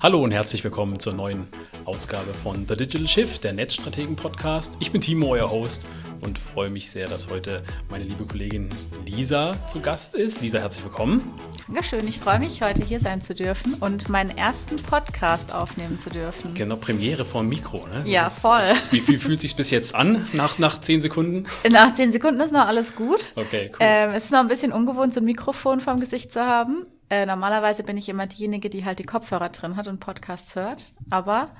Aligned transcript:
Hallo 0.00 0.22
und 0.22 0.30
herzlich 0.30 0.62
willkommen 0.62 1.00
zur 1.00 1.12
neuen 1.12 1.48
Ausgabe 1.84 2.32
von 2.32 2.68
The 2.68 2.76
Digital 2.76 3.08
Shift, 3.08 3.42
der 3.42 3.52
Netzstrategen-Podcast. 3.52 4.76
Ich 4.78 4.92
bin 4.92 5.00
Timo, 5.00 5.30
euer 5.32 5.50
Host 5.50 5.88
und 6.20 6.38
freue 6.38 6.70
mich 6.70 6.88
sehr, 6.88 7.08
dass 7.08 7.28
heute 7.30 7.64
meine 7.90 8.04
liebe 8.04 8.24
Kollegin 8.24 8.68
Lisa 9.06 9.56
zu 9.66 9.80
Gast 9.80 10.14
ist. 10.14 10.40
Lisa, 10.40 10.60
herzlich 10.60 10.84
willkommen. 10.84 11.34
Dankeschön, 11.66 12.06
ich 12.06 12.20
freue 12.20 12.38
mich, 12.38 12.62
heute 12.62 12.84
hier 12.84 13.00
sein 13.00 13.20
zu 13.20 13.34
dürfen 13.34 13.74
und 13.74 14.08
meinen 14.08 14.30
ersten 14.38 14.76
Podcast 14.76 15.52
aufnehmen 15.52 15.98
zu 15.98 16.10
dürfen. 16.10 16.54
Genau, 16.54 16.76
Premiere 16.76 17.24
vor 17.24 17.42
dem 17.42 17.48
Mikro, 17.48 17.84
ne? 17.88 18.04
Ja, 18.06 18.30
voll. 18.30 18.62
Wie 18.92 19.00
viel 19.00 19.18
fühlt 19.18 19.40
sich 19.40 19.56
bis 19.56 19.72
jetzt 19.72 19.96
an, 19.96 20.28
nach, 20.32 20.60
nach 20.60 20.80
zehn 20.80 21.00
Sekunden? 21.00 21.44
Nach 21.68 21.92
zehn 21.92 22.12
Sekunden 22.12 22.40
ist 22.40 22.52
noch 22.52 22.68
alles 22.68 22.94
gut. 22.94 23.32
Okay, 23.34 23.72
cool. 23.72 23.78
Ähm, 23.80 24.10
es 24.10 24.26
ist 24.26 24.30
noch 24.30 24.38
ein 24.38 24.48
bisschen 24.48 24.72
ungewohnt, 24.72 25.12
so 25.12 25.18
ein 25.18 25.24
Mikrofon 25.24 25.80
vorm 25.80 25.98
Gesicht 25.98 26.32
zu 26.32 26.40
haben. 26.40 26.86
Äh, 27.10 27.26
normalerweise 27.26 27.82
bin 27.82 27.96
ich 27.96 28.08
immer 28.08 28.26
diejenige, 28.26 28.70
die 28.70 28.84
halt 28.84 28.98
die 28.98 29.04
Kopfhörer 29.04 29.48
drin 29.48 29.76
hat 29.76 29.88
und 29.88 30.00
Podcasts 30.00 30.56
hört. 30.56 30.92
Aber 31.10 31.50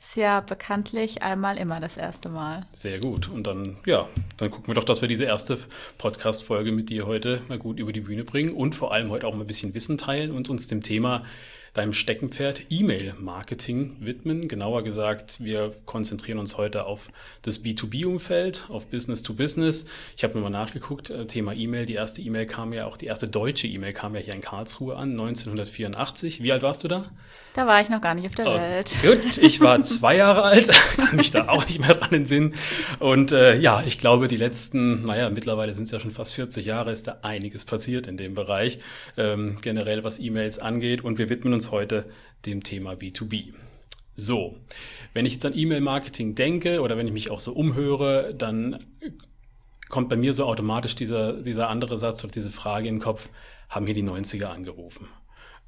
ist 0.00 0.16
ja 0.16 0.40
bekanntlich 0.40 1.22
einmal 1.22 1.58
immer 1.58 1.78
das 1.78 1.96
erste 1.96 2.30
Mal. 2.30 2.62
Sehr 2.72 3.00
gut. 3.00 3.28
Und 3.28 3.46
dann, 3.46 3.76
ja, 3.84 4.08
dann 4.38 4.50
gucken 4.50 4.68
wir 4.68 4.74
doch, 4.74 4.84
dass 4.84 5.02
wir 5.02 5.08
diese 5.08 5.26
erste 5.26 5.58
Podcast-Folge 5.98 6.72
mit 6.72 6.88
dir 6.88 7.06
heute 7.06 7.42
mal 7.48 7.58
gut 7.58 7.78
über 7.78 7.92
die 7.92 8.00
Bühne 8.00 8.24
bringen 8.24 8.54
und 8.54 8.74
vor 8.74 8.92
allem 8.92 9.10
heute 9.10 9.26
auch 9.26 9.34
mal 9.34 9.42
ein 9.42 9.46
bisschen 9.46 9.74
Wissen 9.74 9.98
teilen 9.98 10.32
und 10.32 10.48
uns 10.48 10.68
dem 10.68 10.82
Thema 10.82 11.24
deinem 11.74 11.92
Steckenpferd 11.92 12.66
E-Mail-Marketing 12.70 13.96
widmen. 14.00 14.48
Genauer 14.48 14.82
gesagt, 14.82 15.42
wir 15.42 15.72
konzentrieren 15.86 16.38
uns 16.38 16.56
heute 16.56 16.86
auf 16.86 17.10
das 17.42 17.62
B2B-Umfeld, 17.64 18.64
auf 18.68 18.88
Business 18.88 19.22
to 19.22 19.34
Business. 19.34 19.86
Ich 20.16 20.24
habe 20.24 20.34
nochmal 20.34 20.50
nachgeguckt, 20.50 21.10
äh, 21.10 21.26
Thema 21.26 21.52
E-Mail. 21.52 21.86
Die 21.86 21.94
erste 21.94 22.22
E-Mail 22.22 22.46
kam 22.46 22.72
ja 22.72 22.86
auch, 22.86 22.96
die 22.96 23.06
erste 23.06 23.28
deutsche 23.28 23.66
E-Mail 23.66 23.92
kam 23.92 24.14
ja 24.14 24.20
hier 24.20 24.34
in 24.34 24.40
Karlsruhe 24.40 24.96
an, 24.96 25.10
1984. 25.10 26.42
Wie 26.42 26.52
alt 26.52 26.62
warst 26.62 26.84
du 26.84 26.88
da? 26.88 27.10
Da 27.54 27.66
war 27.66 27.80
ich 27.80 27.88
noch 27.88 28.00
gar 28.00 28.14
nicht 28.14 28.26
auf 28.26 28.34
der 28.34 28.46
oh, 28.46 28.54
Welt. 28.54 28.98
Gut, 29.02 29.38
ich 29.38 29.60
war 29.60 29.82
zwei 29.82 30.16
Jahre 30.16 30.42
alt, 30.42 30.68
kann 30.96 31.16
mich 31.16 31.30
da 31.30 31.48
auch 31.48 31.66
nicht 31.66 31.80
mehr 31.80 31.94
dran 31.94 32.12
entsinnen. 32.12 32.54
Und 33.00 33.32
äh, 33.32 33.58
ja, 33.58 33.82
ich 33.84 33.98
glaube, 33.98 34.28
die 34.28 34.36
letzten, 34.36 35.02
naja, 35.04 35.30
mittlerweile 35.30 35.74
sind 35.74 35.84
es 35.84 35.90
ja 35.90 35.98
schon 35.98 36.12
fast 36.12 36.34
40 36.34 36.66
Jahre, 36.66 36.92
ist 36.92 37.08
da 37.08 37.18
einiges 37.22 37.64
passiert 37.64 38.06
in 38.06 38.16
dem 38.16 38.34
Bereich, 38.34 38.78
ähm, 39.16 39.56
generell 39.62 40.04
was 40.04 40.20
E-Mails 40.20 40.58
angeht. 40.58 41.02
Und 41.02 41.18
wir 41.18 41.28
widmen 41.28 41.52
uns 41.52 41.70
heute 41.72 42.06
dem 42.46 42.62
Thema 42.62 42.92
B2B. 42.92 43.52
So, 44.14 44.56
wenn 45.12 45.26
ich 45.26 45.32
jetzt 45.32 45.46
an 45.46 45.56
E-Mail-Marketing 45.56 46.34
denke 46.34 46.82
oder 46.82 46.96
wenn 46.96 47.06
ich 47.06 47.12
mich 47.12 47.30
auch 47.30 47.40
so 47.40 47.52
umhöre, 47.52 48.34
dann 48.34 48.84
kommt 49.88 50.08
bei 50.08 50.16
mir 50.16 50.34
so 50.34 50.44
automatisch 50.44 50.94
dieser, 50.94 51.32
dieser 51.42 51.68
andere 51.68 51.98
Satz 51.98 52.22
oder 52.22 52.32
diese 52.32 52.50
Frage 52.50 52.86
in 52.86 52.96
den 52.96 53.00
Kopf, 53.00 53.28
haben 53.68 53.86
hier 53.86 53.94
die 53.94 54.04
90er 54.04 54.46
angerufen? 54.46 55.08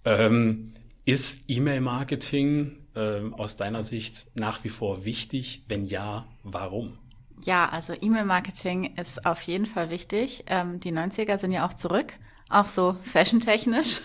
Ähm, 0.04 0.72
ist 1.04 1.40
E-Mail-Marketing 1.48 2.78
äh, 2.94 3.20
aus 3.32 3.56
deiner 3.56 3.82
Sicht 3.82 4.26
nach 4.34 4.64
wie 4.64 4.68
vor 4.68 5.04
wichtig? 5.04 5.64
Wenn 5.68 5.84
ja, 5.84 6.26
warum? 6.42 6.98
Ja, 7.44 7.68
also 7.68 7.94
E-Mail-Marketing 8.00 8.94
ist 8.96 9.26
auf 9.26 9.42
jeden 9.42 9.66
Fall 9.66 9.90
wichtig. 9.90 10.44
Ähm, 10.46 10.78
die 10.80 10.92
90er 10.92 11.38
sind 11.38 11.52
ja 11.52 11.66
auch 11.66 11.74
zurück, 11.74 12.12
auch 12.48 12.68
so 12.68 12.96
fashiontechnisch. 13.02 14.00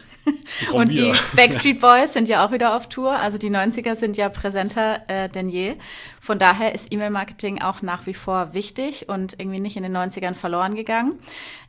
Und 0.73 0.97
die 0.97 1.13
Backstreet 1.35 1.79
Boys 1.79 2.13
sind 2.13 2.27
ja 2.27 2.45
auch 2.45 2.51
wieder 2.51 2.75
auf 2.75 2.89
Tour. 2.89 3.17
Also 3.17 3.37
die 3.37 3.49
90er 3.49 3.95
sind 3.95 4.17
ja 4.17 4.29
präsenter 4.29 5.01
äh, 5.07 5.29
denn 5.29 5.49
je. 5.49 5.75
Von 6.19 6.39
daher 6.39 6.75
ist 6.75 6.91
E-Mail-Marketing 6.91 7.61
auch 7.61 7.81
nach 7.81 8.05
wie 8.07 8.13
vor 8.13 8.53
wichtig 8.53 9.07
und 9.07 9.39
irgendwie 9.39 9.59
nicht 9.59 9.77
in 9.77 9.83
den 9.83 9.95
90ern 9.95 10.33
verloren 10.33 10.75
gegangen. 10.75 11.19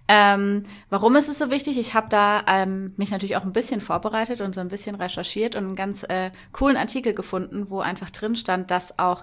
Ähm, 0.09 0.63
warum 0.89 1.17
ist 1.17 1.29
es 1.29 1.39
so 1.39 1.51
wichtig? 1.51 1.79
Ich 1.79 1.93
habe 1.93 2.09
da 2.09 2.43
ähm, 2.47 2.95
mich 2.97 3.11
natürlich 3.11 3.37
auch 3.37 3.45
ein 3.45 3.53
bisschen 3.53 3.83
vorbereitet 3.83 4.41
und 4.41 4.55
so 4.55 4.61
ein 4.61 4.69
bisschen 4.69 4.97
recherchiert 4.97 5.55
und 5.55 5.65
einen 5.65 5.77
ganz 5.77 6.03
äh, 6.05 6.31
coolen 6.53 6.79
Artikel 6.79 7.13
gefunden, 7.13 7.67
wo 7.69 7.81
einfach 7.81 8.09
drin 8.11 8.35
stand, 8.35 8.71
dass 8.71 8.99
auch 8.99 9.23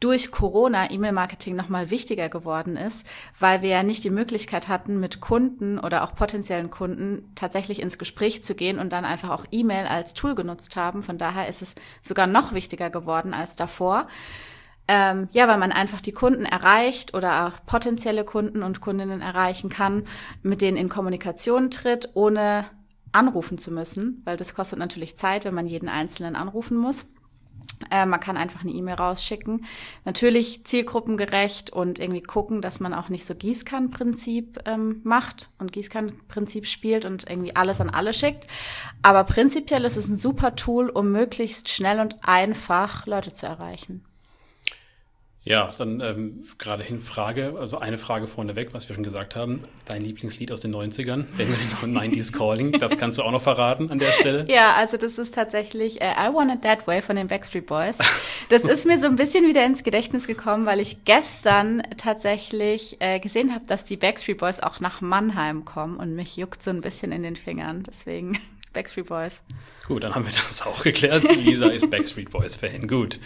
durch 0.00 0.30
Corona 0.30 0.90
E-Mail-Marketing 0.90 1.56
nochmal 1.56 1.90
wichtiger 1.90 2.28
geworden 2.28 2.76
ist, 2.76 3.06
weil 3.38 3.62
wir 3.62 3.70
ja 3.70 3.82
nicht 3.82 4.04
die 4.04 4.10
Möglichkeit 4.10 4.68
hatten, 4.68 5.00
mit 5.00 5.20
Kunden 5.20 5.78
oder 5.78 6.04
auch 6.04 6.14
potenziellen 6.14 6.70
Kunden 6.70 7.30
tatsächlich 7.34 7.80
ins 7.82 7.98
Gespräch 7.98 8.44
zu 8.44 8.54
gehen 8.54 8.78
und 8.78 8.92
dann 8.92 9.04
einfach 9.04 9.30
auch 9.30 9.44
E-Mail 9.50 9.86
als 9.86 10.14
Tool 10.14 10.34
genutzt 10.34 10.76
haben. 10.76 11.02
Von 11.02 11.18
daher 11.18 11.48
ist 11.48 11.62
es 11.62 11.74
sogar 12.00 12.26
noch 12.26 12.52
wichtiger 12.52 12.90
geworden 12.90 13.34
als 13.34 13.56
davor. 13.56 14.06
Ähm, 14.90 15.28
ja, 15.32 15.46
weil 15.48 15.58
man 15.58 15.70
einfach 15.70 16.00
die 16.00 16.12
Kunden 16.12 16.46
erreicht 16.46 17.12
oder 17.12 17.46
auch 17.46 17.66
potenzielle 17.66 18.24
Kunden 18.24 18.62
und 18.62 18.80
Kundinnen 18.80 19.20
erreichen 19.20 19.68
kann, 19.68 20.04
mit 20.42 20.62
denen 20.62 20.78
in 20.78 20.88
Kommunikation 20.88 21.70
tritt, 21.70 22.10
ohne 22.14 22.64
anrufen 23.12 23.58
zu 23.58 23.70
müssen, 23.70 24.22
weil 24.24 24.38
das 24.38 24.54
kostet 24.54 24.78
natürlich 24.78 25.16
Zeit, 25.16 25.44
wenn 25.44 25.54
man 25.54 25.66
jeden 25.66 25.88
Einzelnen 25.90 26.36
anrufen 26.36 26.78
muss. 26.78 27.06
Äh, 27.90 28.06
man 28.06 28.20
kann 28.20 28.36
einfach 28.36 28.62
eine 28.62 28.72
E-Mail 28.72 28.94
rausschicken. 28.94 29.64
Natürlich 30.04 30.64
zielgruppengerecht 30.64 31.70
und 31.70 31.98
irgendwie 31.98 32.22
gucken, 32.22 32.60
dass 32.62 32.80
man 32.80 32.94
auch 32.94 33.08
nicht 33.08 33.24
so 33.24 33.34
Gießkannenprinzip 33.34 34.60
ähm, 34.66 35.00
macht 35.04 35.50
und 35.58 35.72
Gießkannenprinzip 35.72 36.66
spielt 36.66 37.04
und 37.04 37.28
irgendwie 37.28 37.54
alles 37.54 37.80
an 37.80 37.90
alle 37.90 38.12
schickt. 38.12 38.46
Aber 39.02 39.24
prinzipiell 39.24 39.84
ist 39.84 39.96
es 39.96 40.08
ein 40.08 40.18
super 40.18 40.56
Tool, 40.56 40.88
um 40.88 41.12
möglichst 41.12 41.68
schnell 41.68 42.00
und 42.00 42.16
einfach 42.22 43.06
Leute 43.06 43.32
zu 43.32 43.46
erreichen. 43.46 44.04
Ja, 45.48 45.70
dann 45.78 46.00
ähm, 46.00 46.44
gerade 46.58 46.82
hin 46.82 47.00
Frage, 47.00 47.54
also 47.58 47.78
eine 47.78 47.96
Frage 47.96 48.26
vorneweg, 48.26 48.74
was 48.74 48.86
wir 48.88 48.94
schon 48.94 49.02
gesagt 49.02 49.34
haben. 49.34 49.62
Dein 49.86 50.02
Lieblingslied 50.02 50.52
aus 50.52 50.60
den 50.60 50.74
90ern, 50.74 51.24
wenn 51.36 51.48
wir 51.48 51.56
den 51.56 51.96
90s 51.96 52.36
Calling, 52.36 52.72
das 52.72 52.98
kannst 52.98 53.16
du 53.16 53.22
auch 53.22 53.32
noch 53.32 53.40
verraten 53.40 53.90
an 53.90 53.98
der 53.98 54.10
Stelle. 54.10 54.46
Ja, 54.48 54.74
also 54.74 54.98
das 54.98 55.16
ist 55.16 55.34
tatsächlich 55.34 56.02
äh, 56.02 56.10
I 56.10 56.34
Want 56.34 56.52
It 56.52 56.62
That 56.62 56.86
Way 56.86 57.00
von 57.00 57.16
den 57.16 57.28
Backstreet 57.28 57.66
Boys. 57.66 57.96
Das 58.50 58.62
ist 58.62 58.86
mir 58.86 58.98
so 58.98 59.06
ein 59.06 59.16
bisschen 59.16 59.46
wieder 59.46 59.64
ins 59.64 59.82
Gedächtnis 59.84 60.26
gekommen, 60.26 60.64
weil 60.64 60.80
ich 60.80 61.04
gestern 61.04 61.82
tatsächlich 61.96 62.96
äh, 63.00 63.20
gesehen 63.20 63.54
habe, 63.54 63.66
dass 63.66 63.84
die 63.84 63.96
Backstreet 63.96 64.38
Boys 64.38 64.60
auch 64.60 64.80
nach 64.80 65.00
Mannheim 65.00 65.64
kommen 65.64 65.96
und 65.96 66.14
mich 66.14 66.36
juckt 66.36 66.62
so 66.62 66.70
ein 66.70 66.80
bisschen 66.80 67.12
in 67.12 67.22
den 67.22 67.36
Fingern. 67.36 67.84
Deswegen 67.86 68.38
Backstreet 68.72 69.06
Boys. 69.06 69.42
Gut, 69.86 70.04
dann 70.04 70.14
haben 70.14 70.24
wir 70.24 70.32
das 70.32 70.62
auch 70.62 70.82
geklärt. 70.82 71.24
Lisa 71.36 71.68
ist 71.68 71.90
Backstreet 71.90 72.30
Boys 72.30 72.56
Fan. 72.56 72.86
Gut. 72.86 73.18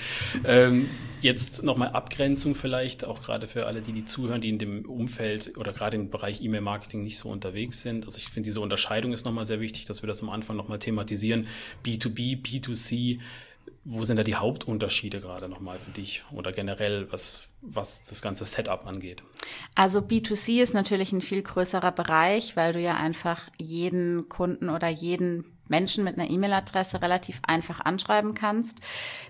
Ähm, 0.44 0.88
jetzt 1.20 1.62
nochmal 1.62 1.88
Abgrenzung 1.88 2.54
vielleicht, 2.54 3.06
auch 3.06 3.22
gerade 3.22 3.46
für 3.46 3.66
alle, 3.66 3.80
die 3.80 3.92
die 3.92 4.04
zuhören, 4.04 4.40
die 4.40 4.48
in 4.48 4.58
dem 4.58 4.84
Umfeld 4.84 5.56
oder 5.56 5.72
gerade 5.72 5.96
im 5.96 6.10
Bereich 6.10 6.42
E-Mail-Marketing 6.42 7.02
nicht 7.02 7.18
so 7.18 7.30
unterwegs 7.30 7.82
sind. 7.82 8.04
Also 8.04 8.18
ich 8.18 8.26
finde, 8.26 8.48
diese 8.48 8.60
Unterscheidung 8.60 9.12
ist 9.12 9.24
nochmal 9.24 9.44
sehr 9.44 9.60
wichtig, 9.60 9.86
dass 9.86 10.02
wir 10.02 10.06
das 10.06 10.22
am 10.22 10.30
Anfang 10.30 10.56
nochmal 10.56 10.78
thematisieren. 10.78 11.46
B2B, 11.84 12.42
B2C. 12.42 13.20
Wo 13.84 14.04
sind 14.04 14.16
da 14.18 14.22
die 14.22 14.36
Hauptunterschiede 14.36 15.20
gerade 15.20 15.48
nochmal 15.48 15.78
für 15.78 15.90
dich 15.90 16.22
oder 16.32 16.52
generell, 16.52 17.10
was, 17.10 17.48
was 17.62 18.02
das 18.02 18.20
ganze 18.20 18.44
Setup 18.44 18.86
angeht? 18.86 19.22
Also 19.74 20.00
B2C 20.00 20.62
ist 20.62 20.74
natürlich 20.74 21.12
ein 21.12 21.20
viel 21.20 21.42
größerer 21.42 21.92
Bereich, 21.92 22.56
weil 22.56 22.72
du 22.72 22.80
ja 22.80 22.96
einfach 22.96 23.48
jeden 23.58 24.28
Kunden 24.28 24.68
oder 24.68 24.88
jeden 24.88 25.44
Menschen 25.68 26.04
mit 26.04 26.18
einer 26.18 26.28
E-Mail-Adresse 26.28 27.00
relativ 27.00 27.40
einfach 27.46 27.80
anschreiben 27.80 28.34
kannst. 28.34 28.78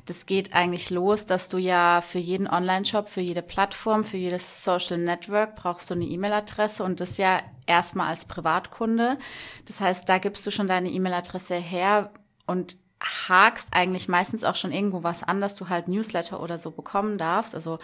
Das 0.07 0.27
geht 0.27 0.55
eigentlich 0.55 0.91
los, 0.91 1.25
dass 1.25 1.49
du 1.49 1.59
ja 1.59 2.01
für 2.01 2.19
jeden 2.19 2.49
Online-Shop, 2.49 3.09
für 3.09 3.21
jede 3.21 3.43
Plattform, 3.43 4.03
für 4.03 4.17
jedes 4.17 4.65
Social 4.65 4.99
Network 4.99 5.55
brauchst 5.55 5.89
du 5.89 5.95
eine 5.95 6.05
E-Mail-Adresse 6.05 6.83
und 6.83 7.01
das 7.01 7.17
ja 7.17 7.41
erstmal 7.67 8.09
als 8.09 8.25
Privatkunde. 8.25 9.19
Das 9.67 9.81
heißt, 9.81 10.09
da 10.09 10.19
gibst 10.19 10.45
du 10.47 10.51
schon 10.51 10.69
deine 10.69 10.91
E-Mail-Adresse 10.91 11.55
her 11.55 12.11
und 12.47 12.77
hakst 13.03 13.69
eigentlich 13.73 14.09
meistens 14.09 14.45
auch 14.45 14.55
schon 14.55 14.73
irgendwo 14.73 15.03
was 15.03 15.23
an, 15.23 15.41
dass 15.41 15.55
du 15.55 15.69
halt 15.69 15.89
Newsletter 15.89 16.41
oder 16.43 16.59
so 16.59 16.71
bekommen 16.71 17.19
darfst. 17.19 17.55
Also 17.55 17.79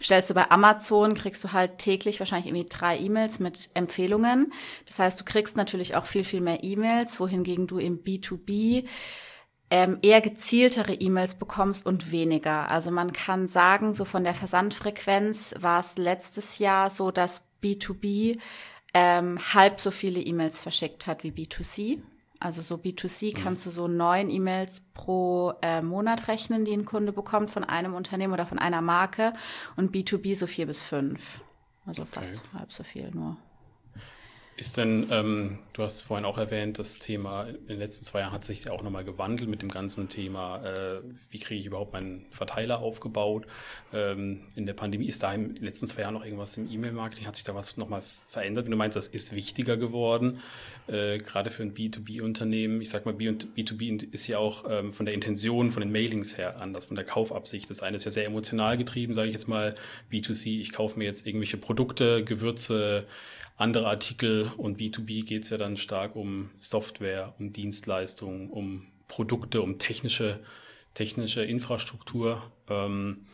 stellst 0.00 0.30
du 0.30 0.34
bei 0.34 0.50
Amazon, 0.50 1.14
kriegst 1.14 1.44
du 1.44 1.52
halt 1.52 1.78
täglich 1.78 2.18
wahrscheinlich 2.20 2.46
irgendwie 2.46 2.68
drei 2.68 2.98
E-Mails 2.98 3.38
mit 3.38 3.70
Empfehlungen. 3.74 4.52
Das 4.86 4.98
heißt, 4.98 5.20
du 5.20 5.24
kriegst 5.24 5.56
natürlich 5.56 5.94
auch 5.94 6.06
viel, 6.06 6.24
viel 6.24 6.40
mehr 6.40 6.64
E-Mails, 6.64 7.20
wohingegen 7.20 7.66
du 7.66 7.78
im 7.78 8.02
B2B 8.02 8.86
ähm, 9.70 9.98
eher 10.02 10.20
gezieltere 10.20 10.92
E-Mails 10.92 11.34
bekommst 11.34 11.86
und 11.86 12.12
weniger. 12.12 12.70
Also 12.70 12.90
man 12.90 13.12
kann 13.12 13.48
sagen, 13.48 13.94
so 13.94 14.04
von 14.04 14.22
der 14.22 14.34
Versandfrequenz 14.34 15.54
war 15.60 15.80
es 15.80 15.96
letztes 15.96 16.58
Jahr 16.58 16.90
so, 16.90 17.10
dass 17.10 17.44
B2B 17.62 18.38
ähm, 18.92 19.38
halb 19.54 19.80
so 19.80 19.90
viele 19.90 20.20
E-Mails 20.20 20.60
verschickt 20.60 21.06
hat 21.06 21.24
wie 21.24 21.30
B2C. 21.30 22.02
Also 22.42 22.60
so 22.60 22.74
B2C 22.74 23.36
mhm. 23.36 23.40
kannst 23.40 23.66
du 23.66 23.70
so 23.70 23.86
neun 23.86 24.28
E-Mails 24.28 24.82
pro 24.94 25.54
äh, 25.62 25.80
Monat 25.80 26.26
rechnen, 26.26 26.64
die 26.64 26.72
ein 26.72 26.84
Kunde 26.84 27.12
bekommt 27.12 27.50
von 27.50 27.62
einem 27.62 27.94
Unternehmen 27.94 28.32
oder 28.32 28.46
von 28.46 28.58
einer 28.58 28.82
Marke 28.82 29.32
und 29.76 29.94
B2B 29.94 30.34
so 30.34 30.48
vier 30.48 30.66
bis 30.66 30.80
fünf. 30.80 31.40
Also 31.86 32.02
okay. 32.02 32.10
fast 32.14 32.42
halb 32.52 32.72
so 32.72 32.82
viel 32.82 33.12
nur. 33.12 33.36
Ist 34.54 34.76
denn, 34.76 35.08
ähm, 35.10 35.60
du 35.72 35.82
hast 35.82 36.02
vorhin 36.02 36.26
auch 36.26 36.36
erwähnt, 36.36 36.78
das 36.78 36.98
Thema 36.98 37.44
in 37.44 37.66
den 37.68 37.78
letzten 37.78 38.04
zwei 38.04 38.20
Jahren 38.20 38.32
hat 38.32 38.44
sich 38.44 38.64
ja 38.64 38.72
auch 38.72 38.82
nochmal 38.82 39.02
gewandelt 39.02 39.48
mit 39.48 39.62
dem 39.62 39.70
ganzen 39.70 40.10
Thema, 40.10 40.62
äh, 40.62 41.00
wie 41.30 41.38
kriege 41.38 41.58
ich 41.58 41.66
überhaupt 41.66 41.94
meinen 41.94 42.26
Verteiler 42.30 42.80
aufgebaut. 42.80 43.46
Ähm, 43.94 44.42
in 44.54 44.66
der 44.66 44.74
Pandemie 44.74 45.06
ist 45.06 45.22
da 45.22 45.32
in 45.32 45.54
den 45.54 45.64
letzten 45.64 45.88
zwei 45.88 46.02
Jahren 46.02 46.12
noch 46.12 46.24
irgendwas 46.24 46.58
im 46.58 46.70
E-Mail-Marketing, 46.70 47.26
hat 47.26 47.36
sich 47.36 47.44
da 47.44 47.54
was 47.54 47.78
nochmal 47.78 48.02
verändert? 48.02 48.68
Du 48.68 48.76
meinst, 48.76 48.94
das 48.94 49.08
ist 49.08 49.34
wichtiger 49.34 49.78
geworden, 49.78 50.40
äh, 50.86 51.16
gerade 51.16 51.50
für 51.50 51.62
ein 51.62 51.72
B2B-Unternehmen. 51.72 52.82
Ich 52.82 52.90
sag 52.90 53.06
mal, 53.06 53.14
B2B 53.14 54.12
ist 54.12 54.26
ja 54.26 54.36
auch 54.36 54.66
ähm, 54.68 54.92
von 54.92 55.06
der 55.06 55.14
Intention, 55.14 55.72
von 55.72 55.80
den 55.80 55.92
Mailings 55.92 56.36
her 56.36 56.60
anders, 56.60 56.84
von 56.84 56.96
der 56.96 57.06
Kaufabsicht. 57.06 57.70
Das 57.70 57.82
eine 57.82 57.96
ist 57.96 58.04
ja 58.04 58.10
sehr 58.10 58.26
emotional 58.26 58.76
getrieben, 58.76 59.14
sage 59.14 59.28
ich 59.28 59.34
jetzt 59.34 59.48
mal, 59.48 59.74
B2C, 60.12 60.60
ich 60.60 60.72
kaufe 60.72 60.98
mir 60.98 61.06
jetzt 61.06 61.26
irgendwelche 61.26 61.56
Produkte, 61.56 62.22
Gewürze, 62.22 63.06
andere 63.62 63.86
Artikel 63.86 64.50
und 64.56 64.78
B2B 64.78 65.24
geht 65.24 65.44
es 65.44 65.50
ja 65.50 65.56
dann 65.56 65.76
stark 65.76 66.16
um 66.16 66.50
Software, 66.58 67.32
um 67.38 67.52
Dienstleistungen, 67.52 68.50
um 68.50 68.88
Produkte, 69.06 69.62
um 69.62 69.78
technische, 69.78 70.40
technische 70.94 71.44
Infrastruktur. 71.44 72.42
Ähm, 72.68 73.26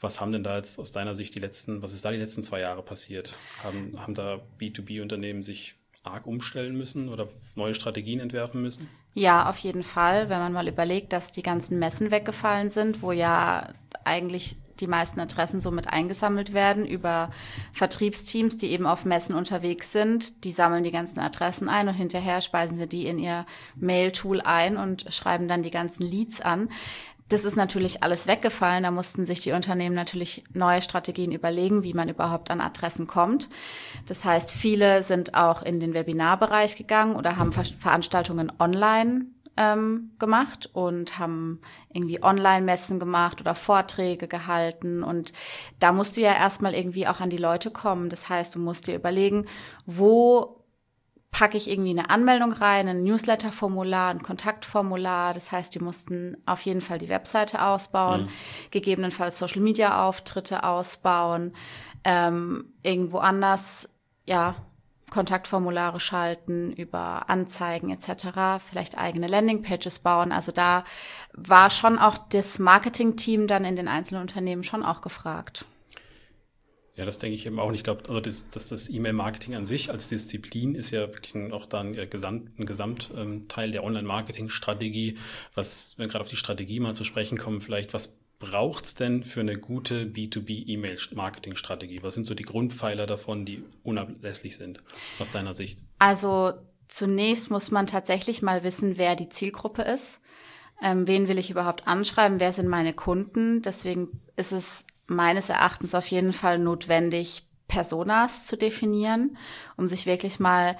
was 0.00 0.20
haben 0.20 0.32
denn 0.32 0.42
da 0.42 0.56
jetzt 0.56 0.78
aus 0.78 0.92
deiner 0.92 1.14
Sicht 1.14 1.34
die 1.34 1.38
letzten, 1.38 1.80
was 1.80 1.92
ist 1.92 2.04
da 2.04 2.10
die 2.10 2.18
letzten 2.18 2.42
zwei 2.42 2.60
Jahre 2.60 2.82
passiert? 2.82 3.36
Haben, 3.62 3.94
haben 3.98 4.14
da 4.14 4.40
B2B-Unternehmen 4.60 5.42
sich 5.42 5.76
arg 6.02 6.26
umstellen 6.26 6.76
müssen 6.76 7.08
oder 7.08 7.28
neue 7.54 7.74
Strategien 7.74 8.20
entwerfen 8.20 8.60
müssen? 8.60 8.88
Ja, 9.14 9.48
auf 9.48 9.58
jeden 9.58 9.84
Fall. 9.84 10.28
Wenn 10.28 10.38
man 10.38 10.52
mal 10.52 10.68
überlegt, 10.68 11.12
dass 11.12 11.32
die 11.32 11.42
ganzen 11.42 11.78
Messen 11.78 12.10
weggefallen 12.10 12.70
sind, 12.70 13.02
wo 13.02 13.12
ja 13.12 13.72
eigentlich 14.04 14.56
die 14.80 14.86
meisten 14.86 15.20
Adressen 15.20 15.60
somit 15.60 15.88
eingesammelt 15.92 16.52
werden 16.52 16.86
über 16.86 17.30
Vertriebsteams, 17.72 18.56
die 18.56 18.70
eben 18.70 18.86
auf 18.86 19.04
Messen 19.04 19.34
unterwegs 19.34 19.92
sind. 19.92 20.44
Die 20.44 20.52
sammeln 20.52 20.84
die 20.84 20.92
ganzen 20.92 21.20
Adressen 21.20 21.68
ein 21.68 21.88
und 21.88 21.94
hinterher 21.94 22.40
speisen 22.40 22.76
sie 22.76 22.88
die 22.88 23.06
in 23.06 23.18
ihr 23.18 23.46
Mail-Tool 23.76 24.40
ein 24.40 24.76
und 24.76 25.06
schreiben 25.12 25.48
dann 25.48 25.62
die 25.62 25.70
ganzen 25.70 26.04
Leads 26.04 26.40
an. 26.40 26.68
Das 27.28 27.44
ist 27.44 27.56
natürlich 27.56 28.02
alles 28.02 28.26
weggefallen. 28.26 28.84
Da 28.84 28.90
mussten 28.90 29.26
sich 29.26 29.40
die 29.40 29.52
Unternehmen 29.52 29.94
natürlich 29.94 30.44
neue 30.54 30.80
Strategien 30.80 31.30
überlegen, 31.30 31.84
wie 31.84 31.92
man 31.92 32.08
überhaupt 32.08 32.50
an 32.50 32.60
Adressen 32.60 33.06
kommt. 33.06 33.50
Das 34.06 34.24
heißt, 34.24 34.50
viele 34.50 35.02
sind 35.02 35.34
auch 35.34 35.62
in 35.62 35.78
den 35.78 35.92
Webinarbereich 35.92 36.76
gegangen 36.76 37.16
oder 37.16 37.36
haben 37.36 37.52
Veranstaltungen 37.52 38.50
online 38.58 39.26
ähm, 39.58 40.12
gemacht 40.20 40.70
und 40.72 41.18
haben 41.18 41.60
irgendwie 41.92 42.22
Online-Messen 42.22 43.00
gemacht 43.00 43.40
oder 43.40 43.56
Vorträge 43.56 44.28
gehalten. 44.28 45.02
Und 45.02 45.32
da 45.80 45.90
musst 45.90 46.16
du 46.16 46.20
ja 46.20 46.32
erstmal 46.32 46.74
irgendwie 46.74 47.08
auch 47.08 47.18
an 47.18 47.28
die 47.28 47.36
Leute 47.36 47.72
kommen. 47.72 48.08
Das 48.08 48.28
heißt, 48.28 48.54
du 48.54 48.60
musst 48.60 48.86
dir 48.86 48.94
überlegen, 48.94 49.46
wo 49.84 50.64
packe 51.32 51.56
ich 51.56 51.68
irgendwie 51.68 51.90
eine 51.90 52.08
Anmeldung 52.08 52.52
rein, 52.52 52.88
ein 52.88 53.02
Newsletter-Formular, 53.02 54.10
ein 54.10 54.22
Kontaktformular. 54.22 55.34
Das 55.34 55.50
heißt, 55.50 55.74
die 55.74 55.80
mussten 55.80 56.36
auf 56.46 56.60
jeden 56.62 56.80
Fall 56.80 56.98
die 56.98 57.08
Webseite 57.08 57.62
ausbauen, 57.62 58.22
mhm. 58.22 58.28
gegebenenfalls 58.70 59.40
Social-Media-Auftritte 59.40 60.62
ausbauen, 60.62 61.52
ähm, 62.04 62.72
irgendwo 62.82 63.18
anders, 63.18 63.88
ja, 64.24 64.54
Kontaktformulare 65.10 66.00
schalten, 66.00 66.72
über 66.72 67.28
Anzeigen 67.28 67.90
etc., 67.90 68.62
vielleicht 68.64 68.98
eigene 68.98 69.26
Landingpages 69.26 70.00
bauen. 70.00 70.32
Also 70.32 70.52
da 70.52 70.84
war 71.32 71.70
schon 71.70 71.98
auch 71.98 72.18
das 72.18 72.58
Marketing-Team 72.58 73.46
dann 73.46 73.64
in 73.64 73.76
den 73.76 73.88
einzelnen 73.88 74.22
Unternehmen 74.22 74.64
schon 74.64 74.84
auch 74.84 75.00
gefragt. 75.00 75.64
Ja, 76.98 77.04
das 77.04 77.18
denke 77.18 77.36
ich 77.36 77.46
eben 77.46 77.60
auch. 77.60 77.72
Ich 77.72 77.84
glaube, 77.84 78.08
also 78.08 78.20
das, 78.20 78.50
das, 78.50 78.68
das 78.68 78.88
E-Mail-Marketing 78.90 79.54
an 79.54 79.64
sich 79.64 79.88
als 79.88 80.08
Disziplin 80.08 80.74
ist 80.74 80.90
ja 80.90 81.02
wirklich 81.02 81.52
auch 81.52 81.64
dann 81.64 81.96
ein, 81.96 82.10
Gesamt, 82.10 82.58
ein 82.58 82.66
Gesamtteil 82.66 83.70
der 83.70 83.84
Online-Marketing-Strategie. 83.84 85.16
Was, 85.54 85.94
wenn 85.96 86.06
wir 86.06 86.10
gerade 86.10 86.22
auf 86.24 86.28
die 86.28 86.36
Strategie 86.36 86.80
mal 86.80 86.96
zu 86.96 87.04
sprechen 87.04 87.38
kommen, 87.38 87.60
vielleicht, 87.60 87.94
was 87.94 88.18
braucht 88.38 88.84
es 88.84 88.94
denn 88.94 89.24
für 89.24 89.40
eine 89.40 89.58
gute 89.58 90.04
B2B-E-Mail-Marketing-Strategie? 90.04 92.02
Was 92.02 92.14
sind 92.14 92.24
so 92.24 92.34
die 92.34 92.44
Grundpfeiler 92.44 93.06
davon, 93.06 93.44
die 93.44 93.64
unablässlich 93.82 94.56
sind, 94.56 94.80
aus 95.18 95.30
deiner 95.30 95.54
Sicht? 95.54 95.80
Also 95.98 96.52
zunächst 96.86 97.50
muss 97.50 97.70
man 97.70 97.86
tatsächlich 97.86 98.42
mal 98.42 98.64
wissen, 98.64 98.96
wer 98.96 99.16
die 99.16 99.28
Zielgruppe 99.28 99.82
ist. 99.82 100.20
Ähm, 100.80 101.08
wen 101.08 101.26
will 101.26 101.38
ich 101.38 101.50
überhaupt 101.50 101.88
anschreiben? 101.88 102.38
Wer 102.38 102.52
sind 102.52 102.68
meine 102.68 102.94
Kunden? 102.94 103.62
Deswegen 103.62 104.20
ist 104.36 104.52
es 104.52 104.86
meines 105.06 105.48
Erachtens 105.48 105.94
auf 105.94 106.06
jeden 106.06 106.32
Fall 106.32 106.58
notwendig, 106.58 107.44
Personas 107.66 108.46
zu 108.46 108.56
definieren, 108.56 109.36
um 109.76 109.88
sich 109.88 110.06
wirklich 110.06 110.40
mal 110.40 110.76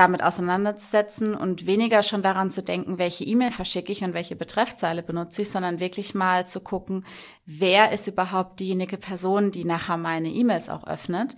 damit 0.00 0.22
auseinanderzusetzen 0.22 1.34
und 1.34 1.66
weniger 1.66 2.02
schon 2.02 2.22
daran 2.22 2.50
zu 2.50 2.62
denken, 2.62 2.96
welche 2.96 3.24
E-Mail 3.24 3.50
verschicke 3.50 3.92
ich 3.92 4.02
und 4.02 4.14
welche 4.14 4.34
Betreffzeile 4.34 5.02
benutze 5.02 5.42
ich, 5.42 5.50
sondern 5.50 5.78
wirklich 5.78 6.14
mal 6.14 6.46
zu 6.46 6.60
gucken, 6.60 7.04
wer 7.44 7.92
ist 7.92 8.06
überhaupt 8.06 8.60
diejenige 8.60 8.96
Person, 8.96 9.50
die 9.50 9.66
nachher 9.66 9.98
meine 9.98 10.30
E-Mails 10.30 10.70
auch 10.70 10.86
öffnet. 10.86 11.36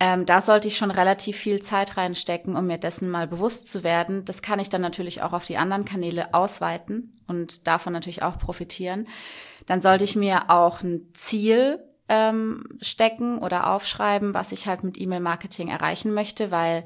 Ähm, 0.00 0.24
da 0.24 0.40
sollte 0.40 0.68
ich 0.68 0.78
schon 0.78 0.90
relativ 0.90 1.36
viel 1.36 1.60
Zeit 1.60 1.98
reinstecken, 1.98 2.56
um 2.56 2.66
mir 2.66 2.78
dessen 2.78 3.10
mal 3.10 3.28
bewusst 3.28 3.70
zu 3.70 3.84
werden. 3.84 4.24
Das 4.24 4.40
kann 4.40 4.58
ich 4.58 4.70
dann 4.70 4.80
natürlich 4.80 5.20
auch 5.20 5.34
auf 5.34 5.44
die 5.44 5.58
anderen 5.58 5.84
Kanäle 5.84 6.32
ausweiten 6.32 7.20
und 7.26 7.66
davon 7.66 7.92
natürlich 7.92 8.22
auch 8.22 8.38
profitieren. 8.38 9.06
Dann 9.66 9.82
sollte 9.82 10.04
ich 10.04 10.16
mir 10.16 10.48
auch 10.48 10.82
ein 10.82 11.08
Ziel 11.12 11.78
ähm, 12.08 12.64
stecken 12.80 13.38
oder 13.38 13.70
aufschreiben, 13.70 14.32
was 14.32 14.52
ich 14.52 14.66
halt 14.66 14.82
mit 14.82 14.98
E-Mail-Marketing 14.98 15.68
erreichen 15.68 16.14
möchte, 16.14 16.50
weil 16.50 16.84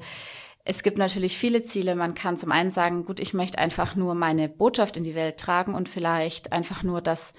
es 0.65 0.81
gibt 0.81 0.97
natürlich 0.97 1.37
viele 1.37 1.61
Ziele. 1.61 1.95
Man 1.95 2.15
kann 2.15 2.37
zum 2.37 2.51
einen 2.51 2.71
sagen, 2.71 3.03
gut, 3.03 3.19
ich 3.19 3.33
möchte 3.33 3.57
einfach 3.57 3.95
nur 3.95 4.15
meine 4.15 4.47
Botschaft 4.47 4.95
in 4.95 5.03
die 5.03 5.15
Welt 5.15 5.37
tragen 5.37 5.75
und 5.75 5.89
vielleicht 5.89 6.53
einfach 6.53 6.83
nur, 6.83 7.01
dass 7.01 7.33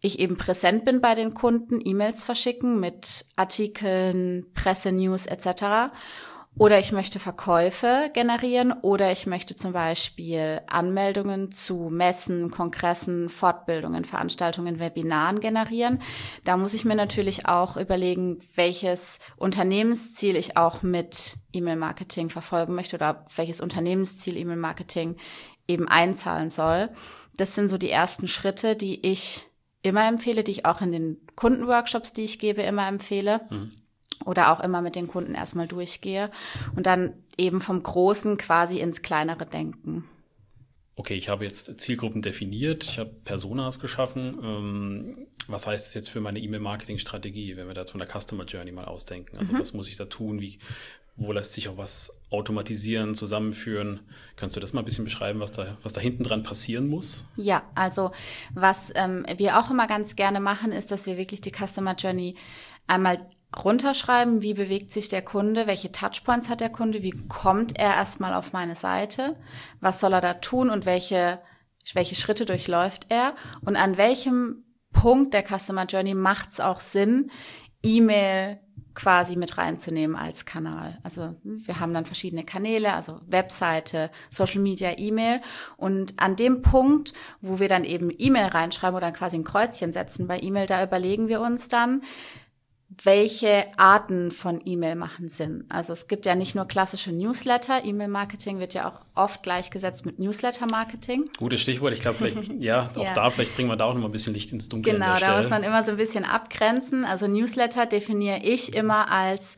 ich 0.00 0.18
eben 0.18 0.38
präsent 0.38 0.86
bin 0.86 1.02
bei 1.02 1.14
den 1.14 1.34
Kunden, 1.34 1.80
E-Mails 1.84 2.24
verschicken 2.24 2.80
mit 2.80 3.26
Artikeln, 3.36 4.46
Pressenews 4.54 5.26
etc. 5.26 5.92
Oder 6.60 6.78
ich 6.78 6.92
möchte 6.92 7.18
Verkäufe 7.18 8.10
generieren 8.12 8.74
oder 8.82 9.10
ich 9.10 9.26
möchte 9.26 9.56
zum 9.56 9.72
Beispiel 9.72 10.60
Anmeldungen 10.66 11.52
zu 11.52 11.88
Messen, 11.90 12.50
Kongressen, 12.50 13.30
Fortbildungen, 13.30 14.04
Veranstaltungen, 14.04 14.78
Webinaren 14.78 15.40
generieren. 15.40 16.02
Da 16.44 16.58
muss 16.58 16.74
ich 16.74 16.84
mir 16.84 16.96
natürlich 16.96 17.46
auch 17.46 17.78
überlegen, 17.78 18.40
welches 18.56 19.20
Unternehmensziel 19.38 20.36
ich 20.36 20.58
auch 20.58 20.82
mit 20.82 21.38
E-Mail-Marketing 21.54 22.28
verfolgen 22.28 22.74
möchte 22.74 22.96
oder 22.96 23.24
welches 23.34 23.62
Unternehmensziel 23.62 24.36
E-Mail-Marketing 24.36 25.16
eben 25.66 25.88
einzahlen 25.88 26.50
soll. 26.50 26.90
Das 27.38 27.54
sind 27.54 27.68
so 27.68 27.78
die 27.78 27.90
ersten 27.90 28.28
Schritte, 28.28 28.76
die 28.76 29.00
ich 29.06 29.46
immer 29.80 30.06
empfehle, 30.06 30.44
die 30.44 30.50
ich 30.50 30.66
auch 30.66 30.82
in 30.82 30.92
den 30.92 31.26
Kundenworkshops, 31.36 32.12
die 32.12 32.24
ich 32.24 32.38
gebe, 32.38 32.60
immer 32.60 32.86
empfehle. 32.86 33.40
Mhm 33.48 33.79
oder 34.24 34.52
auch 34.52 34.60
immer 34.60 34.82
mit 34.82 34.96
den 34.96 35.08
Kunden 35.08 35.34
erstmal 35.34 35.66
durchgehe 35.66 36.30
und 36.76 36.86
dann 36.86 37.14
eben 37.36 37.60
vom 37.60 37.82
Großen 37.82 38.36
quasi 38.36 38.80
ins 38.80 39.02
Kleinere 39.02 39.46
denken. 39.46 40.04
Okay, 40.96 41.14
ich 41.14 41.30
habe 41.30 41.44
jetzt 41.44 41.80
Zielgruppen 41.80 42.20
definiert, 42.20 42.84
ich 42.84 42.98
habe 42.98 43.10
Personas 43.24 43.80
geschaffen. 43.80 44.38
Ähm, 44.42 45.26
was 45.48 45.66
heißt 45.66 45.86
das 45.86 45.94
jetzt 45.94 46.10
für 46.10 46.20
meine 46.20 46.40
E-Mail-Marketing-Strategie, 46.40 47.56
wenn 47.56 47.68
wir 47.68 47.74
da 47.74 47.80
jetzt 47.80 47.92
von 47.92 48.00
der 48.00 48.08
Customer 48.08 48.44
Journey 48.44 48.72
mal 48.72 48.84
ausdenken? 48.84 49.38
Also 49.38 49.54
mhm. 49.54 49.60
was 49.60 49.72
muss 49.72 49.88
ich 49.88 49.96
da 49.96 50.04
tun? 50.04 50.42
Wie, 50.42 50.58
wo 51.16 51.32
lässt 51.32 51.54
sich 51.54 51.68
auch 51.68 51.78
was 51.78 52.20
automatisieren, 52.28 53.14
zusammenführen? 53.14 54.00
Kannst 54.36 54.56
du 54.56 54.60
das 54.60 54.74
mal 54.74 54.82
ein 54.82 54.84
bisschen 54.84 55.04
beschreiben, 55.04 55.40
was 55.40 55.52
da, 55.52 55.78
was 55.82 55.94
da 55.94 56.02
hinten 56.02 56.22
dran 56.22 56.42
passieren 56.42 56.86
muss? 56.86 57.26
Ja, 57.36 57.62
also 57.74 58.10
was 58.52 58.92
ähm, 58.94 59.24
wir 59.38 59.58
auch 59.58 59.70
immer 59.70 59.86
ganz 59.86 60.16
gerne 60.16 60.40
machen, 60.40 60.70
ist, 60.70 60.90
dass 60.90 61.06
wir 61.06 61.16
wirklich 61.16 61.40
die 61.40 61.52
Customer 61.52 61.94
Journey 61.94 62.34
einmal 62.86 63.26
runterschreiben, 63.56 64.42
wie 64.42 64.54
bewegt 64.54 64.92
sich 64.92 65.08
der 65.08 65.22
Kunde, 65.22 65.66
welche 65.66 65.92
Touchpoints 65.92 66.48
hat 66.48 66.60
der 66.60 66.70
Kunde, 66.70 67.02
wie 67.02 67.14
kommt 67.28 67.78
er 67.78 67.94
erstmal 67.94 68.34
auf 68.34 68.52
meine 68.52 68.76
Seite, 68.76 69.34
was 69.80 70.00
soll 70.00 70.12
er 70.12 70.20
da 70.20 70.34
tun 70.34 70.70
und 70.70 70.86
welche, 70.86 71.40
welche 71.94 72.14
Schritte 72.14 72.44
durchläuft 72.46 73.06
er 73.08 73.34
und 73.64 73.76
an 73.76 73.96
welchem 73.96 74.64
Punkt 74.92 75.34
der 75.34 75.44
Customer 75.44 75.86
Journey 75.86 76.14
macht 76.14 76.50
es 76.50 76.60
auch 76.60 76.80
Sinn, 76.80 77.30
E-Mail 77.82 78.60
quasi 78.94 79.36
mit 79.36 79.56
reinzunehmen 79.56 80.16
als 80.16 80.44
Kanal. 80.44 80.98
Also 81.02 81.36
wir 81.42 81.80
haben 81.80 81.94
dann 81.94 82.06
verschiedene 82.06 82.44
Kanäle, 82.44 82.92
also 82.92 83.20
Webseite, 83.26 84.10
Social 84.28 84.60
Media, 84.60 84.98
E-Mail. 84.98 85.40
Und 85.76 86.20
an 86.20 86.36
dem 86.36 86.62
Punkt, 86.62 87.12
wo 87.40 87.60
wir 87.60 87.68
dann 87.68 87.84
eben 87.84 88.10
E-Mail 88.16 88.48
reinschreiben 88.48 88.96
oder 88.96 89.12
quasi 89.12 89.36
ein 89.36 89.44
Kreuzchen 89.44 89.92
setzen 89.92 90.26
bei 90.26 90.40
E-Mail, 90.40 90.66
da 90.66 90.82
überlegen 90.82 91.28
wir 91.28 91.40
uns 91.40 91.68
dann, 91.68 92.02
welche 93.02 93.66
Arten 93.76 94.32
von 94.32 94.60
E-Mail 94.64 94.96
machen 94.96 95.28
Sinn. 95.28 95.64
Also 95.68 95.92
es 95.92 96.08
gibt 96.08 96.26
ja 96.26 96.34
nicht 96.34 96.54
nur 96.54 96.66
klassische 96.66 97.12
Newsletter, 97.12 97.84
E-Mail-Marketing 97.84 98.58
wird 98.58 98.74
ja 98.74 98.88
auch 98.88 99.00
oft 99.14 99.42
gleichgesetzt 99.42 100.06
mit 100.06 100.18
Newsletter-Marketing. 100.18 101.30
Gutes 101.38 101.60
Stichwort, 101.60 101.92
ich 101.92 102.00
glaube 102.00 102.18
vielleicht, 102.18 102.52
ja, 102.58 102.90
auch 102.96 103.04
ja. 103.04 103.12
da, 103.14 103.30
vielleicht 103.30 103.54
bringen 103.54 103.68
wir 103.68 103.76
da 103.76 103.84
auch 103.84 103.94
noch 103.94 104.00
mal 104.00 104.08
ein 104.08 104.12
bisschen 104.12 104.34
Licht 104.34 104.52
ins 104.52 104.68
Dunkel. 104.68 104.94
Genau, 104.94 105.16
da 105.18 105.36
muss 105.36 105.50
man 105.50 105.62
immer 105.62 105.84
so 105.84 105.92
ein 105.92 105.96
bisschen 105.96 106.24
abgrenzen. 106.24 107.04
Also 107.04 107.28
Newsletter 107.28 107.86
definiere 107.86 108.40
ich 108.42 108.74
immer 108.74 109.10
als 109.10 109.56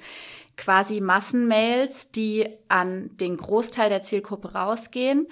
quasi 0.58 1.00
Massenmails, 1.00 2.10
die 2.12 2.46
an 2.68 3.10
den 3.16 3.36
Großteil 3.38 3.88
der 3.88 4.02
Zielgruppe 4.02 4.52
rausgehen, 4.52 5.26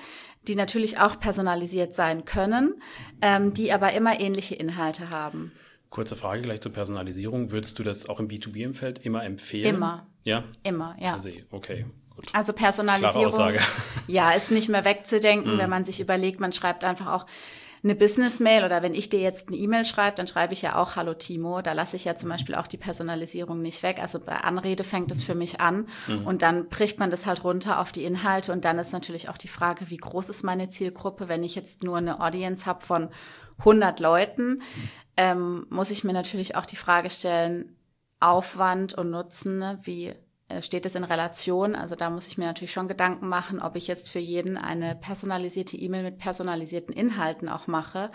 die 0.49 0.55
natürlich 0.55 0.99
auch 0.99 1.21
personalisiert 1.21 1.95
sein 1.95 2.25
können, 2.25 2.81
ähm, 3.21 3.53
die 3.53 3.73
aber 3.73 3.93
immer 3.93 4.19
ähnliche 4.19 4.55
Inhalte 4.55 5.11
haben. 5.11 5.53
Kurze 5.91 6.15
Frage 6.15 6.43
gleich 6.43 6.61
zur 6.61 6.73
Personalisierung. 6.73 7.51
Würdest 7.51 7.79
du 7.79 7.83
das 7.83 8.09
auch 8.09 8.21
im 8.21 8.29
B2B-Umfeld 8.29 9.05
immer 9.05 9.25
empfehlen? 9.25 9.75
Immer. 9.75 10.07
Ja? 10.23 10.45
Immer, 10.63 10.97
ja. 11.01 11.15
Also, 11.15 11.31
okay. 11.51 11.85
Gut. 12.15 12.27
Also 12.33 12.53
Personalisierung. 12.53 13.55
Ja, 14.07 14.33
ist 14.33 14.51
nicht 14.51 14.69
mehr 14.69 14.85
wegzudenken, 14.85 15.57
mm. 15.57 15.59
wenn 15.59 15.71
man 15.71 15.85
sich 15.85 16.01
überlegt, 16.01 16.41
man 16.41 16.53
schreibt 16.53 16.83
einfach 16.83 17.07
auch 17.07 17.27
eine 17.83 17.95
Business-Mail 17.95 18.65
oder 18.65 18.83
wenn 18.83 18.95
ich 18.95 19.09
dir 19.09 19.21
jetzt 19.21 19.49
eine 19.49 19.57
E-Mail 19.57 19.85
schreibe, 19.85 20.17
dann 20.17 20.27
schreibe 20.27 20.53
ich 20.53 20.61
ja 20.63 20.77
auch 20.77 20.97
Hallo 20.97 21.15
Timo. 21.15 21.63
Da 21.63 21.73
lasse 21.73 21.97
ich 21.97 22.05
ja 22.05 22.15
zum 22.15 22.29
Beispiel 22.29 22.55
auch 22.55 22.67
die 22.67 22.77
Personalisierung 22.77 23.63
nicht 23.63 23.83
weg. 23.83 24.01
Also 24.01 24.21
bei 24.21 24.37
Anrede 24.37 24.85
fängt 24.85 25.11
es 25.11 25.23
für 25.23 25.35
mich 25.35 25.61
an 25.61 25.87
mhm. 26.07 26.27
und 26.27 26.43
dann 26.43 26.69
bricht 26.69 26.99
man 26.99 27.11
das 27.11 27.25
halt 27.25 27.43
runter 27.43 27.81
auf 27.81 27.91
die 27.91 28.05
Inhalte 28.05 28.53
und 28.53 28.65
dann 28.65 28.79
ist 28.79 28.93
natürlich 28.93 29.29
auch 29.29 29.39
die 29.39 29.49
Frage, 29.49 29.89
wie 29.89 29.97
groß 29.97 30.29
ist 30.29 30.43
meine 30.43 30.69
Zielgruppe? 30.69 31.29
Wenn 31.29 31.43
ich 31.43 31.55
jetzt 31.55 31.83
nur 31.83 31.97
eine 31.97 32.21
Audience 32.21 32.67
habe 32.67 32.85
von 32.85 33.09
100 33.61 34.01
Leuten, 34.01 34.63
ähm, 35.17 35.67
muss 35.71 35.91
ich 35.91 36.05
mir 36.05 36.13
natürlich 36.13 36.57
auch 36.57 36.67
die 36.67 36.77
Frage 36.77 37.11
stellen, 37.11 37.77
Aufwand 38.21 38.95
und 38.95 39.11
Nutzen, 39.11 39.59
ne? 39.59 39.79
wie 39.83 40.15
äh, 40.49 40.63
steht 40.63 40.85
es 40.85 40.95
in 40.95 41.05
Relation. 41.05 41.75
Also 41.75 41.95
da 41.95 42.11
muss 42.11 42.27
ich 42.27 42.37
mir 42.37 42.47
natürlich 42.47 42.73
schon 42.73 42.89
Gedanken 42.89 43.29
machen, 43.29 43.63
ob 43.63 43.77
ich 43.77 43.87
jetzt 43.87 44.11
für 44.11 44.19
jeden 44.19 44.59
eine 44.59 44.95
personalisierte 44.95 45.77
E-Mail 45.77 46.03
mit 46.03 46.19
personalisierten 46.19 46.95
Inhalten 46.95 47.49
auch 47.49 47.67
mache. 47.67 48.11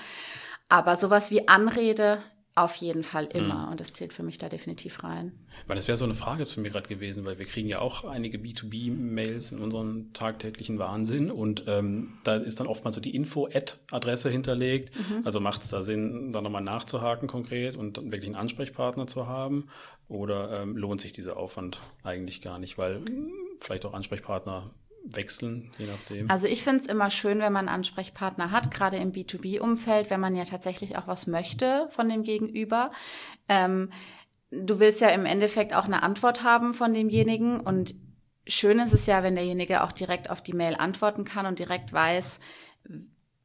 Aber 0.70 0.96
sowas 0.96 1.32
wie 1.32 1.48
Anrede 1.48 2.20
auf 2.56 2.76
jeden 2.76 3.04
Fall 3.04 3.26
immer. 3.26 3.66
Mhm. 3.66 3.72
Und 3.72 3.80
das 3.82 3.92
zählt 3.92 4.14
für 4.14 4.24
mich 4.24 4.38
da 4.38 4.48
definitiv 4.48 5.04
rein. 5.04 5.34
Weil 5.68 5.76
das 5.76 5.90
wäre 5.90 5.98
so 5.98 6.06
eine 6.06 6.16
Frage 6.16 6.46
zu 6.46 6.62
mir 6.62 6.70
gerade 6.70 6.88
gewesen, 6.88 7.26
weil 7.26 7.38
wir 7.38 7.46
kriegen 7.46 7.68
ja 7.68 7.80
auch 7.80 8.06
einige 8.06 8.38
B2B-Mails 8.38 9.52
in 9.52 9.60
unserem 9.60 10.14
tagtäglichen 10.14 10.80
Wahnsinn 10.80 11.30
und 11.30 11.66
ähm, 11.68 12.14
da 12.24 12.38
ist 12.38 12.62
dann 12.62 12.68
oftmals 12.68 12.96
so 12.96 13.02
die 13.02 13.14
Info-Ad-Adresse 13.14 14.30
hinterlegt. 14.30 14.96
Mhm. 14.96 15.26
Also 15.26 15.42
macht 15.42 15.64
es 15.64 15.70
da 15.70 15.84
Sinn, 15.84 16.32
da 16.32 16.42
nochmal 16.42 16.64
nachzuhaken 16.64 17.28
konkret 17.28 17.76
und 17.76 17.98
wirklich 17.98 18.26
einen 18.26 18.36
Ansprechpartner 18.36 19.06
zu 19.06 19.28
haben? 19.28 19.68
Oder 20.08 20.62
ähm, 20.62 20.78
lohnt 20.78 21.02
sich 21.02 21.14
dieser 21.14 21.36
Aufwand 21.36 21.82
eigentlich 22.04 22.42
gar 22.42 22.60
nicht, 22.60 22.78
weil 22.78 23.02
vielleicht 23.60 23.86
auch 23.86 23.94
Ansprechpartner 23.94 24.70
wechseln, 25.06 25.72
je 25.78 25.88
nachdem? 25.88 26.30
Also 26.30 26.48
ich 26.48 26.64
finde 26.64 26.82
es 26.82 26.88
immer 26.88 27.10
schön, 27.10 27.40
wenn 27.40 27.54
man 27.54 27.68
Ansprechpartner 27.68 28.52
hat, 28.52 28.72
gerade 28.72 28.98
im 28.98 29.12
B2B-Umfeld, 29.12 30.10
wenn 30.10 30.20
man 30.20 30.36
ja 30.36 30.46
tatsächlich 30.46 30.98
auch 30.98 31.08
was 31.08 31.28
möchte 31.28 31.88
von 31.92 32.10
dem 32.10 32.24
Gegenüber. 32.24 32.92
Ähm, 33.48 33.92
du 34.52 34.80
willst 34.80 35.02
ja 35.02 35.10
im 35.10 35.26
Endeffekt 35.26 35.76
auch 35.76 35.86
eine 35.86 36.04
Antwort 36.04 36.44
haben 36.44 36.74
von 36.74 36.94
demjenigen 36.94 37.60
und 37.60 37.96
schön 38.48 38.80
ist 38.80 38.94
es 38.94 39.06
ja, 39.06 39.24
wenn 39.24 39.36
derjenige 39.36 39.84
auch 39.84 39.92
direkt 39.92 40.30
auf 40.30 40.42
die 40.42 40.54
Mail 40.54 40.76
antworten 40.76 41.26
kann 41.26 41.46
und 41.46 41.60
direkt 41.60 41.94
weiß, 41.94 42.40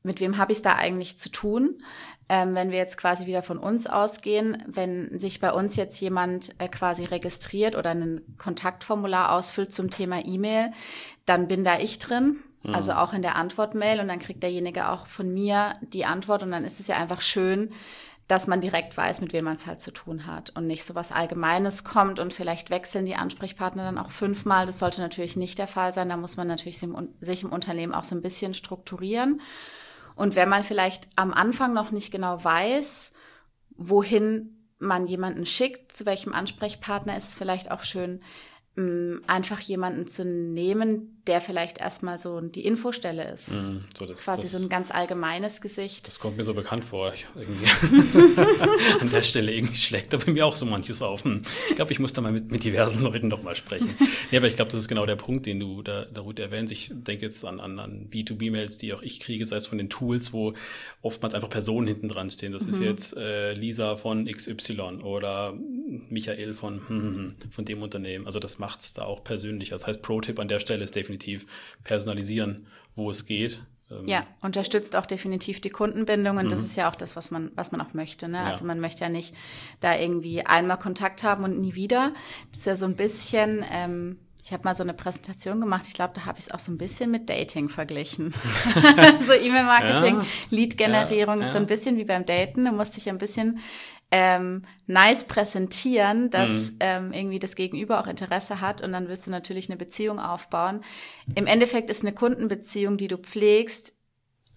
mit 0.03 0.21
wem 0.21 0.39
habe 0.39 0.53
ich 0.53 0.59
es 0.59 0.63
da 0.63 0.77
eigentlich 0.77 1.19
zu 1.19 1.31
tun? 1.31 1.83
Ähm, 2.29 2.55
wenn 2.55 2.71
wir 2.71 2.79
jetzt 2.79 2.97
quasi 2.97 3.27
wieder 3.27 3.43
von 3.43 3.59
uns 3.59 3.87
ausgehen, 3.87 4.63
wenn 4.67 5.19
sich 5.19 5.41
bei 5.41 5.53
uns 5.53 5.77
jetzt 5.77 6.01
jemand 6.01 6.55
äh, 6.59 6.69
quasi 6.69 7.05
registriert 7.05 7.75
oder 7.75 7.91
ein 7.91 8.23
Kontaktformular 8.39 9.33
ausfüllt 9.33 9.73
zum 9.73 9.91
Thema 9.91 10.25
E-Mail, 10.25 10.73
dann 11.31 11.47
bin 11.47 11.63
da 11.63 11.79
ich 11.79 12.01
drin, 12.01 12.41
mhm. 12.65 12.75
also 12.75 12.93
auch 12.93 13.13
in 13.13 13.23
der 13.23 13.37
Antwortmail 13.37 14.01
und 14.01 14.09
dann 14.09 14.19
kriegt 14.19 14.43
derjenige 14.43 14.89
auch 14.89 15.07
von 15.07 15.33
mir 15.33 15.75
die 15.81 16.05
Antwort 16.05 16.43
und 16.43 16.51
dann 16.51 16.65
ist 16.65 16.81
es 16.81 16.89
ja 16.89 16.97
einfach 16.97 17.21
schön, 17.21 17.71
dass 18.27 18.49
man 18.49 18.61
direkt 18.61 18.97
weiß, 18.97 19.21
mit 19.21 19.33
wem 19.33 19.45
man 19.45 19.55
es 19.55 19.69
halt 19.69 19.81
zu 19.81 19.93
tun 19.93 20.27
hat 20.27 20.51
und 20.51 20.67
nicht 20.67 20.85
so 20.85 20.97
was 20.97 21.13
Allgemeines 21.13 21.85
kommt 21.85 22.19
und 22.19 22.35
vielleicht 22.35 22.71
wechseln 22.71 23.07
die 23.07 23.15
Ansprechpartner 23.15 23.85
dann 23.85 23.99
auch 23.99 24.11
fünfmal. 24.11 24.67
Das 24.67 24.81
sollte 24.81 25.01
natürlich 25.01 25.37
nicht 25.37 25.59
der 25.59 25.69
Fall 25.69 25.93
sein. 25.93 26.09
Da 26.09 26.17
muss 26.17 26.37
man 26.37 26.49
natürlich 26.49 26.79
sich 27.21 27.43
im 27.43 27.53
Unternehmen 27.53 27.95
auch 27.95 28.05
so 28.05 28.17
ein 28.17 28.23
bisschen 28.23 28.55
strukturieren. 28.55 29.41
Und 30.17 30.35
wenn 30.35 30.49
man 30.49 30.65
vielleicht 30.65 31.09
am 31.17 31.33
Anfang 31.33 31.75
noch 31.75 31.93
nicht 31.93 32.13
genau 32.13 32.43
weiß, 32.43 33.13
wohin 33.77 34.69
man 34.79 35.07
jemanden 35.07 35.47
schickt, 35.47 35.97
zu 35.97 36.07
welchem 36.07 36.33
Ansprechpartner, 36.33 37.17
ist 37.17 37.31
es 37.31 37.39
vielleicht 37.39 37.71
auch 37.71 37.83
schön, 37.83 38.21
einfach 39.27 39.61
jemanden 39.61 40.07
zu 40.07 40.25
nehmen, 40.25 41.20
der 41.27 41.41
vielleicht 41.41 41.79
erstmal 41.79 42.19
so 42.19 42.41
die 42.41 42.65
Infostelle 42.65 43.31
ist. 43.31 43.53
Mm, 43.53 43.85
so 43.97 44.07
das, 44.07 44.25
Quasi 44.25 44.43
das, 44.43 44.53
so 44.53 44.65
ein 44.65 44.69
ganz 44.69 44.91
allgemeines 44.91 45.61
Gesicht. 45.61 46.07
Das 46.07 46.19
kommt 46.19 46.39
mir 46.39 46.45
so 46.45 46.55
bekannt 46.55 46.85
vor. 46.85 47.13
An 49.01 49.11
der 49.11 49.23
Stelle 49.23 49.53
irgendwie 49.53 49.77
schlägt 49.77 50.13
da 50.13 50.17
bei 50.17 50.33
mir 50.33 50.47
auch 50.47 50.55
so 50.55 50.65
manches 50.65 51.03
auf. 51.03 51.25
Hm, 51.25 51.43
ich 51.69 51.77
glaube, 51.77 51.93
ich 51.93 51.99
muss 51.99 52.13
da 52.15 52.23
mal 52.23 52.33
mit, 52.33 52.51
mit 52.51 52.65
diversen 52.65 53.03
Leuten 53.03 53.29
noch 53.29 53.43
mal 53.43 53.55
sprechen. 53.55 53.95
ja, 54.31 54.41
aber 54.41 54.49
ich 54.49 54.57
glaube, 54.57 54.71
das 54.71 54.81
ist 54.81 54.89
genau 54.89 55.05
der 55.05 55.17
Punkt, 55.17 55.47
den 55.47 55.61
du 55.61 55.83
da, 55.83 56.07
da 56.13 56.23
Ruth 56.23 56.39
erwähnst. 56.39 56.73
Ich 56.73 56.91
denke 56.93 57.27
jetzt 57.27 57.45
an, 57.45 57.61
an, 57.61 57.79
an 57.79 58.09
B2B-Mails, 58.11 58.79
die 58.79 58.95
auch 58.95 59.03
ich 59.03 59.21
kriege, 59.21 59.45
sei 59.45 59.57
es 59.57 59.67
von 59.67 59.79
den 59.79 59.91
Tools, 59.91 60.33
wo 60.33 60.55
oftmals 61.03 61.35
einfach 61.35 61.51
Personen 61.51 61.87
hinten 61.87 62.09
dran 62.09 62.31
stehen. 62.31 62.53
Das 62.53 62.65
mhm. 62.65 62.71
ist 62.71 62.81
jetzt 62.81 63.17
äh, 63.17 63.53
Lisa 63.53 63.97
von 63.97 64.25
XY 64.25 65.03
oder 65.03 65.55
Michael 66.09 66.55
von, 66.55 66.89
hm, 66.89 66.89
hm, 66.89 67.17
hm, 67.17 67.51
von 67.51 67.65
dem 67.65 67.83
Unternehmen. 67.83 68.27
Also 68.27 68.39
das 68.39 68.59
macht 68.59 68.81
es 68.81 68.95
da 68.95 69.05
auch 69.05 69.23
persönlich. 69.23 69.69
Das 69.69 69.87
heißt, 69.87 70.01
Pro-Tipp 70.01 70.39
an 70.39 70.49
der 70.49 70.61
Stelle 70.61 70.83
ist 70.83 70.97
definitiv 70.97 71.10
personalisieren, 71.85 72.67
wo 72.95 73.11
es 73.11 73.27
geht. 73.27 73.63
Ähm, 73.93 74.07
ja, 74.07 74.27
unterstützt 74.41 74.97
auch 74.97 75.07
definitiv 75.07 75.61
die 75.61 75.71
Kundenbindung 75.71 76.37
und 76.37 76.47
mhm. 76.47 76.51
das 76.51 76.61
ist 76.61 76.77
ja 76.77 76.91
auch 76.91 76.95
das, 76.95 77.17
was 77.17 77.31
man, 77.31 77.51
was 77.55 77.73
man 77.73 77.81
auch 77.81 77.93
möchte. 77.93 78.29
Ne? 78.29 78.39
Ja. 78.39 78.45
Also 78.45 78.65
man 78.65 78.81
möchte 78.81 79.03
ja 79.03 79.09
nicht 79.09 79.35
da 79.81 79.97
irgendwie 79.97 80.45
einmal 80.47 80.79
Kontakt 80.79 81.25
haben 81.25 81.45
und 81.45 81.61
nie 81.61 81.75
wieder. 81.75 82.13
Das 82.53 82.61
ist 82.61 82.67
ja 82.67 82.77
so 82.77 82.87
ein 82.87 82.97
bisschen, 82.97 83.65
ähm, 83.73 84.19
ich 84.43 84.53
habe 84.53 84.65
mal 84.65 84.75
so 84.75 84.83
eine 84.83 84.95
Präsentation 84.95 85.61
gemacht, 85.61 85.85
ich 85.87 85.95
glaube, 85.95 86.15
da 86.15 86.25
habe 86.25 86.39
ich 86.39 86.47
es 86.47 86.51
auch 86.53 86.61
so 86.61 86.73
ein 86.73 86.79
bisschen 86.79 87.11
mit 87.11 87.29
Dating 87.29 87.69
verglichen. 87.69 88.35
so 89.21 89.33
E-Mail-Marketing, 89.33 90.21
ja. 90.21 90.27
Lead-Generierung 90.51 91.41
ja, 91.41 91.47
ist 91.47 91.53
so 91.53 91.59
ein 91.59 91.67
bisschen 91.67 91.97
wie 91.97 92.05
beim 92.05 92.25
Daten. 92.25 92.65
Du 92.65 92.73
musst 92.73 92.97
dich 92.97 93.09
ein 93.09 93.19
bisschen 93.19 93.59
ähm, 94.11 94.65
nice 94.87 95.25
präsentieren, 95.25 96.31
dass 96.31 96.73
mhm. 96.73 96.77
ähm, 96.81 97.13
irgendwie 97.13 97.39
das 97.39 97.55
Gegenüber 97.55 98.01
auch 98.01 98.07
Interesse 98.07 98.61
hat 98.61 98.83
und 98.83 98.93
dann 98.93 99.09
willst 99.09 99.27
du 99.27 99.31
natürlich 99.31 99.69
eine 99.69 99.77
Beziehung 99.77 100.19
aufbauen. 100.19 100.83
Im 101.35 101.47
Endeffekt 101.47 101.91
ist 101.91 102.03
eine 102.03 102.13
Kundenbeziehung, 102.13 102.97
die 102.97 103.09
du 103.09 103.19
pflegst, 103.19 103.95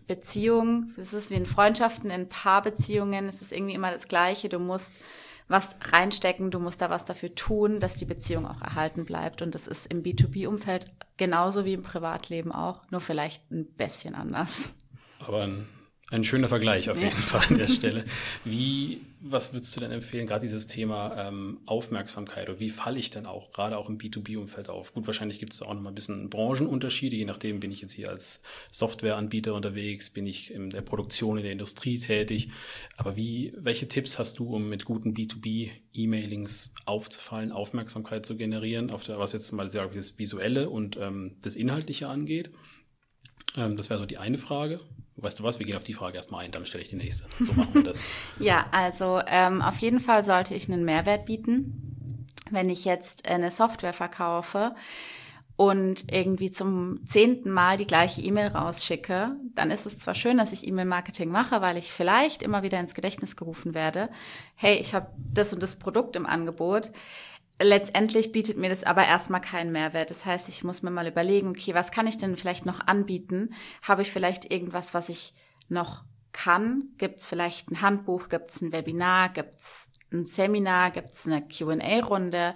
Beziehung, 0.08 0.92
das 0.98 1.14
ist 1.14 1.30
wie 1.30 1.36
in 1.36 1.46
Freundschaften, 1.46 2.10
in 2.10 2.28
Paarbeziehungen, 2.28 3.30
es 3.30 3.42
ist 3.42 3.54
irgendwie 3.54 3.74
immer 3.74 3.92
das 3.92 4.08
Gleiche. 4.08 4.50
Du 4.50 4.60
musst 4.60 5.00
was 5.48 5.78
reinstecken, 5.92 6.52
du 6.52 6.60
musst 6.60 6.82
da 6.82 6.90
was 6.90 7.06
dafür 7.06 7.36
tun, 7.36 7.80
dass 7.80 7.96
die 7.96 8.06
Beziehung 8.06 8.46
auch 8.46 8.62
erhalten 8.62 9.06
bleibt. 9.06 9.42
Und 9.42 9.56
das 9.56 9.68
ist 9.68 9.86
im 9.86 10.04
B2B-Umfeld 10.04 10.88
genauso 11.18 11.64
wie 11.66 11.74
im 11.74 11.84
Privatleben 11.84 12.52
auch, 12.52 12.82
nur 12.92 13.02
vielleicht 13.02 13.50
ein 13.52 13.66
bisschen 13.66 14.16
anders. 14.16 14.70
Aber 15.20 15.44
ein 15.44 15.68
ein 16.14 16.24
schöner 16.24 16.48
Vergleich 16.48 16.90
auf 16.90 17.00
jeden 17.00 17.12
ja. 17.12 17.22
Fall 17.22 17.48
an 17.50 17.58
der 17.58 17.68
Stelle. 17.68 18.06
Wie, 18.46 19.02
was 19.20 19.54
würdest 19.54 19.76
du 19.76 19.80
denn 19.80 19.92
empfehlen, 19.92 20.28
gerade 20.28 20.42
dieses 20.42 20.68
Thema 20.68 21.28
ähm, 21.28 21.62
Aufmerksamkeit 21.66 22.48
oder 22.50 22.60
wie 22.60 22.70
falle 22.70 23.00
ich 23.00 23.10
denn 23.10 23.26
auch, 23.26 23.52
gerade 23.52 23.78
auch 23.78 23.90
im 23.90 23.98
B2B-Umfeld 23.98 24.70
auf? 24.70 24.94
Gut, 24.94 25.08
wahrscheinlich 25.08 25.40
gibt 25.40 25.54
es 25.54 25.64
auch 25.64 25.74
noch 25.74 25.82
mal 25.82 25.90
ein 25.90 25.96
bisschen 25.96 26.30
Branchenunterschiede, 26.30 27.16
je 27.16 27.26
nachdem 27.26 27.60
bin 27.60 27.72
ich 27.72 27.82
jetzt 27.82 27.94
hier 27.94 28.10
als 28.10 28.44
Softwareanbieter 28.72 29.56
unterwegs, 29.56 30.12
bin 30.12 30.28
ich 30.28 30.54
in 30.54 30.70
der 30.70 30.82
Produktion, 30.82 31.38
in 31.38 31.44
der 31.44 31.52
Industrie 31.52 31.98
tätig. 31.98 32.50
Aber 32.96 33.16
wie, 33.16 33.54
welche 33.58 33.88
Tipps 33.88 34.20
hast 34.20 34.38
du, 34.38 34.56
um 34.56 34.70
mit 34.70 34.86
guten 34.86 35.16
B2B-E-Mailings 35.16 36.74
aufzufallen, 36.86 37.52
Aufmerksamkeit 37.52 38.24
zu 38.24 38.38
generieren, 38.38 38.92
auf 38.92 39.04
der, 39.04 39.18
was 39.18 39.34
jetzt 39.34 39.52
mal 39.52 39.68
das 39.68 40.20
Visuelle 40.20 40.70
und 40.70 40.96
ähm, 40.98 41.38
das 41.42 41.56
Inhaltliche 41.56 42.08
angeht? 42.08 42.52
Ähm, 43.58 43.78
das 43.78 43.90
wäre 43.90 44.00
so 44.00 44.06
die 44.06 44.20
eine 44.20 44.38
Frage. 44.38 44.80
Weißt 45.16 45.40
du 45.40 45.44
was, 45.44 45.60
wir 45.60 45.66
gehen 45.66 45.78
auf 45.78 45.84
die 45.84 45.94
Frage 45.94 46.18
erstmal 46.18 46.44
ein, 46.44 46.52
dann 46.52 46.66
stelle 46.66 46.84
ich 46.84 46.90
die 46.90 46.96
nächste. 46.96 47.26
So 47.40 47.54
machen 47.54 47.74
wir 47.76 47.84
das. 47.84 48.04
ja, 48.40 48.66
also 48.72 49.22
ähm, 49.28 49.62
auf 49.62 49.78
jeden 49.78 50.00
Fall 50.00 50.24
sollte 50.24 50.56
ich 50.56 50.72
einen 50.72 50.86
Mehrwert 50.86 51.26
bieten. 51.26 52.28
Wenn 52.50 52.70
ich 52.70 52.86
jetzt 52.86 53.28
eine 53.28 53.52
Software 53.52 53.94
verkaufe 53.94 54.76
und 55.56 56.12
irgendwie 56.12 56.52
zum 56.52 57.06
zehnten 57.06 57.52
Mal 57.52 57.78
die 57.78 57.86
gleiche 57.86 58.22
E-Mail 58.22 58.48
rausschicke, 58.48 59.36
dann 59.54 59.70
ist 59.70 59.86
es 59.86 60.00
zwar 60.00 60.16
schön, 60.16 60.38
dass 60.38 60.52
ich 60.52 60.68
E-Mail-Marketing 60.68 61.30
mache, 61.30 61.62
weil 61.62 61.78
ich 61.78 61.92
vielleicht 61.92 62.42
immer 62.42 62.64
wieder 62.64 62.80
ins 62.80 62.96
Gedächtnis 62.96 63.36
gerufen 63.36 63.76
werde, 63.76 64.10
hey, 64.56 64.76
ich 64.78 64.96
habe 64.96 65.12
das 65.32 65.54
und 65.54 65.62
das 65.62 65.78
Produkt 65.78 66.16
im 66.16 66.26
Angebot 66.26 66.92
letztendlich 67.64 68.32
bietet 68.32 68.58
mir 68.58 68.70
das 68.70 68.84
aber 68.84 69.06
erstmal 69.06 69.42
keinen 69.42 69.72
Mehrwert. 69.72 70.10
Das 70.10 70.26
heißt, 70.26 70.50
ich 70.50 70.64
muss 70.64 70.84
mir 70.84 70.92
mal 70.92 71.08
überlegen, 71.08 71.50
okay, 71.50 71.74
was 71.74 71.92
kann 71.92 72.08
ich 72.08 72.18
denn 72.18 72.38
vielleicht 72.38 72.66
noch 72.66 72.88
anbieten? 72.88 73.54
Habe 73.82 74.02
ich 74.02 74.12
vielleicht 74.12 74.52
irgendwas, 74.52 74.94
was 74.94 75.10
ich 75.10 75.34
noch 75.70 76.04
kann? 76.32 76.90
Gibt 76.98 77.20
es 77.20 77.28
vielleicht 77.28 77.72
ein 77.72 77.82
Handbuch? 77.82 78.30
Gibt 78.30 78.50
es 78.50 78.62
ein 78.62 78.72
Webinar? 78.72 79.30
Gibt 79.30 79.56
es 79.56 79.88
ein 80.12 80.26
Seminar? 80.26 80.92
Gibt 80.92 81.12
es 81.12 81.28
eine 81.28 81.42
QA-Runde? 81.42 82.54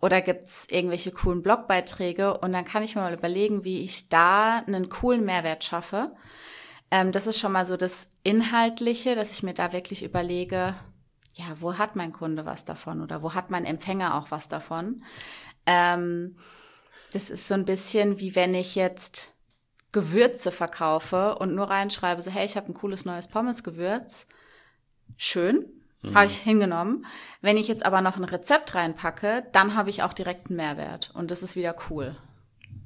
Oder 0.00 0.20
gibt 0.20 0.46
es 0.46 0.66
irgendwelche 0.70 1.12
coolen 1.12 1.42
Blogbeiträge? 1.42 2.38
Und 2.38 2.52
dann 2.52 2.64
kann 2.64 2.82
ich 2.82 2.94
mir 2.94 3.02
mal 3.02 3.14
überlegen, 3.14 3.64
wie 3.64 3.82
ich 3.82 4.08
da 4.08 4.58
einen 4.58 4.88
coolen 4.88 5.24
Mehrwert 5.24 5.64
schaffe. 5.64 6.12
Ähm, 6.90 7.12
das 7.12 7.26
ist 7.26 7.38
schon 7.38 7.52
mal 7.52 7.66
so 7.66 7.76
das 7.76 8.08
Inhaltliche, 8.22 9.14
dass 9.14 9.32
ich 9.32 9.42
mir 9.42 9.54
da 9.54 9.72
wirklich 9.72 10.02
überlege, 10.02 10.74
ja, 11.38 11.60
wo 11.60 11.78
hat 11.78 11.94
mein 11.94 12.12
Kunde 12.12 12.44
was 12.44 12.64
davon 12.64 13.00
oder 13.00 13.22
wo 13.22 13.32
hat 13.32 13.48
mein 13.48 13.64
Empfänger 13.64 14.16
auch 14.16 14.32
was 14.32 14.48
davon? 14.48 15.04
Ähm, 15.66 16.36
das 17.12 17.30
ist 17.30 17.46
so 17.46 17.54
ein 17.54 17.64
bisschen 17.64 18.18
wie 18.18 18.34
wenn 18.34 18.54
ich 18.54 18.74
jetzt 18.74 19.32
Gewürze 19.92 20.50
verkaufe 20.50 21.36
und 21.36 21.54
nur 21.54 21.70
reinschreibe, 21.70 22.20
so 22.22 22.30
hey, 22.30 22.44
ich 22.44 22.56
habe 22.56 22.66
ein 22.66 22.74
cooles 22.74 23.04
neues 23.04 23.28
Pommesgewürz. 23.28 24.26
Schön, 25.16 25.64
mhm. 26.02 26.14
habe 26.14 26.26
ich 26.26 26.36
hingenommen. 26.36 27.06
Wenn 27.40 27.56
ich 27.56 27.68
jetzt 27.68 27.86
aber 27.86 28.00
noch 28.00 28.16
ein 28.16 28.24
Rezept 28.24 28.74
reinpacke, 28.74 29.46
dann 29.52 29.76
habe 29.76 29.90
ich 29.90 30.02
auch 30.02 30.12
direkt 30.12 30.48
einen 30.48 30.56
Mehrwert 30.56 31.12
und 31.14 31.30
das 31.30 31.44
ist 31.44 31.54
wieder 31.54 31.76
cool. 31.88 32.16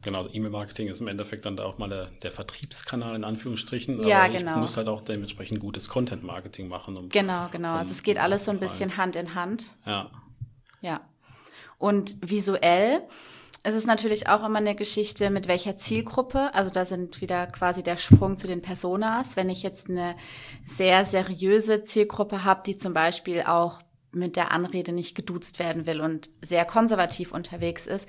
Genau, 0.02 0.18
also 0.18 0.30
E-Mail-Marketing 0.32 0.88
ist 0.88 1.00
im 1.00 1.08
Endeffekt 1.08 1.46
dann 1.46 1.56
da 1.56 1.64
auch 1.64 1.78
mal 1.78 1.88
der, 1.88 2.06
der 2.22 2.32
Vertriebskanal 2.32 3.14
in 3.14 3.24
Anführungsstrichen. 3.24 4.02
Ja, 4.06 4.24
aber 4.24 4.32
genau. 4.32 4.54
Ich 4.54 4.56
muss 4.58 4.76
halt 4.76 4.88
auch 4.88 5.00
dementsprechend 5.00 5.60
gutes 5.60 5.88
Content-Marketing 5.88 6.68
machen. 6.68 6.96
Um, 6.96 7.08
genau, 7.08 7.48
genau. 7.52 7.72
Um, 7.72 7.78
also 7.78 7.92
es 7.92 8.02
geht 8.02 8.18
alles 8.18 8.44
so 8.44 8.50
ein 8.50 8.58
bisschen 8.58 8.96
Hand 8.96 9.16
in 9.16 9.34
Hand. 9.34 9.76
Ja. 9.86 10.10
Ja. 10.80 11.00
Und 11.78 12.16
visuell 12.20 13.02
ist 13.64 13.74
es 13.74 13.86
natürlich 13.86 14.28
auch 14.28 14.44
immer 14.44 14.58
eine 14.58 14.74
Geschichte, 14.74 15.30
mit 15.30 15.46
welcher 15.46 15.76
Zielgruppe. 15.76 16.52
Also 16.52 16.70
da 16.70 16.84
sind 16.84 17.20
wieder 17.20 17.46
quasi 17.46 17.84
der 17.84 17.96
Sprung 17.96 18.36
zu 18.36 18.48
den 18.48 18.60
Personas. 18.60 19.36
Wenn 19.36 19.48
ich 19.50 19.62
jetzt 19.62 19.88
eine 19.88 20.16
sehr 20.66 21.04
seriöse 21.04 21.84
Zielgruppe 21.84 22.44
habe, 22.44 22.62
die 22.66 22.76
zum 22.76 22.92
Beispiel 22.92 23.42
auch 23.42 23.80
mit 24.12 24.36
der 24.36 24.52
Anrede 24.52 24.92
nicht 24.92 25.14
geduzt 25.14 25.58
werden 25.58 25.86
will 25.86 26.00
und 26.00 26.30
sehr 26.42 26.64
konservativ 26.64 27.32
unterwegs 27.32 27.86
ist, 27.86 28.08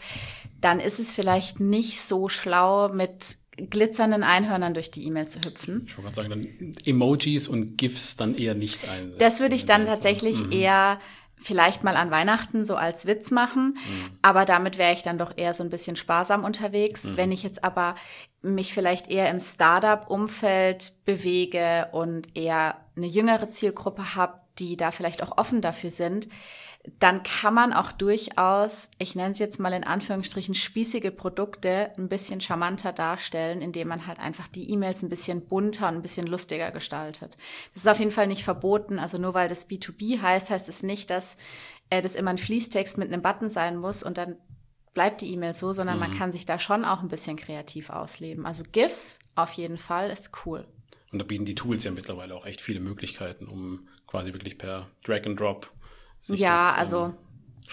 dann 0.62 0.80
ist 0.80 1.00
es 1.00 1.14
vielleicht 1.14 1.60
nicht 1.60 2.02
so 2.02 2.30
schlau, 2.30 2.90
mit 2.90 3.38
glitzernden 3.58 4.24
Einhörnern 4.24 4.74
durch 4.74 4.92
die 4.92 5.06
E-Mail 5.06 5.28
zu 5.28 5.40
hüpfen. 5.40 5.84
Ich 5.88 5.98
wollte 5.98 6.14
gerade 6.14 6.16
sagen, 6.16 6.30
dann 6.30 6.76
Emojis 6.86 7.48
und 7.48 7.78
GIFs 7.78 8.16
dann 8.16 8.36
eher 8.36 8.56
nicht 8.56 8.88
ein. 8.90 9.14
Das 9.20 9.40
würde 9.40 9.56
ich 9.56 9.66
dann 9.66 9.86
tatsächlich 9.86 10.44
mhm. 10.44 10.52
eher 10.52 11.00
vielleicht 11.44 11.84
mal 11.84 11.98
an 11.98 12.10
Weihnachten 12.10 12.66
so 12.66 12.76
als 12.76 13.06
Witz 13.06 13.30
machen, 13.30 13.78
mhm. 13.78 14.18
aber 14.22 14.46
damit 14.46 14.78
wäre 14.78 14.94
ich 14.94 15.02
dann 15.02 15.18
doch 15.18 15.34
eher 15.36 15.54
so 15.54 15.64
ein 15.64 15.70
bisschen 15.70 15.96
sparsam 15.96 16.44
unterwegs. 16.44 17.04
Mhm. 17.04 17.18
Wenn 17.18 17.32
ich 17.32 17.44
jetzt 17.44 17.64
aber 17.64 17.96
mich 18.42 18.74
vielleicht 18.74 19.10
eher 19.10 19.30
im 19.30 19.40
Startup-Umfeld 19.40 20.94
bewege 21.06 21.90
und 21.92 22.36
eher 22.36 22.78
eine 22.96 23.08
jüngere 23.08 23.50
Zielgruppe 23.50 24.16
habe, 24.16 24.40
die 24.60 24.78
da 24.78 24.92
vielleicht 24.92 25.24
auch 25.24 25.38
offen 25.38 25.62
dafür 25.62 25.90
sind, 25.90 26.28
dann 27.00 27.24
kann 27.24 27.54
man 27.54 27.72
auch 27.72 27.94
durchaus, 27.94 28.92
ich 28.98 29.16
nenne 29.16 29.32
es 29.32 29.40
jetzt 29.40 29.60
mal 29.60 29.72
in 29.72 29.86
Anführungsstrichen, 29.86 30.54
spießige 30.54 31.12
Produkte 31.12 31.92
ein 31.98 32.10
bisschen 32.10 32.42
charmanter 32.42 32.92
darstellen, 32.92 33.62
indem 33.62 33.88
man 33.88 34.06
halt 34.06 34.20
einfach 34.20 34.50
die 34.50 34.70
E-Mails 34.70 35.02
ein 35.02 35.10
bisschen 35.10 35.48
bunter 35.48 35.88
und 35.88 35.96
ein 35.96 36.02
bisschen 36.02 36.28
lustiger 36.28 36.72
gestaltet. 36.72 37.38
Das 37.74 37.84
ist 37.84 37.88
auf 37.88 38.00
jeden 38.00 38.12
Fall 38.12 38.28
nicht 38.28 38.44
verboten. 38.44 39.00
Also 39.00 39.18
nur 39.18 39.34
weil 39.34 39.48
das 39.48 39.70
B2B 39.70 40.22
heißt, 40.22 40.50
heißt 40.50 40.68
es 40.68 40.84
nicht, 40.84 41.10
dass 41.10 41.38
äh, 41.90 42.02
das 42.02 42.16
immer 42.16 42.32
ein 42.32 42.38
Fließtext 42.38 42.98
mit 42.98 43.08
einem 43.08 43.22
Button 43.22 43.50
sein 43.50 43.78
muss 43.78 44.04
und 44.04 44.18
dann 44.18 44.36
bleibt 44.94 45.22
die 45.22 45.32
E-Mail 45.32 45.54
so, 45.54 45.72
sondern 45.72 45.96
mhm. 45.96 46.02
man 46.02 46.18
kann 46.18 46.34
sich 46.34 46.46
da 46.46 46.60
schon 46.60 46.84
auch 46.84 47.02
ein 47.02 47.08
bisschen 47.08 47.38
kreativ 47.38 47.92
ausleben. 47.92 48.46
Also 48.46 48.62
GIFs 48.70 49.20
auf 49.36 49.54
jeden 49.54 49.78
Fall 49.78 50.10
ist 50.10 50.32
cool. 50.46 50.68
Und 51.14 51.20
da 51.20 51.24
bieten 51.24 51.46
die 51.46 51.56
Tools 51.56 51.86
ja 51.86 51.92
mittlerweile 51.92 52.36
auch 52.36 52.46
echt 52.46 52.60
viele 52.60 52.82
Möglichkeiten, 52.82 53.48
um 53.48 53.88
quasi 54.14 54.32
wirklich 54.32 54.60
per 54.60 54.86
Drag 55.04 55.26
and 55.26 55.40
Drop 55.40 55.72
ja, 56.28 56.70
das, 56.70 56.78
also 56.78 57.14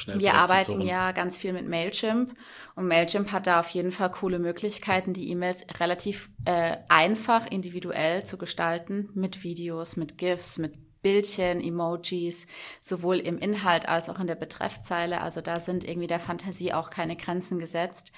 ähm, 0.09 0.21
wir 0.21 0.33
arbeiten 0.33 0.81
ja 0.81 1.13
ganz 1.13 1.37
viel 1.37 1.53
mit 1.53 1.69
Mailchimp 1.69 2.35
und 2.77 2.89
Mailchimp 2.89 3.31
hat 3.31 3.47
da 3.47 3.61
auf 3.61 3.69
jeden 3.69 3.93
Fall 3.93 4.11
coole 4.11 4.39
Möglichkeiten, 4.39 5.13
die 5.13 5.29
E-Mails 5.29 5.67
relativ 5.79 6.31
äh, 6.47 6.79
einfach 6.89 7.47
individuell 7.47 8.25
zu 8.25 8.39
gestalten 8.39 9.11
mit 9.13 9.45
Videos, 9.45 9.97
mit 9.99 10.17
GIFs, 10.17 10.57
mit 10.57 11.03
Bildchen, 11.03 11.61
Emojis, 11.61 12.47
sowohl 12.81 13.19
im 13.19 13.37
Inhalt 13.37 13.87
als 13.87 14.09
auch 14.09 14.19
in 14.19 14.27
der 14.27 14.35
Betreffzeile. 14.35 15.21
Also 15.21 15.43
da 15.43 15.61
sind 15.61 15.85
irgendwie 15.85 16.09
der 16.09 16.21
Fantasie 16.21 16.73
auch 16.73 16.89
keine 16.89 17.17
Grenzen 17.17 17.59
gesetzt. 17.59 18.13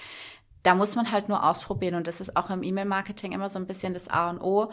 Da 0.62 0.76
muss 0.76 0.94
man 0.94 1.10
halt 1.10 1.28
nur 1.28 1.44
ausprobieren 1.44 1.96
und 1.96 2.06
das 2.06 2.20
ist 2.20 2.36
auch 2.36 2.50
im 2.50 2.62
E-Mail-Marketing 2.62 3.32
immer 3.32 3.48
so 3.48 3.58
ein 3.58 3.66
bisschen 3.66 3.94
das 3.94 4.06
A 4.06 4.30
und 4.30 4.40
O. 4.40 4.70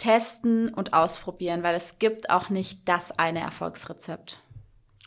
Testen 0.00 0.74
und 0.74 0.92
ausprobieren, 0.92 1.62
weil 1.62 1.76
es 1.76 1.98
gibt 1.98 2.30
auch 2.30 2.50
nicht 2.50 2.80
das 2.86 3.16
eine 3.18 3.40
Erfolgsrezept. 3.40 4.40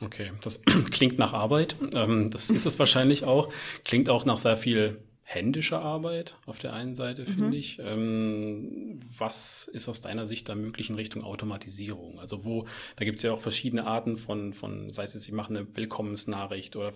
Okay, 0.01 0.31
das 0.41 0.63
klingt 0.91 1.19
nach 1.19 1.33
Arbeit. 1.33 1.75
Ähm, 1.93 2.29
das 2.31 2.49
ist 2.49 2.65
es 2.65 2.79
wahrscheinlich 2.79 3.25
auch. 3.25 3.51
Klingt 3.83 4.09
auch 4.09 4.23
nach 4.25 4.37
sehr 4.37 4.55
viel 4.55 5.01
händischer 5.23 5.81
Arbeit 5.81 6.35
auf 6.45 6.59
der 6.59 6.73
einen 6.73 6.95
Seite, 6.95 7.25
finde 7.25 7.47
mhm. 7.47 7.53
ich. 7.53 7.79
Ähm, 7.79 8.99
was 9.17 9.67
ist 9.67 9.87
aus 9.87 10.01
deiner 10.01 10.27
Sicht 10.27 10.47
da 10.47 10.55
möglich 10.55 10.89
in 10.89 10.95
Richtung 10.95 11.23
Automatisierung? 11.23 12.19
Also 12.19 12.45
wo, 12.45 12.67
da 12.95 13.05
gibt 13.05 13.17
es 13.17 13.23
ja 13.23 13.33
auch 13.33 13.41
verschiedene 13.41 13.87
Arten 13.87 14.17
von, 14.17 14.53
von, 14.53 14.91
sei 14.91 15.03
es 15.03 15.13
jetzt, 15.13 15.27
ich 15.27 15.33
mache 15.33 15.49
eine 15.49 15.75
Willkommensnachricht 15.75 16.75
oder 16.75 16.93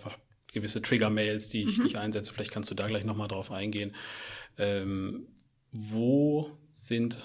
gewisse 0.52 0.82
Trigger-Mails, 0.82 1.48
die 1.48 1.62
ich, 1.62 1.78
mhm. 1.78 1.86
ich 1.86 1.98
einsetze. 1.98 2.32
Vielleicht 2.32 2.52
kannst 2.52 2.70
du 2.70 2.74
da 2.74 2.86
gleich 2.86 3.04
nochmal 3.04 3.28
drauf 3.28 3.50
eingehen. 3.50 3.94
Ähm, 4.56 5.26
wo 5.72 6.50
sind 6.72 7.18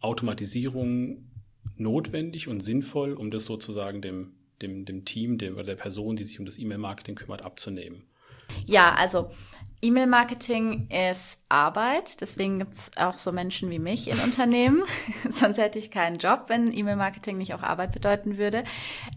Automatisierungen 0.00 1.30
notwendig 1.76 2.48
und 2.48 2.60
sinnvoll, 2.60 3.12
um 3.12 3.30
das 3.30 3.44
sozusagen 3.44 4.00
dem 4.02 4.32
dem, 4.62 4.84
dem 4.84 5.04
Team 5.04 5.38
dem, 5.38 5.54
oder 5.54 5.64
der 5.64 5.76
Person, 5.76 6.16
die 6.16 6.24
sich 6.24 6.38
um 6.38 6.46
das 6.46 6.58
E-Mail-Marketing 6.58 7.14
kümmert, 7.14 7.42
abzunehmen? 7.42 8.04
Ja, 8.66 8.94
also 8.94 9.30
E-Mail-Marketing 9.82 10.88
ist 10.88 11.38
Arbeit. 11.48 12.20
Deswegen 12.20 12.58
gibt 12.58 12.74
es 12.74 12.90
auch 12.96 13.18
so 13.18 13.30
Menschen 13.30 13.70
wie 13.70 13.78
mich 13.78 14.08
in 14.08 14.18
Unternehmen. 14.20 14.82
Sonst 15.30 15.58
hätte 15.58 15.78
ich 15.78 15.90
keinen 15.90 16.16
Job, 16.16 16.44
wenn 16.48 16.72
E-Mail-Marketing 16.72 17.36
nicht 17.36 17.54
auch 17.54 17.62
Arbeit 17.62 17.92
bedeuten 17.92 18.38
würde. 18.38 18.64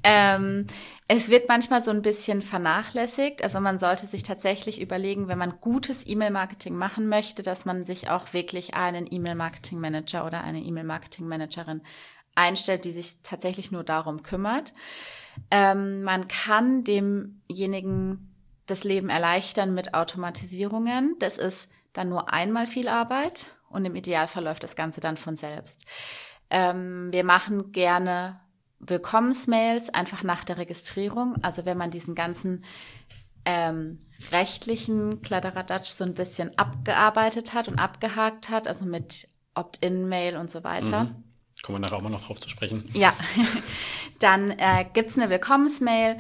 Ähm, 0.04 0.68
es 1.14 1.30
wird 1.30 1.50
manchmal 1.50 1.82
so 1.82 1.92
ein 1.92 2.02
bisschen 2.02 2.42
vernachlässigt. 2.42 3.44
Also 3.44 3.60
man 3.60 3.80
sollte 3.80 4.08
sich 4.08 4.24
tatsächlich 4.24 4.80
überlegen, 4.80 5.28
wenn 5.28 5.38
man 5.38 5.60
gutes 5.60 6.08
E-Mail-Marketing 6.08 6.74
machen 6.74 7.10
möchte, 7.10 7.44
dass 7.44 7.66
man 7.66 7.84
sich 7.84 8.10
auch 8.10 8.32
wirklich 8.32 8.76
einen 8.76 9.08
E-Mail-Marketing-Manager 9.12 10.26
oder 10.26 10.42
eine 10.42 10.62
E-Mail-Marketing-Managerin 10.62 11.82
einstellt, 12.34 12.86
die 12.86 12.94
sich 12.94 13.22
tatsächlich 13.24 13.72
nur 13.72 13.84
darum 13.84 14.24
kümmert. 14.24 14.74
Ähm, 15.50 16.04
man 16.04 16.30
kann 16.30 16.86
demjenigen 16.86 18.34
das 18.68 18.86
Leben 18.86 19.10
erleichtern 19.10 19.74
mit 19.74 19.94
Automatisierungen. 19.94 21.18
Das 21.20 21.38
ist 21.38 21.70
dann 21.92 22.08
nur 22.08 22.32
einmal 22.32 22.68
viel 22.68 22.88
Arbeit 22.88 23.58
und 23.70 23.84
im 23.84 23.96
Idealfall 23.96 24.46
läuft 24.46 24.64
das 24.64 24.78
Ganze 24.78 25.02
dann 25.02 25.18
von 25.18 25.36
selbst. 25.36 25.84
Ähm, 26.50 27.10
wir 27.12 27.26
machen 27.26 27.74
gerne 27.74 28.40
Willkommensmails 28.82 29.90
einfach 29.90 30.24
nach 30.24 30.44
der 30.44 30.58
Registrierung. 30.58 31.38
Also 31.44 31.66
wenn 31.66 31.78
man 31.78 31.92
diesen 31.92 32.16
ganzen 32.16 32.64
ähm, 33.46 34.00
rechtlichen 34.32 35.22
Kladderadatsch 35.22 35.90
so 35.90 36.04
ein 36.04 36.14
bisschen 36.14 36.58
abgearbeitet 36.58 37.54
hat 37.54 37.68
und 37.68 37.80
abgehakt 37.80 38.50
hat, 38.50 38.68
also 38.68 38.86
mit 38.86 39.28
Opt-in-Mail 39.56 40.38
und 40.38 40.50
so 40.50 40.64
weiter. 40.64 41.06
Mhm. 41.06 41.24
Kommen 41.64 41.78
wir 41.78 41.80
nachher 41.82 41.98
auch 41.98 42.02
mal 42.02 42.10
noch 42.10 42.26
drauf 42.26 42.42
zu 42.42 42.50
sprechen. 42.50 42.90
Ja, 42.94 43.14
dann 44.20 44.52
äh, 44.52 44.86
gibt 44.94 45.16
eine 45.18 45.30
Willkommensmail, 45.30 46.18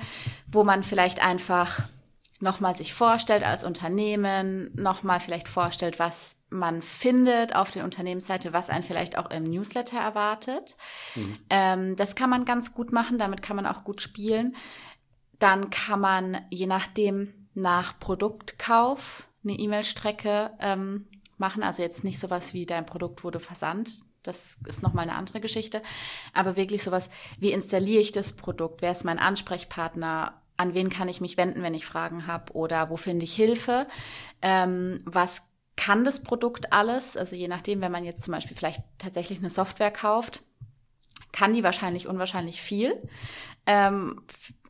wo 0.47 0.63
man 0.63 0.83
vielleicht 0.83 1.21
einfach 1.21 1.81
nochmal 2.39 2.75
sich 2.75 2.93
vorstellt 2.93 3.43
als 3.43 3.63
Unternehmen, 3.63 4.71
nochmal 4.75 5.19
vielleicht 5.19 5.47
vorstellt, 5.47 5.99
was 5.99 6.37
man 6.51 6.81
findet 6.81 7.55
auf 7.55 7.71
der 7.71 7.85
Unternehmensseite, 7.85 8.53
was 8.53 8.69
einen 8.69 8.83
vielleicht 8.83 9.17
auch 9.17 9.31
im 9.31 9.45
Newsletter 9.45 9.97
erwartet. 9.97 10.75
Mhm. 11.15 11.39
Ähm, 11.49 11.95
das 11.95 12.15
kann 12.15 12.29
man 12.29 12.45
ganz 12.45 12.73
gut 12.73 12.91
machen, 12.91 13.17
damit 13.17 13.41
kann 13.41 13.55
man 13.55 13.65
auch 13.65 13.83
gut 13.83 14.01
spielen. 14.01 14.55
Dann 15.39 15.69
kann 15.69 16.01
man 16.01 16.41
je 16.49 16.67
nachdem 16.67 17.47
nach 17.53 17.97
Produktkauf 17.99 19.27
eine 19.43 19.53
E-Mail-Strecke 19.53 20.51
ähm, 20.59 21.07
machen. 21.37 21.63
Also 21.63 21.81
jetzt 21.81 22.03
nicht 22.03 22.19
sowas 22.19 22.53
wie 22.53 22.65
dein 22.65 22.85
Produkt 22.85 23.23
wurde 23.23 23.39
versandt. 23.39 24.03
Das 24.21 24.57
ist 24.67 24.83
nochmal 24.83 25.03
eine 25.03 25.17
andere 25.17 25.39
Geschichte. 25.39 25.81
Aber 26.33 26.57
wirklich 26.57 26.83
sowas, 26.83 27.09
wie 27.39 27.53
installiere 27.53 28.01
ich 28.01 28.11
das 28.11 28.33
Produkt? 28.33 28.81
Wer 28.81 28.91
ist 28.91 29.05
mein 29.05 29.19
Ansprechpartner? 29.19 30.41
An 30.57 30.73
wen 30.75 30.89
kann 30.89 31.09
ich 31.09 31.21
mich 31.21 31.37
wenden, 31.37 31.63
wenn 31.63 31.73
ich 31.73 31.85
Fragen 31.85 32.27
habe? 32.27 32.53
Oder 32.53 32.89
wo 32.89 32.97
finde 32.97 33.23
ich 33.23 33.33
Hilfe? 33.33 33.87
Ähm, 34.43 35.01
was 35.05 35.43
kann 35.75 36.05
das 36.05 36.23
Produkt 36.23 36.73
alles? 36.73 37.17
Also 37.17 37.35
je 37.35 37.47
nachdem, 37.47 37.81
wenn 37.81 37.91
man 37.91 38.05
jetzt 38.05 38.23
zum 38.23 38.33
Beispiel 38.33 38.55
vielleicht 38.55 38.83
tatsächlich 38.97 39.39
eine 39.39 39.49
Software 39.49 39.91
kauft, 39.91 40.43
kann 41.31 41.53
die 41.53 41.63
wahrscheinlich 41.63 42.07
unwahrscheinlich 42.07 42.61
viel. 42.61 43.01
Ähm, 43.65 44.21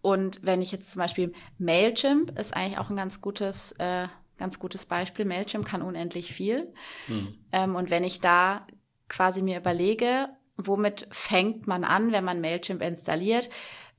und 0.02 0.44
wenn 0.44 0.62
ich 0.62 0.72
jetzt 0.72 0.92
zum 0.92 1.02
Beispiel 1.02 1.34
Mailchimp 1.58 2.38
ist 2.40 2.56
eigentlich 2.56 2.78
auch 2.78 2.90
ein 2.90 2.96
ganz 2.96 3.22
gutes, 3.22 3.74
äh, 3.74 4.08
ganz 4.38 4.60
gutes 4.60 4.86
Beispiel. 4.86 5.26
Mailchimp 5.26 5.66
kann 5.66 5.82
unendlich 5.82 6.34
viel. 6.34 6.74
Hm. 7.08 7.36
Ähm, 7.52 7.76
und 7.76 7.90
wenn 7.90 8.04
ich 8.04 8.20
da 8.20 8.66
quasi 9.08 9.42
mir 9.42 9.58
überlege, 9.58 10.30
womit 10.58 11.08
fängt 11.12 11.68
man 11.68 11.84
an, 11.84 12.12
wenn 12.12 12.24
man 12.24 12.42
Mailchimp 12.42 12.82
installiert, 12.82 13.50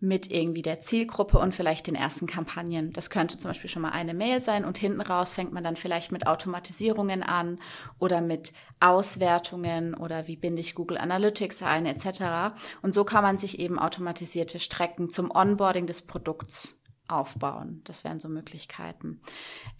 mit 0.03 0.33
irgendwie 0.33 0.62
der 0.62 0.81
Zielgruppe 0.81 1.38
und 1.38 1.55
vielleicht 1.55 1.87
den 1.87 1.95
ersten 1.95 2.27
Kampagnen. 2.27 2.93
Das 2.93 3.09
könnte 3.09 3.38
zum 3.38 3.51
Beispiel 3.51 3.71
schon 3.71 3.83
mal 3.83 3.93
eine 3.93 4.15
Mail 4.15 4.41
sein 4.41 4.65
und 4.65 4.77
hinten 4.77 5.01
raus 5.01 5.33
fängt 5.33 5.53
man 5.53 5.62
dann 5.62 5.77
vielleicht 5.77 6.11
mit 6.11 6.27
Automatisierungen 6.27 7.23
an 7.23 7.61
oder 8.01 8.21
mit 8.21 8.53
Auswertungen 8.81 9.95
oder 9.95 10.27
wie 10.27 10.37
binde 10.37 10.61
ich 10.61 10.75
Google 10.75 10.99
Analytics 10.99 11.62
ein 11.62 11.87
etc. 11.87 12.55
Und 12.83 12.95
so 12.95 13.05
kann 13.05 13.23
man 13.23 13.38
sich 13.38 13.61
eben 13.61 13.79
automatisierte 13.79 14.59
Strecken 14.59 15.09
zum 15.09 15.31
Onboarding 15.31 15.87
des 15.87 16.03
Produkts 16.03 16.82
aufbauen. 17.12 17.81
Das 17.85 18.05
wären 18.05 18.20
so 18.20 18.29
Möglichkeiten. 18.29 19.20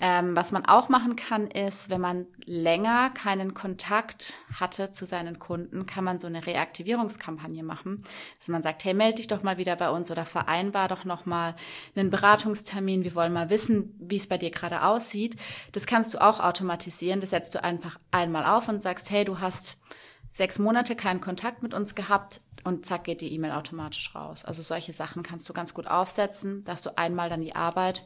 Ähm, 0.01 0.37
was 0.37 0.53
man 0.53 0.67
auch 0.67 0.89
machen 0.89 1.17
kann, 1.17 1.47
ist, 1.47 1.91
wenn 1.91 2.01
man 2.01 2.27
länger 2.45 3.11
keinen 3.11 3.55
Kontakt 3.55 4.39
hatte 4.59 4.93
zu 4.93 5.07
seinen 5.07 5.39
Kunden, 5.39 5.87
kann 5.87 6.05
man 6.05 6.19
so 6.19 6.27
eine 6.27 6.47
Reaktivierungskampagne 6.47 7.63
machen, 7.63 8.03
dass 8.39 8.49
man 8.49 8.63
sagt, 8.63 8.85
hey, 8.85 8.95
melde 8.95 9.17
dich 9.17 9.29
doch 9.29 9.43
mal 9.43 9.59
wieder 9.59 9.77
bei 9.77 9.91
uns 9.91 10.11
oder 10.11 10.25
vereinbar 10.25 10.89
doch 10.89 11.05
noch 11.05 11.27
mal 11.27 11.55
einen 11.97 12.11
Beratungstermin. 12.11 13.05
Wir 13.05 13.15
wollen 13.15 13.33
mal 13.33 13.51
wissen, 13.51 13.95
wie 13.99 14.17
es 14.17 14.27
bei 14.27 14.39
dir 14.39 14.51
gerade 14.51 14.83
aussieht. 14.83 15.37
Das 15.73 15.87
kannst 15.87 16.15
du 16.15 16.23
auch 16.23 16.41
automatisieren. 16.41 17.21
Das 17.21 17.31
setzt 17.31 17.55
du 17.55 17.63
einfach 17.63 17.99
einmal 18.11 18.45
auf 18.45 18.69
und 18.69 18.83
sagst, 18.83 19.11
hey, 19.11 19.25
du 19.25 19.41
hast 19.41 19.79
sechs 20.33 20.59
Monate 20.59 20.97
keinen 20.97 21.21
Kontakt 21.21 21.63
mit 21.63 21.75
uns 21.75 21.95
gehabt 21.95 22.41
und 22.65 22.87
zack 22.87 23.05
geht 23.05 23.21
die 23.21 23.33
E-Mail 23.33 23.53
automatisch 23.53 24.15
raus. 24.15 24.45
Also 24.45 24.63
solche 24.63 24.93
Sachen 24.93 25.23
kannst 25.23 25.49
du 25.49 25.53
ganz 25.53 25.75
gut 25.75 25.87
aufsetzen, 25.87 26.65
dass 26.65 26.83
du 26.83 26.97
einmal 26.97 27.29
dann 27.29 27.41
die 27.41 27.55
Arbeit 27.55 28.05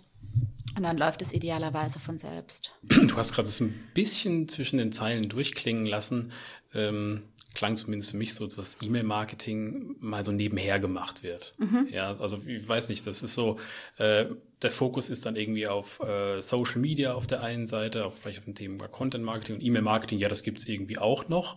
und 0.76 0.82
dann 0.82 0.98
läuft 0.98 1.22
es 1.22 1.32
idealerweise 1.32 1.98
von 1.98 2.18
selbst. 2.18 2.74
Du 2.82 3.16
hast 3.16 3.32
gerade 3.32 3.48
so 3.48 3.64
ein 3.64 3.74
bisschen 3.94 4.48
zwischen 4.48 4.78
den 4.78 4.92
Zeilen 4.92 5.28
durchklingen 5.28 5.86
lassen. 5.86 6.32
Ähm, 6.74 7.22
klang 7.54 7.74
zumindest 7.74 8.10
für 8.10 8.18
mich 8.18 8.34
so, 8.34 8.46
dass 8.46 8.82
E-Mail-Marketing 8.82 9.96
mal 9.98 10.24
so 10.24 10.30
nebenher 10.30 10.78
gemacht 10.78 11.22
wird. 11.22 11.54
Mhm. 11.56 11.88
Ja, 11.90 12.08
also 12.08 12.42
ich 12.46 12.68
weiß 12.68 12.90
nicht, 12.90 13.06
das 13.06 13.22
ist 13.22 13.34
so, 13.34 13.58
äh, 13.96 14.26
der 14.60 14.70
Fokus 14.70 15.08
ist 15.08 15.24
dann 15.24 15.36
irgendwie 15.36 15.66
auf 15.66 16.00
äh, 16.00 16.40
Social 16.42 16.78
Media 16.78 17.14
auf 17.14 17.26
der 17.26 17.42
einen 17.42 17.66
Seite, 17.66 18.04
auf 18.04 18.18
vielleicht 18.18 18.38
auf 18.40 18.44
dem 18.44 18.54
Thema 18.54 18.88
Content 18.88 19.24
Marketing 19.24 19.56
und 19.56 19.62
E-Mail-Marketing, 19.62 20.18
ja, 20.18 20.28
das 20.28 20.42
gibt's 20.42 20.66
irgendwie 20.66 20.98
auch 20.98 21.28
noch. 21.28 21.56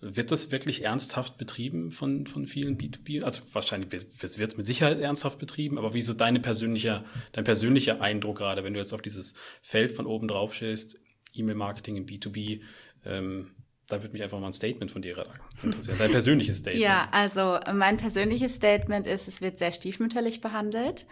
Wird 0.00 0.30
das 0.30 0.52
wirklich 0.52 0.84
ernsthaft 0.84 1.38
betrieben 1.38 1.90
von, 1.90 2.28
von 2.28 2.46
vielen 2.46 2.78
B2B? 2.78 3.24
Also 3.24 3.42
wahrscheinlich 3.52 3.90
wird 3.90 4.22
es 4.22 4.56
mit 4.56 4.64
Sicherheit 4.64 5.00
ernsthaft 5.00 5.40
betrieben, 5.40 5.76
aber 5.76 5.92
wie 5.92 6.02
so 6.02 6.14
deine 6.14 6.38
persönliche, 6.38 7.04
dein 7.32 7.42
persönlicher 7.42 8.00
Eindruck 8.00 8.38
gerade, 8.38 8.62
wenn 8.62 8.74
du 8.74 8.78
jetzt 8.78 8.92
auf 8.92 9.02
dieses 9.02 9.34
Feld 9.60 9.90
von 9.90 10.06
oben 10.06 10.28
drauf 10.28 10.54
stehst, 10.54 10.98
E-Mail-Marketing 11.34 11.96
in 11.96 12.06
B2B, 12.06 12.60
ähm, 13.04 13.50
da 13.88 14.02
würde 14.02 14.12
mich 14.12 14.22
einfach 14.22 14.38
mal 14.38 14.48
ein 14.48 14.52
Statement 14.52 14.90
von 14.90 15.02
dir 15.02 15.24
interessieren. 15.62 15.96
Dein 15.98 16.10
persönliches 16.12 16.58
Statement. 16.58 16.84
Ja, 16.84 17.08
also 17.10 17.58
mein 17.74 17.96
persönliches 17.96 18.54
Statement 18.54 19.06
ist, 19.06 19.28
es 19.28 19.40
wird 19.40 19.58
sehr 19.58 19.72
stiefmütterlich 19.72 20.40
behandelt. 20.40 21.06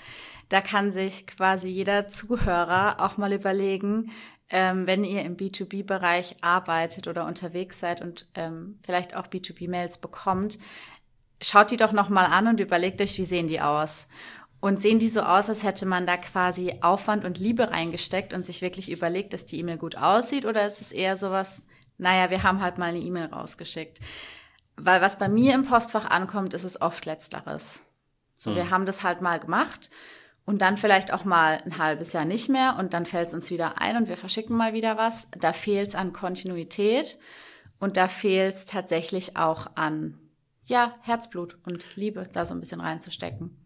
Da 0.50 0.60
kann 0.60 0.92
sich 0.92 1.26
quasi 1.26 1.68
jeder 1.68 2.06
Zuhörer 2.08 3.00
auch 3.00 3.16
mal 3.16 3.32
überlegen, 3.32 4.12
ähm, 4.50 4.86
wenn 4.86 5.04
ihr 5.04 5.22
im 5.22 5.36
B2B-Bereich 5.36 6.36
arbeitet 6.40 7.08
oder 7.08 7.26
unterwegs 7.26 7.80
seid 7.80 8.00
und 8.00 8.26
ähm, 8.34 8.78
vielleicht 8.84 9.16
auch 9.16 9.26
B2B-Mails 9.26 9.98
bekommt, 9.98 10.58
schaut 11.42 11.70
die 11.70 11.76
doch 11.76 11.92
nochmal 11.92 12.26
an 12.26 12.46
und 12.46 12.60
überlegt 12.60 13.00
euch, 13.00 13.18
wie 13.18 13.24
sehen 13.24 13.48
die 13.48 13.60
aus. 13.60 14.06
Und 14.60 14.80
sehen 14.80 14.98
die 14.98 15.08
so 15.08 15.20
aus, 15.20 15.48
als 15.48 15.64
hätte 15.64 15.84
man 15.84 16.06
da 16.06 16.16
quasi 16.16 16.76
Aufwand 16.80 17.24
und 17.24 17.38
Liebe 17.38 17.70
reingesteckt 17.70 18.32
und 18.32 18.44
sich 18.44 18.62
wirklich 18.62 18.90
überlegt, 18.90 19.32
dass 19.32 19.46
die 19.46 19.58
E-Mail 19.58 19.78
gut 19.78 19.96
aussieht? 19.96 20.46
Oder 20.46 20.66
ist 20.66 20.80
es 20.80 20.92
eher 20.92 21.16
sowas, 21.16 21.62
naja, 21.98 22.30
wir 22.30 22.42
haben 22.42 22.62
halt 22.62 22.78
mal 22.78 22.86
eine 22.86 22.98
E-Mail 22.98 23.26
rausgeschickt? 23.26 24.00
Weil 24.76 25.00
was 25.00 25.18
bei 25.18 25.28
mir 25.28 25.54
im 25.54 25.64
Postfach 25.64 26.06
ankommt, 26.06 26.54
ist 26.54 26.64
es 26.64 26.80
oft 26.80 27.04
letzteres. 27.04 27.82
So, 28.36 28.50
hm. 28.50 28.56
wir 28.56 28.70
haben 28.70 28.86
das 28.86 29.02
halt 29.02 29.20
mal 29.20 29.38
gemacht 29.38 29.90
und 30.46 30.62
dann 30.62 30.76
vielleicht 30.76 31.12
auch 31.12 31.24
mal 31.24 31.60
ein 31.64 31.76
halbes 31.76 32.12
Jahr 32.12 32.24
nicht 32.24 32.48
mehr 32.48 32.76
und 32.78 32.94
dann 32.94 33.04
fällt 33.04 33.28
es 33.28 33.34
uns 33.34 33.50
wieder 33.50 33.80
ein 33.80 33.96
und 33.96 34.08
wir 34.08 34.16
verschicken 34.16 34.56
mal 34.56 34.72
wieder 34.72 34.96
was. 34.96 35.28
Da 35.32 35.52
fehlt 35.52 35.88
es 35.88 35.94
an 35.94 36.12
Kontinuität 36.12 37.18
und 37.78 37.96
da 37.96 38.08
fehlt 38.08 38.54
es 38.54 38.64
tatsächlich 38.64 39.36
auch 39.36 39.66
an 39.74 40.18
ja, 40.64 40.94
Herzblut 41.02 41.58
und 41.64 41.84
Liebe, 41.96 42.28
da 42.32 42.46
so 42.46 42.54
ein 42.54 42.60
bisschen 42.60 42.80
reinzustecken. 42.80 43.56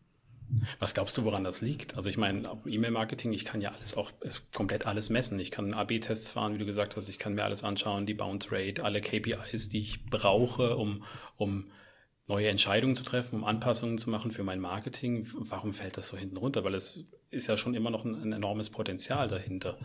Was 0.80 0.94
glaubst 0.94 1.16
du, 1.16 1.24
woran 1.24 1.44
das 1.44 1.60
liegt? 1.60 1.96
Also 1.96 2.08
ich 2.08 2.16
meine, 2.16 2.42
E-Mail-Marketing, 2.66 3.32
ich 3.32 3.44
kann 3.44 3.60
ja 3.60 3.70
alles 3.70 3.96
auch 3.96 4.10
komplett 4.52 4.84
alles 4.86 5.08
messen. 5.08 5.38
Ich 5.38 5.50
kann 5.50 5.74
AB-Tests 5.74 6.30
fahren, 6.30 6.54
wie 6.54 6.58
du 6.58 6.66
gesagt 6.66 6.96
hast, 6.96 7.08
ich 7.08 7.18
kann 7.18 7.34
mir 7.34 7.44
alles 7.44 7.62
anschauen, 7.62 8.04
die 8.04 8.14
Bounce 8.14 8.50
Rate, 8.50 8.84
alle 8.84 9.00
KPIs, 9.00 9.68
die 9.68 9.82
ich 9.82 10.06
brauche, 10.06 10.76
um, 10.76 11.04
um 11.36 11.70
neue 12.30 12.48
Entscheidungen 12.48 12.96
zu 12.96 13.04
treffen, 13.04 13.36
um 13.36 13.44
Anpassungen 13.44 13.98
zu 13.98 14.08
machen 14.08 14.30
für 14.30 14.44
mein 14.44 14.60
Marketing. 14.60 15.26
Warum 15.34 15.74
fällt 15.74 15.98
das 15.98 16.08
so 16.08 16.16
hinten 16.16 16.38
runter? 16.38 16.64
Weil 16.64 16.74
es 16.74 17.04
ist 17.30 17.48
ja 17.48 17.56
schon 17.56 17.74
immer 17.74 17.90
noch 17.90 18.04
ein, 18.04 18.14
ein 18.14 18.32
enormes 18.32 18.70
Potenzial 18.70 19.28
dahinter. 19.28 19.76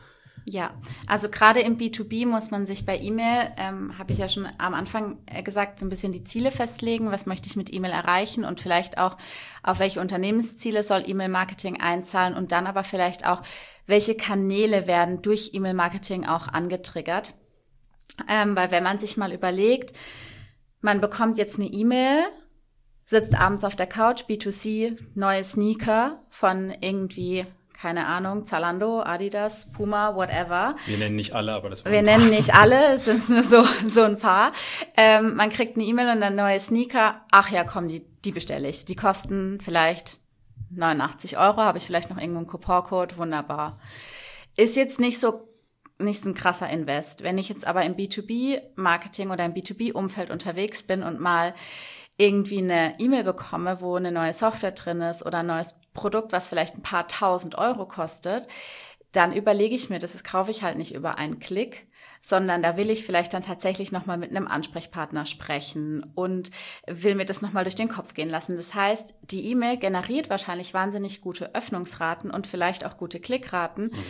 Ja, 0.47 0.75
also 1.08 1.27
gerade 1.27 1.62
im 1.62 1.77
B2B 1.77 2.27
muss 2.27 2.51
man 2.51 2.67
sich 2.67 2.86
bei 2.86 2.99
E-Mail, 2.99 3.51
ähm, 3.58 3.97
habe 3.97 4.13
ich 4.13 4.19
ja 4.19 4.29
schon 4.29 4.47
am 4.60 4.75
Anfang 4.75 5.17
äh, 5.25 5.41
gesagt, 5.41 5.79
so 5.79 5.88
ein 5.88 5.89
bisschen 5.89 6.12
die 6.12 6.23
Ziele 6.23 6.51
festlegen. 6.51 7.12
Was 7.12 7.25
möchte 7.25 7.47
ich 7.47 7.55
mit 7.55 7.73
E-Mail 7.73 7.91
erreichen 7.91 8.45
und 8.45 8.62
vielleicht 8.62 8.99
auch, 8.99 9.17
auf 9.63 9.79
welche 9.79 9.99
Unternehmensziele 9.99 10.84
soll 10.84 11.03
E-Mail-Marketing 11.10 11.81
einzahlen 11.81 12.36
und 12.36 12.51
dann 12.51 12.67
aber 12.67 12.84
vielleicht 12.84 13.25
auch, 13.25 13.41
welche 13.88 14.15
Kanäle 14.15 14.86
werden 14.86 15.23
durch 15.23 15.51
E-Mail-Marketing 15.53 16.25
auch 16.27 16.47
angetriggert. 16.47 17.34
Ähm, 18.29 18.55
weil 18.55 18.69
wenn 18.69 18.84
man 18.84 18.99
sich 18.99 19.17
mal 19.17 19.34
überlegt, 19.34 19.93
man 20.86 21.02
bekommt 21.02 21.38
jetzt 21.38 21.60
eine 21.60 21.67
E-Mail, 21.67 22.24
sitzt 23.06 23.36
abends 23.36 23.63
auf 23.63 23.76
der 23.76 23.88
Couch, 23.88 24.24
B2C, 24.30 24.98
neue 25.15 25.43
Sneaker 25.43 26.24
von 26.30 26.71
irgendwie 26.80 27.45
keine 27.74 28.08
Ahnung, 28.08 28.45
Zalando, 28.45 29.02
Adidas, 29.02 29.71
Puma, 29.71 30.15
whatever. 30.15 30.76
Wir 30.86 30.98
nennen 30.98 31.17
nicht 31.17 31.34
alle, 31.34 31.54
aber 31.54 31.69
das 31.69 31.84
Wir 31.84 32.02
nennen 32.02 32.30
nicht 32.30 32.56
alle, 32.56 32.95
es 32.95 33.06
sind 33.06 33.30
nur 33.30 33.43
so, 33.43 33.65
so 33.88 34.02
ein 34.02 34.17
paar. 34.17 34.54
Ähm, 34.95 35.36
man 35.36 35.50
kriegt 35.50 35.76
eine 35.76 35.86
E-Mail 35.86 36.13
und 36.15 36.21
dann 36.21 36.36
neue 36.36 36.60
Sneaker. 36.60 37.21
Ach 37.32 37.52
ja, 37.52 37.63
komm, 37.63 37.89
die, 37.89 38.06
die 38.24 38.32
bestelle 38.32 38.69
ich. 38.69 38.86
Die 38.86 38.95
kosten 38.95 39.60
vielleicht 39.62 40.19
89 40.71 41.38
Euro, 41.38 41.58
habe 41.58 41.78
ich 41.78 41.86
vielleicht 41.86 42.10
noch 42.10 42.17
irgendwo 42.17 42.39
einen 42.39 42.48
Couponcode, 42.48 43.17
wunderbar. 43.17 43.80
Ist 44.56 44.78
jetzt 44.78 45.00
nicht 45.00 45.19
so 45.19 45.54
nicht 45.99 46.23
so 46.23 46.29
ein 46.29 46.36
krasser 46.36 46.69
Invest. 46.69 47.23
Wenn 47.23 47.38
ich 47.38 47.49
jetzt 47.49 47.65
aber 47.65 47.84
im 47.84 47.95
B2B-Marketing 47.95 49.31
oder 49.31 49.45
im 49.45 49.53
B2B-Umfeld 49.53 50.29
unterwegs 50.29 50.84
bin 50.84 51.03
und 51.03 51.19
mal 51.19 51.53
irgendwie 52.17 52.60
eine 52.60 52.99
E-Mail 52.99 53.23
bekomme, 53.23 53.81
wo 53.81 53.95
eine 53.95 54.12
neue 54.12 54.34
Software 54.34 54.71
drin 54.71 55.01
ist 55.01 55.25
oder 55.25 55.39
ein 55.39 55.47
neues 55.47 55.75
Produkt, 55.93 56.31
was 56.31 56.49
vielleicht 56.49 56.75
ein 56.75 56.81
paar 56.81 57.08
tausend 57.08 57.58
Euro 57.58 57.86
kostet, 57.86 58.47
dann 59.12 59.34
überlege 59.34 59.75
ich 59.75 59.89
mir, 59.89 59.99
das 59.99 60.23
kaufe 60.25 60.51
ich 60.51 60.62
halt 60.62 60.77
nicht 60.77 60.93
über 60.93 61.17
einen 61.17 61.39
Klick, 61.39 61.88
sondern 62.19 62.62
da 62.62 62.75
will 62.75 62.89
ich 62.89 63.05
vielleicht 63.05 63.34
dann 63.34 63.43
tatsächlich 63.43 63.93
nochmal 63.93 64.17
mit 64.17 64.31
einem 64.31 64.47
Ansprechpartner 64.47 65.25
sprechen 65.25 66.03
und 66.15 66.51
will 66.86 67.15
mir 67.15 67.25
das 67.25 67.41
nochmal 67.41 67.63
durch 67.63 67.75
den 67.75 67.88
Kopf 67.88 68.13
gehen 68.13 68.29
lassen. 68.29 68.58
Das 68.58 68.73
heißt, 68.73 69.15
die 69.23 69.49
E-Mail 69.51 69.77
generiert 69.77 70.29
wahrscheinlich 70.29 70.73
wahnsinnig 70.73 71.21
gute 71.21 71.55
Öffnungsraten 71.55 72.29
und 72.29 72.47
vielleicht 72.47 72.86
auch 72.86 72.97
gute 72.97 73.21
Klickraten. 73.21 73.86
Mhm 73.86 74.05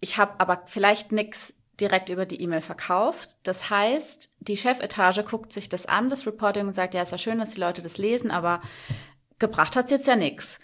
ich 0.00 0.18
habe 0.18 0.38
aber 0.38 0.62
vielleicht 0.66 1.12
nichts 1.12 1.54
direkt 1.80 2.08
über 2.08 2.26
die 2.26 2.40
E-Mail 2.40 2.60
verkauft. 2.60 3.36
Das 3.42 3.70
heißt, 3.70 4.36
die 4.40 4.56
Chefetage 4.56 5.22
guckt 5.22 5.52
sich 5.52 5.68
das 5.68 5.86
an, 5.86 6.08
das 6.08 6.26
Reporting, 6.26 6.66
und 6.66 6.74
sagt, 6.74 6.94
ja, 6.94 7.02
ist 7.02 7.12
ja 7.12 7.18
schön, 7.18 7.38
dass 7.38 7.50
die 7.50 7.60
Leute 7.60 7.82
das 7.82 7.98
lesen, 7.98 8.30
aber 8.30 8.60
gebracht 9.38 9.76
hat's 9.76 9.90
jetzt 9.90 10.06
ja 10.06 10.16
nichts. 10.16 10.58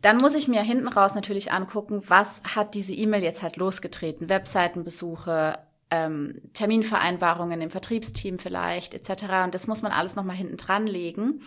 Dann 0.00 0.18
muss 0.18 0.34
ich 0.34 0.48
mir 0.48 0.62
hinten 0.62 0.88
raus 0.88 1.14
natürlich 1.14 1.50
angucken, 1.50 2.02
was 2.06 2.42
hat 2.54 2.74
diese 2.74 2.92
E-Mail 2.92 3.22
jetzt 3.22 3.42
halt 3.42 3.56
losgetreten. 3.56 4.28
Webseitenbesuche, 4.28 5.58
ähm, 5.90 6.42
Terminvereinbarungen 6.52 7.60
im 7.60 7.70
Vertriebsteam 7.70 8.38
vielleicht, 8.38 8.94
etc. 8.94 9.44
Und 9.44 9.54
das 9.54 9.66
muss 9.66 9.82
man 9.82 9.92
alles 9.92 10.14
nochmal 10.14 10.36
hinten 10.36 10.58
dran 10.58 10.86
legen. 10.86 11.40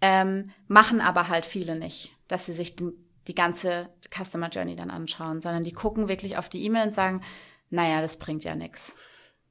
Ähm, 0.00 0.44
machen 0.68 1.00
aber 1.00 1.28
halt 1.28 1.44
viele 1.44 1.76
nicht, 1.76 2.12
dass 2.28 2.46
sie 2.46 2.54
sich 2.54 2.76
den 2.76 2.92
die 3.28 3.34
ganze 3.34 3.88
Customer 4.10 4.48
Journey 4.48 4.74
dann 4.74 4.90
anschauen, 4.90 5.40
sondern 5.40 5.62
die 5.62 5.72
gucken 5.72 6.08
wirklich 6.08 6.36
auf 6.36 6.48
die 6.48 6.64
E-Mail 6.64 6.88
und 6.88 6.94
sagen, 6.94 7.22
naja, 7.70 8.00
das 8.00 8.16
bringt 8.16 8.44
ja 8.44 8.54
nichts. 8.54 8.94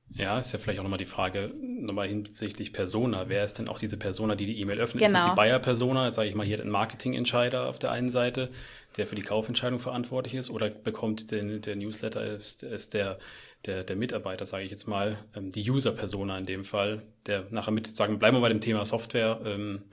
Ja, 0.09 0.39
ist 0.39 0.53
ja 0.53 0.59
vielleicht 0.59 0.79
auch 0.79 0.83
nochmal 0.83 0.97
die 0.97 1.05
Frage, 1.05 1.53
nochmal 1.59 2.07
hinsichtlich 2.07 2.71
Persona. 2.71 3.27
Wer 3.27 3.43
ist 3.43 3.59
denn 3.59 3.67
auch 3.67 3.77
diese 3.77 3.97
Persona, 3.97 4.35
die 4.35 4.45
die 4.45 4.61
E-Mail 4.61 4.79
öffnet? 4.79 5.03
Genau. 5.03 5.19
Ist 5.19 5.25
das 5.25 5.33
die 5.33 5.35
Buyer-Persona, 5.35 6.05
jetzt 6.05 6.15
sage 6.15 6.29
ich 6.29 6.35
mal 6.35 6.45
hier 6.45 6.57
den 6.57 6.69
Marketing-Entscheider 6.69 7.67
auf 7.67 7.77
der 7.77 7.91
einen 7.91 8.09
Seite, 8.09 8.49
der 8.95 9.05
für 9.05 9.15
die 9.15 9.21
Kaufentscheidung 9.21 9.79
verantwortlich 9.79 10.33
ist, 10.35 10.49
oder 10.49 10.69
bekommt 10.69 11.31
den, 11.31 11.61
der 11.61 11.75
Newsletter, 11.75 12.23
ist, 12.25 12.63
ist 12.63 12.93
der, 12.93 13.19
der, 13.65 13.83
der 13.83 13.95
Mitarbeiter, 13.97 14.45
sage 14.45 14.63
ich 14.63 14.71
jetzt 14.71 14.87
mal, 14.87 15.17
ähm, 15.35 15.51
die 15.51 15.69
User-Persona 15.69 16.37
in 16.37 16.45
dem 16.45 16.63
Fall, 16.63 17.03
der 17.25 17.45
nachher 17.51 17.71
mit, 17.71 17.95
sagen, 17.97 18.17
bleiben 18.17 18.37
wir 18.37 18.41
bei 18.41 18.49
dem 18.49 18.61
Thema 18.61 18.85
Software, 18.85 19.41
ähm, 19.45 19.83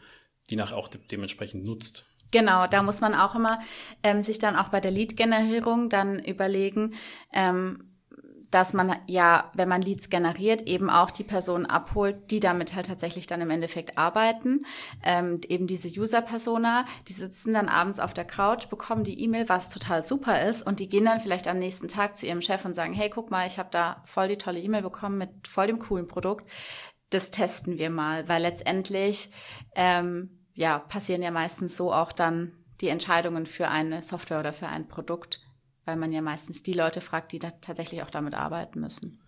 die 0.49 0.57
nachher 0.57 0.77
auch 0.77 0.89
de 0.89 1.01
dementsprechend 1.11 1.65
nutzt. 1.65 2.07
Genau, 2.35 2.67
da 2.67 2.83
muss 2.83 3.01
man 3.01 3.15
auch 3.15 3.37
immer 3.37 3.61
ähm, 4.03 4.21
sich 4.21 4.41
dann 4.41 4.57
auch 4.57 4.69
bei 4.69 4.81
der 4.81 4.91
Lead-Generierung 4.91 5.89
dann 5.89 6.19
überlegen, 6.19 6.95
ähm, 7.33 7.95
dass 8.51 8.73
man 8.73 8.97
ja, 9.07 9.53
wenn 9.55 9.69
man 9.69 9.83
Leads 9.83 10.11
generiert, 10.11 10.63
eben 10.63 10.91
auch 10.91 11.13
die 11.13 11.23
Personen 11.23 11.65
abholt, 11.65 12.33
die 12.33 12.41
damit 12.41 12.75
halt 12.75 12.87
tatsächlich 12.87 13.29
dann 13.29 13.41
im 13.41 13.51
Endeffekt 13.51 13.99
arbeiten. 13.99 14.67
Ähm, 15.05 15.43
eben 15.47 15.69
diese 15.69 15.89
User-Persona, 15.89 16.87
die 17.07 17.13
sitzen 17.13 17.53
dann 17.53 17.69
abends 17.69 18.01
auf 18.01 18.15
der 18.15 18.25
Couch, 18.25 18.69
bekommen 18.69 19.05
die 19.05 19.23
E-Mail, 19.23 19.49
was 19.49 19.71
total 19.71 20.03
super 20.03 20.43
ist, 20.43 20.67
und 20.67 20.81
die 20.81 20.89
gehen 20.89 21.05
dann 21.05 21.21
vielleicht 21.21 21.47
am 21.47 21.61
nächsten 21.61 21.87
Tag 21.87 22.17
zu 22.17 22.27
ihrem 22.27 22.41
Chef 22.41 22.65
und 22.65 22.75
sagen, 22.75 22.95
hey, 22.95 23.11
guck 23.11 23.31
mal, 23.31 23.47
ich 23.47 23.61
habe 23.61 23.69
da 23.71 24.03
voll 24.07 24.27
die 24.27 24.39
tolle 24.39 24.59
E-Mail 24.59 24.83
bekommen 24.83 25.19
mit 25.19 25.47
voll 25.47 25.69
dem 25.69 25.79
coolen 25.79 26.09
Produkt. 26.09 26.51
Das 27.11 27.31
testen 27.31 27.79
wir 27.79 27.91
mal, 27.91 28.29
weil 28.29 28.43
letztendlich 28.43 29.31
ähm, 29.77 30.44
ja, 30.55 30.79
passieren 30.79 31.23
ja 31.23 31.31
meistens 31.31 31.77
so 31.77 31.93
auch 31.93 32.13
dann 32.13 32.53
die 32.81 32.89
Entscheidungen 32.89 33.47
für 33.47 33.69
eine 33.69 34.03
Software 34.03 34.41
oder 34.41 34.53
für 34.53 34.69
ein 34.69 34.89
Produkt, 34.89 35.41
weil 35.85 35.97
man 35.97 36.13
ja 36.13 36.23
meistens 36.23 36.63
die 36.63 36.73
Leute 36.73 37.01
fragt, 37.01 37.33
die 37.33 37.39
da 37.39 37.51
tatsächlich 37.51 38.03
auch 38.03 38.11
damit 38.11 38.35
arbeiten 38.35 38.81
müssen. 38.81 39.21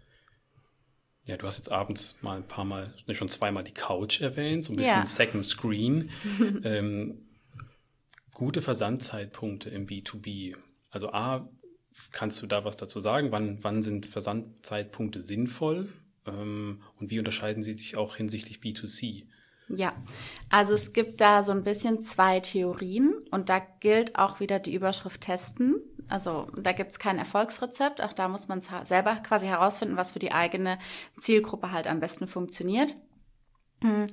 Ja, 1.24 1.36
du 1.36 1.46
hast 1.46 1.56
jetzt 1.56 1.72
abends 1.72 2.22
mal 2.22 2.36
ein 2.36 2.46
paar 2.46 2.64
Mal, 2.64 2.94
schon 3.10 3.28
zweimal 3.28 3.64
die 3.64 3.74
Couch 3.74 4.20
erwähnt, 4.20 4.62
so 4.62 4.72
ein 4.72 4.76
bisschen 4.76 5.00
ja. 5.00 5.06
Second 5.06 5.44
Screen. 5.44 6.10
ähm, 6.64 7.26
gute 8.32 8.62
Versandzeitpunkte 8.62 9.68
im 9.70 9.88
B2B. 9.88 10.54
Also 10.90 11.10
A, 11.12 11.48
kannst 12.12 12.40
du 12.42 12.46
da 12.46 12.64
was 12.64 12.76
dazu 12.76 13.00
sagen? 13.00 13.32
Wann, 13.32 13.58
wann 13.62 13.82
sind 13.82 14.06
Versandzeitpunkte 14.06 15.20
sinnvoll? 15.20 15.92
Ähm, 16.26 16.82
und 17.00 17.10
wie 17.10 17.18
unterscheiden 17.18 17.64
sie 17.64 17.76
sich 17.76 17.96
auch 17.96 18.14
hinsichtlich 18.14 18.58
B2C? 18.58 19.26
Ja, 19.68 19.94
also 20.48 20.74
es 20.74 20.92
gibt 20.92 21.20
da 21.20 21.42
so 21.42 21.50
ein 21.50 21.64
bisschen 21.64 22.05
zwei 22.05 22.38
Theorien 22.40 23.14
und 23.33 23.48
da 23.48 23.61
gilt 23.81 24.16
auch 24.16 24.38
wieder 24.38 24.61
die 24.61 24.74
Überschrift 24.74 25.22
testen. 25.22 25.81
Also 26.09 26.46
da 26.57 26.70
gibt 26.70 26.92
es 26.92 27.00
kein 27.00 27.18
Erfolgsrezept, 27.18 28.00
auch 28.00 28.12
da 28.12 28.29
muss 28.29 28.46
man 28.46 28.61
selber 28.61 29.16
quasi 29.16 29.46
herausfinden, 29.46 29.96
was 29.96 30.12
für 30.12 30.20
die 30.20 30.31
eigene 30.31 30.79
Zielgruppe 31.18 31.72
halt 31.72 31.88
am 31.88 31.98
besten 31.98 32.29
funktioniert. 32.29 32.94
Hm. 33.83 34.07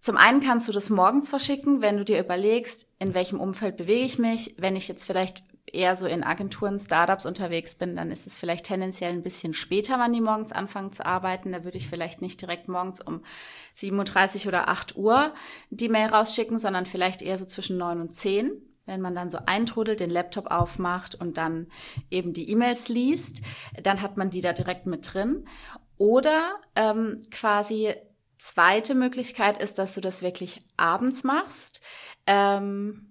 Zum 0.00 0.16
einen 0.16 0.40
kannst 0.40 0.68
du 0.68 0.72
das 0.72 0.90
morgens 0.90 1.28
verschicken, 1.28 1.80
wenn 1.80 1.96
du 1.96 2.04
dir 2.04 2.20
überlegst, 2.20 2.88
in 2.98 3.14
welchem 3.14 3.40
Umfeld 3.40 3.76
bewege 3.76 4.04
ich 4.04 4.18
mich. 4.18 4.54
Wenn 4.58 4.76
ich 4.76 4.88
jetzt 4.88 5.04
vielleicht 5.04 5.44
eher 5.74 5.96
so 5.96 6.06
in 6.06 6.22
Agenturen, 6.22 6.78
Startups 6.78 7.26
unterwegs 7.26 7.74
bin, 7.74 7.96
dann 7.96 8.10
ist 8.10 8.26
es 8.26 8.38
vielleicht 8.38 8.66
tendenziell 8.66 9.12
ein 9.12 9.22
bisschen 9.22 9.54
später, 9.54 9.98
wann 9.98 10.12
die 10.12 10.20
morgens 10.20 10.52
anfangen 10.52 10.92
zu 10.92 11.04
arbeiten. 11.04 11.52
Da 11.52 11.64
würde 11.64 11.78
ich 11.78 11.88
vielleicht 11.88 12.22
nicht 12.22 12.40
direkt 12.40 12.68
morgens 12.68 13.00
um 13.00 13.22
7.30 13.76 14.42
Uhr 14.42 14.48
oder 14.48 14.68
8 14.68 14.96
Uhr 14.96 15.32
die 15.70 15.88
Mail 15.88 16.08
rausschicken, 16.08 16.58
sondern 16.58 16.86
vielleicht 16.86 17.22
eher 17.22 17.38
so 17.38 17.46
zwischen 17.46 17.76
9 17.76 18.00
und 18.00 18.14
10 18.14 18.62
wenn 18.86 19.02
man 19.02 19.14
dann 19.14 19.30
so 19.30 19.38
eintrudelt, 19.46 20.00
den 20.00 20.10
Laptop 20.10 20.50
aufmacht 20.50 21.14
und 21.14 21.38
dann 21.38 21.68
eben 22.10 22.32
die 22.32 22.50
E-Mails 22.50 22.88
liest, 22.88 23.40
dann 23.80 24.02
hat 24.02 24.16
man 24.16 24.30
die 24.30 24.40
da 24.40 24.52
direkt 24.52 24.86
mit 24.86 25.14
drin. 25.14 25.46
Oder 25.96 26.56
ähm, 26.74 27.22
quasi 27.30 27.94
zweite 28.36 28.94
Möglichkeit 28.94 29.58
ist, 29.58 29.78
dass 29.78 29.94
du 29.94 30.00
das 30.00 30.22
wirklich 30.22 30.60
abends 30.76 31.24
machst. 31.24 31.82
Ähm, 32.26 33.09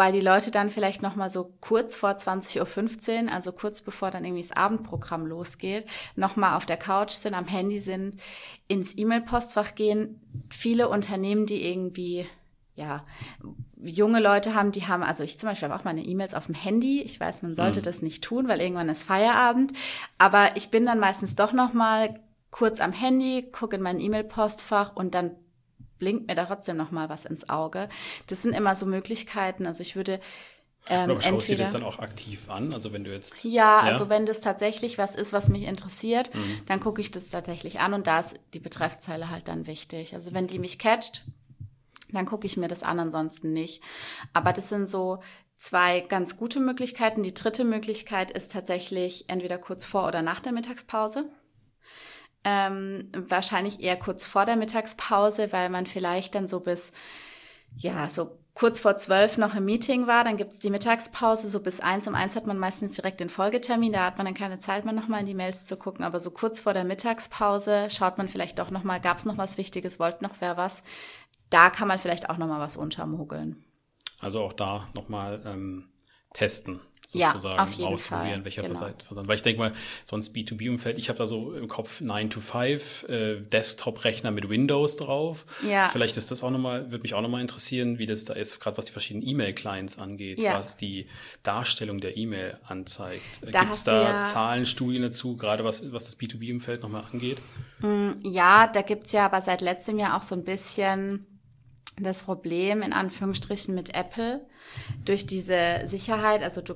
weil 0.00 0.12
die 0.12 0.20
Leute 0.22 0.50
dann 0.50 0.70
vielleicht 0.70 1.02
noch 1.02 1.14
mal 1.14 1.28
so 1.28 1.52
kurz 1.60 1.94
vor 1.94 2.12
20.15 2.12 3.26
Uhr, 3.26 3.32
also 3.34 3.52
kurz 3.52 3.82
bevor 3.82 4.10
dann 4.10 4.24
irgendwie 4.24 4.40
das 4.40 4.56
Abendprogramm 4.56 5.26
losgeht, 5.26 5.84
noch 6.16 6.36
mal 6.36 6.56
auf 6.56 6.64
der 6.64 6.78
Couch 6.78 7.10
sind, 7.10 7.34
am 7.34 7.46
Handy 7.46 7.78
sind, 7.78 8.18
ins 8.66 8.96
E-Mail-Postfach 8.96 9.74
gehen. 9.74 10.18
Viele 10.48 10.88
Unternehmen, 10.88 11.44
die 11.44 11.68
irgendwie 11.68 12.26
ja, 12.76 13.04
junge 13.76 14.20
Leute 14.20 14.54
haben, 14.54 14.72
die 14.72 14.88
haben, 14.88 15.02
also 15.02 15.22
ich 15.22 15.38
zum 15.38 15.50
Beispiel 15.50 15.68
habe 15.68 15.78
auch 15.78 15.84
meine 15.84 16.02
E-Mails 16.02 16.32
auf 16.32 16.46
dem 16.46 16.54
Handy. 16.54 17.02
Ich 17.02 17.20
weiß, 17.20 17.42
man 17.42 17.54
sollte 17.54 17.80
mhm. 17.80 17.84
das 17.84 18.00
nicht 18.00 18.24
tun, 18.24 18.48
weil 18.48 18.62
irgendwann 18.62 18.88
ist 18.88 19.02
Feierabend. 19.02 19.74
Aber 20.16 20.56
ich 20.56 20.70
bin 20.70 20.86
dann 20.86 20.98
meistens 20.98 21.34
doch 21.34 21.52
noch 21.52 21.74
mal 21.74 22.18
kurz 22.50 22.80
am 22.80 22.92
Handy, 22.92 23.50
gucke 23.52 23.76
in 23.76 23.82
mein 23.82 24.00
E-Mail-Postfach 24.00 24.96
und 24.96 25.14
dann 25.14 25.32
blinkt 26.00 26.26
mir 26.26 26.34
da 26.34 26.46
trotzdem 26.46 26.76
noch 26.76 26.90
mal 26.90 27.08
was 27.08 27.24
ins 27.24 27.48
Auge. 27.48 27.88
Das 28.26 28.42
sind 28.42 28.52
immer 28.52 28.74
so 28.74 28.86
Möglichkeiten. 28.86 29.66
Also 29.66 29.82
ich 29.82 29.94
würde 29.94 30.18
ähm, 30.86 31.10
Aber 31.10 31.22
schaust 31.22 31.50
du 31.50 31.56
das 31.56 31.70
dann 31.70 31.82
auch 31.82 31.98
aktiv 31.98 32.48
an? 32.48 32.72
Also 32.72 32.92
wenn 32.92 33.04
du 33.04 33.12
jetzt. 33.12 33.44
Ja, 33.44 33.50
ja, 33.50 33.80
also 33.80 34.08
wenn 34.08 34.26
das 34.26 34.40
tatsächlich 34.40 34.98
was 34.98 35.14
ist, 35.14 35.32
was 35.32 35.48
mich 35.48 35.64
interessiert, 35.64 36.34
mhm. 36.34 36.62
dann 36.66 36.80
gucke 36.80 37.00
ich 37.00 37.10
das 37.10 37.28
tatsächlich 37.28 37.80
an 37.80 37.94
und 37.94 38.06
da 38.06 38.20
ist 38.20 38.34
die 38.54 38.60
Betreffzeile 38.60 39.30
halt 39.30 39.48
dann 39.48 39.66
wichtig. 39.66 40.14
Also 40.14 40.32
wenn 40.32 40.46
die 40.46 40.58
mich 40.58 40.78
catcht, 40.78 41.22
dann 42.12 42.26
gucke 42.26 42.46
ich 42.46 42.56
mir 42.56 42.68
das 42.68 42.82
an, 42.82 42.98
ansonsten 42.98 43.52
nicht. 43.52 43.82
Aber 44.32 44.52
das 44.52 44.68
sind 44.68 44.88
so 44.88 45.20
zwei 45.58 46.00
ganz 46.00 46.36
gute 46.36 46.58
Möglichkeiten. 46.60 47.22
Die 47.22 47.34
dritte 47.34 47.64
Möglichkeit 47.64 48.30
ist 48.30 48.52
tatsächlich 48.52 49.26
entweder 49.28 49.58
kurz 49.58 49.84
vor 49.84 50.08
oder 50.08 50.22
nach 50.22 50.40
der 50.40 50.52
Mittagspause. 50.52 51.28
Ähm, 52.42 53.10
wahrscheinlich 53.12 53.80
eher 53.80 53.98
kurz 53.98 54.24
vor 54.24 54.46
der 54.46 54.56
Mittagspause, 54.56 55.52
weil 55.52 55.68
man 55.68 55.86
vielleicht 55.86 56.34
dann 56.34 56.48
so 56.48 56.60
bis, 56.60 56.92
ja, 57.76 58.08
so 58.08 58.38
kurz 58.54 58.80
vor 58.80 58.96
zwölf 58.96 59.38
noch 59.38 59.54
im 59.54 59.64
Meeting 59.64 60.06
war. 60.06 60.24
Dann 60.24 60.36
gibt's 60.36 60.58
die 60.58 60.70
Mittagspause, 60.70 61.48
so 61.48 61.60
bis 61.60 61.80
eins. 61.80 62.08
Um 62.08 62.14
eins 62.14 62.36
hat 62.36 62.46
man 62.46 62.58
meistens 62.58 62.96
direkt 62.96 63.20
den 63.20 63.28
Folgetermin. 63.28 63.92
Da 63.92 64.06
hat 64.06 64.16
man 64.16 64.26
dann 64.26 64.34
keine 64.34 64.58
Zeit 64.58 64.84
mehr, 64.84 64.94
nochmal 64.94 65.20
in 65.20 65.26
die 65.26 65.34
Mails 65.34 65.66
zu 65.66 65.76
gucken. 65.76 66.04
Aber 66.04 66.20
so 66.20 66.30
kurz 66.30 66.60
vor 66.60 66.72
der 66.72 66.84
Mittagspause 66.84 67.88
schaut 67.90 68.18
man 68.18 68.28
vielleicht 68.28 68.58
doch 68.58 68.70
nochmal, 68.70 69.00
gab's 69.00 69.24
noch 69.24 69.38
was 69.38 69.58
Wichtiges, 69.58 70.00
wollte 70.00 70.24
noch 70.24 70.34
wer 70.40 70.56
was. 70.56 70.82
Da 71.50 71.70
kann 71.70 71.88
man 71.88 71.98
vielleicht 71.98 72.30
auch 72.30 72.38
nochmal 72.38 72.60
was 72.60 72.76
untermogeln. 72.76 73.64
Also 74.20 74.40
auch 74.40 74.52
da 74.52 74.88
nochmal 74.94 75.42
ähm, 75.46 75.88
testen 76.32 76.80
sozusagen 77.10 77.56
ja, 77.56 77.62
auf 77.62 77.72
jeden 77.72 77.92
ausprobieren, 77.92 78.30
Fall. 78.30 78.44
welcher 78.44 78.62
genau. 78.62 78.74
Versand. 78.74 79.04
Weil 79.10 79.36
ich 79.36 79.42
denke 79.42 79.58
mal, 79.58 79.72
sonst 80.04 80.34
B2B-Umfeld, 80.34 80.96
ich 80.96 81.08
habe 81.08 81.18
da 81.18 81.26
so 81.26 81.54
im 81.54 81.66
Kopf 81.66 82.00
9 82.00 82.30
to 82.30 82.40
5, 82.40 83.08
äh, 83.08 83.40
Desktop-Rechner 83.40 84.30
mit 84.30 84.48
Windows 84.48 84.96
drauf. 84.96 85.44
Ja. 85.68 85.88
Vielleicht 85.88 86.16
ist 86.16 86.30
das 86.30 86.44
auch 86.44 86.50
nochmal, 86.50 86.90
würde 86.92 87.02
mich 87.02 87.14
auch 87.14 87.22
nochmal 87.22 87.40
interessieren, 87.40 87.98
wie 87.98 88.06
das 88.06 88.24
da 88.24 88.34
ist, 88.34 88.60
gerade 88.60 88.78
was 88.78 88.86
die 88.86 88.92
verschiedenen 88.92 89.26
E-Mail-Clients 89.26 89.98
angeht, 89.98 90.38
ja. 90.38 90.54
was 90.54 90.76
die 90.76 91.06
Darstellung 91.42 92.00
der 92.00 92.16
E-Mail 92.16 92.58
anzeigt. 92.64 93.40
Da 93.42 93.60
Gibt 93.60 93.74
es 93.74 93.84
da 93.84 94.02
ja 94.02 94.20
Zahlen, 94.20 94.64
Studien 94.64 95.02
dazu, 95.02 95.36
gerade 95.36 95.64
was, 95.64 95.92
was 95.92 96.04
das 96.04 96.18
B2B-Umfeld 96.18 96.82
nochmal 96.82 97.04
angeht? 97.12 97.38
Mm, 97.80 98.12
ja, 98.22 98.68
da 98.68 98.82
gibt's 98.82 99.10
ja 99.12 99.26
aber 99.26 99.40
seit 99.40 99.60
letztem 99.60 99.98
Jahr 99.98 100.16
auch 100.16 100.22
so 100.22 100.36
ein 100.36 100.44
bisschen 100.44 101.26
das 101.98 102.22
Problem 102.22 102.82
in 102.82 102.92
Anführungsstrichen 102.92 103.74
mit 103.74 103.94
Apple 103.94 104.46
durch 105.04 105.26
diese 105.26 105.82
Sicherheit. 105.84 106.42
Also 106.42 106.60
du 106.60 106.74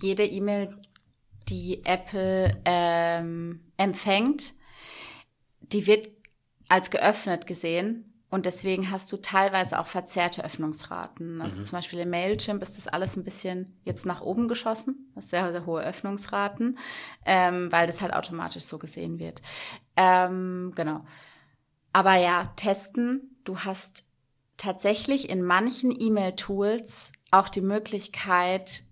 jede 0.00 0.24
E-Mail, 0.24 0.76
die 1.48 1.84
Apple 1.84 2.60
ähm, 2.64 3.60
empfängt, 3.76 4.54
die 5.60 5.86
wird 5.86 6.08
als 6.68 6.90
geöffnet 6.90 7.46
gesehen. 7.46 8.10
Und 8.30 8.46
deswegen 8.46 8.90
hast 8.90 9.12
du 9.12 9.16
teilweise 9.18 9.78
auch 9.78 9.86
verzerrte 9.86 10.44
Öffnungsraten. 10.44 11.40
Also 11.40 11.60
mhm. 11.60 11.66
zum 11.66 11.78
Beispiel 11.78 12.00
im 12.00 12.10
Mailchimp 12.10 12.62
ist 12.62 12.76
das 12.76 12.88
alles 12.88 13.16
ein 13.16 13.22
bisschen 13.22 13.78
jetzt 13.84 14.06
nach 14.06 14.22
oben 14.22 14.48
geschossen. 14.48 15.12
Das 15.14 15.24
ist 15.24 15.30
sehr, 15.30 15.52
sehr 15.52 15.66
hohe 15.66 15.84
Öffnungsraten, 15.84 16.76
ähm, 17.24 17.70
weil 17.70 17.86
das 17.86 18.00
halt 18.00 18.12
automatisch 18.12 18.64
so 18.64 18.78
gesehen 18.78 19.20
wird. 19.20 19.40
Ähm, 19.96 20.72
genau. 20.74 21.04
Aber 21.92 22.16
ja, 22.16 22.52
testen. 22.56 23.38
Du 23.44 23.60
hast 23.60 24.08
tatsächlich 24.56 25.30
in 25.30 25.44
manchen 25.44 25.94
E-Mail-Tools 25.96 27.12
auch 27.30 27.48
die 27.48 27.60
Möglichkeit, 27.60 28.82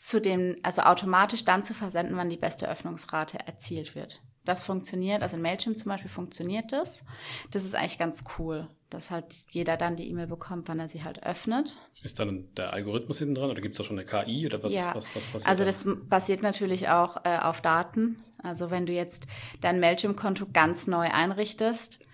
zu 0.00 0.18
dem, 0.18 0.56
also 0.62 0.80
automatisch 0.80 1.44
dann 1.44 1.62
zu 1.62 1.74
versenden, 1.74 2.16
wann 2.16 2.30
die 2.30 2.38
beste 2.38 2.66
Öffnungsrate 2.66 3.38
erzielt 3.46 3.94
wird. 3.94 4.22
Das 4.46 4.64
funktioniert, 4.64 5.22
also 5.22 5.36
in 5.36 5.42
Mailchimp 5.42 5.78
zum 5.78 5.90
Beispiel 5.90 6.10
funktioniert 6.10 6.72
das. 6.72 7.04
Das 7.50 7.66
ist 7.66 7.74
eigentlich 7.74 7.98
ganz 7.98 8.24
cool, 8.38 8.66
dass 8.88 9.10
halt 9.10 9.26
jeder 9.50 9.76
dann 9.76 9.96
die 9.96 10.08
E-Mail 10.08 10.26
bekommt, 10.26 10.68
wann 10.68 10.80
er 10.80 10.88
sie 10.88 11.04
halt 11.04 11.22
öffnet. 11.22 11.76
Ist 12.02 12.18
dann 12.18 12.48
der 12.56 12.72
Algorithmus 12.72 13.18
hinten 13.18 13.34
dran 13.34 13.50
oder 13.50 13.60
gibt 13.60 13.74
es 13.74 13.78
da 13.78 13.84
schon 13.84 13.98
eine 13.98 14.06
KI 14.06 14.46
oder 14.46 14.62
was, 14.62 14.74
ja. 14.74 14.94
was, 14.94 15.14
was 15.14 15.26
passiert? 15.26 15.46
Also 15.46 15.66
das 15.66 15.84
da? 15.84 15.94
basiert 16.08 16.42
natürlich 16.42 16.88
auch 16.88 17.18
äh, 17.26 17.36
auf 17.36 17.60
Daten. 17.60 18.22
Also 18.42 18.70
wenn 18.70 18.86
du 18.86 18.94
jetzt 18.94 19.26
dein 19.60 19.80
Mailchimp-Konto 19.80 20.46
ganz 20.50 20.86
neu 20.86 21.10
einrichtest, 21.10 22.06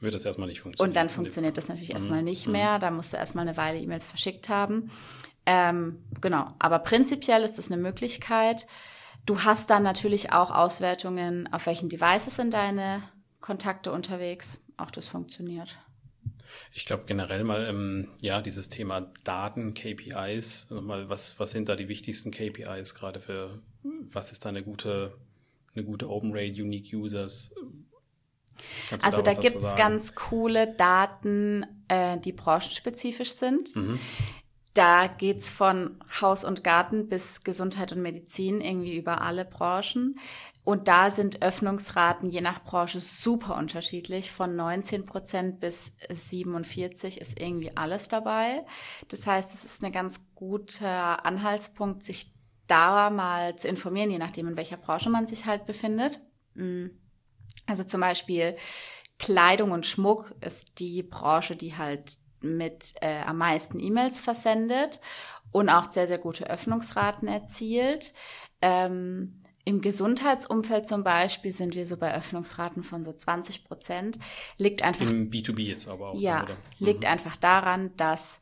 wird 0.00 0.14
das 0.14 0.24
erstmal 0.24 0.48
nicht 0.48 0.60
funktionieren. 0.60 0.90
Und 0.90 0.96
dann 0.96 1.08
funktioniert 1.08 1.56
das 1.56 1.68
natürlich 1.68 1.90
erstmal 1.90 2.20
mhm. 2.20 2.26
nicht 2.26 2.46
mehr. 2.46 2.78
Da 2.78 2.90
musst 2.90 3.12
du 3.12 3.16
erstmal 3.16 3.46
eine 3.46 3.56
Weile 3.56 3.78
E-Mails 3.78 4.06
verschickt 4.06 4.48
haben. 4.48 4.90
Ähm, 5.50 6.04
genau, 6.20 6.46
aber 6.58 6.78
prinzipiell 6.78 7.42
ist 7.42 7.56
das 7.56 7.72
eine 7.72 7.80
Möglichkeit. 7.80 8.66
Du 9.24 9.44
hast 9.44 9.70
dann 9.70 9.82
natürlich 9.82 10.30
auch 10.30 10.50
Auswertungen, 10.50 11.50
auf 11.50 11.64
welchen 11.64 11.88
Devices 11.88 12.36
sind 12.36 12.52
deine 12.52 13.02
Kontakte 13.40 13.90
unterwegs. 13.90 14.60
Auch 14.76 14.90
das 14.90 15.08
funktioniert. 15.08 15.78
Ich 16.74 16.84
glaube 16.84 17.04
generell 17.06 17.44
mal, 17.44 17.66
ähm, 17.66 18.10
ja, 18.20 18.42
dieses 18.42 18.68
Thema 18.68 19.10
Daten, 19.24 19.72
KPIs, 19.72 20.66
also 20.68 20.82
mal 20.82 21.08
was, 21.08 21.40
was 21.40 21.52
sind 21.52 21.70
da 21.70 21.76
die 21.76 21.88
wichtigsten 21.88 22.30
KPIs 22.30 22.94
gerade 22.94 23.18
für, 23.18 23.62
was 23.82 24.32
ist 24.32 24.44
da 24.44 24.50
eine 24.50 24.62
gute, 24.62 25.16
eine 25.74 25.84
gute 25.86 26.10
Open 26.10 26.32
Rate, 26.34 26.62
Unique 26.62 26.92
Users? 26.92 27.54
Kannst 28.90 29.06
also 29.06 29.22
da, 29.22 29.32
da 29.32 29.40
gibt 29.40 29.56
es 29.56 29.76
ganz 29.76 30.14
coole 30.14 30.74
Daten, 30.74 31.64
äh, 31.88 32.18
die 32.18 32.32
branchenspezifisch 32.32 33.32
sind. 33.32 33.74
Mhm. 33.74 33.98
Da 34.78 35.08
geht's 35.08 35.50
von 35.50 35.98
Haus 36.20 36.44
und 36.44 36.62
Garten 36.62 37.08
bis 37.08 37.42
Gesundheit 37.42 37.90
und 37.90 38.00
Medizin 38.00 38.60
irgendwie 38.60 38.96
über 38.96 39.22
alle 39.22 39.44
Branchen. 39.44 40.14
Und 40.62 40.86
da 40.86 41.10
sind 41.10 41.42
Öffnungsraten 41.42 42.30
je 42.30 42.40
nach 42.40 42.62
Branche 42.62 43.00
super 43.00 43.56
unterschiedlich. 43.56 44.30
Von 44.30 44.54
19 44.54 45.04
Prozent 45.04 45.58
bis 45.58 45.96
47 46.08 47.20
ist 47.20 47.40
irgendwie 47.40 47.76
alles 47.76 48.06
dabei. 48.06 48.64
Das 49.08 49.26
heißt, 49.26 49.52
es 49.52 49.64
ist 49.64 49.82
ein 49.82 49.90
ganz 49.90 50.32
guter 50.36 51.26
Anhaltspunkt, 51.26 52.04
sich 52.04 52.32
da 52.68 53.10
mal 53.10 53.56
zu 53.56 53.66
informieren, 53.66 54.12
je 54.12 54.18
nachdem, 54.18 54.46
in 54.46 54.56
welcher 54.56 54.76
Branche 54.76 55.10
man 55.10 55.26
sich 55.26 55.46
halt 55.46 55.66
befindet. 55.66 56.20
Mm. 56.54 56.90
Also 57.66 57.82
zum 57.82 58.00
Beispiel 58.00 58.54
Kleidung 59.18 59.72
und 59.72 59.86
Schmuck 59.86 60.36
ist 60.40 60.78
die 60.78 61.02
Branche, 61.02 61.56
die 61.56 61.76
halt 61.76 62.18
mit 62.40 62.94
äh, 63.00 63.22
am 63.26 63.38
meisten 63.38 63.80
E-Mails 63.80 64.20
versendet 64.20 65.00
und 65.52 65.68
auch 65.68 65.90
sehr, 65.90 66.06
sehr 66.06 66.18
gute 66.18 66.48
Öffnungsraten 66.48 67.28
erzielt. 67.28 68.12
Ähm, 68.60 69.42
Im 69.64 69.80
Gesundheitsumfeld 69.80 70.88
zum 70.88 71.04
Beispiel 71.04 71.52
sind 71.52 71.74
wir 71.74 71.86
so 71.86 71.96
bei 71.96 72.14
Öffnungsraten 72.14 72.82
von 72.82 73.02
so 73.02 73.12
20 73.12 73.64
Prozent. 73.64 74.18
Liegt 74.56 74.82
einfach. 74.82 75.06
Im 75.06 75.30
B2B 75.30 75.62
jetzt 75.62 75.88
aber 75.88 76.10
auch. 76.10 76.20
Ja, 76.20 76.46
liegt 76.78 77.04
mhm. 77.04 77.10
einfach 77.10 77.36
daran, 77.36 77.96
dass 77.96 78.40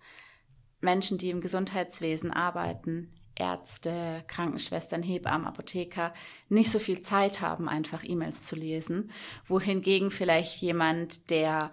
Menschen, 0.80 1.18
die 1.18 1.30
im 1.30 1.40
Gesundheitswesen 1.40 2.32
arbeiten, 2.32 3.12
Ärzte, 3.34 4.24
Krankenschwestern, 4.26 5.02
Hebammen, 5.02 5.46
Apotheker 5.46 6.14
nicht 6.48 6.70
so 6.70 6.78
viel 6.78 7.02
Zeit 7.02 7.40
haben, 7.40 7.68
einfach 7.68 8.02
E-Mails 8.02 8.44
zu 8.44 8.56
lesen. 8.56 9.10
Wohingegen 9.46 10.10
vielleicht 10.10 10.60
jemand, 10.62 11.30
der 11.30 11.70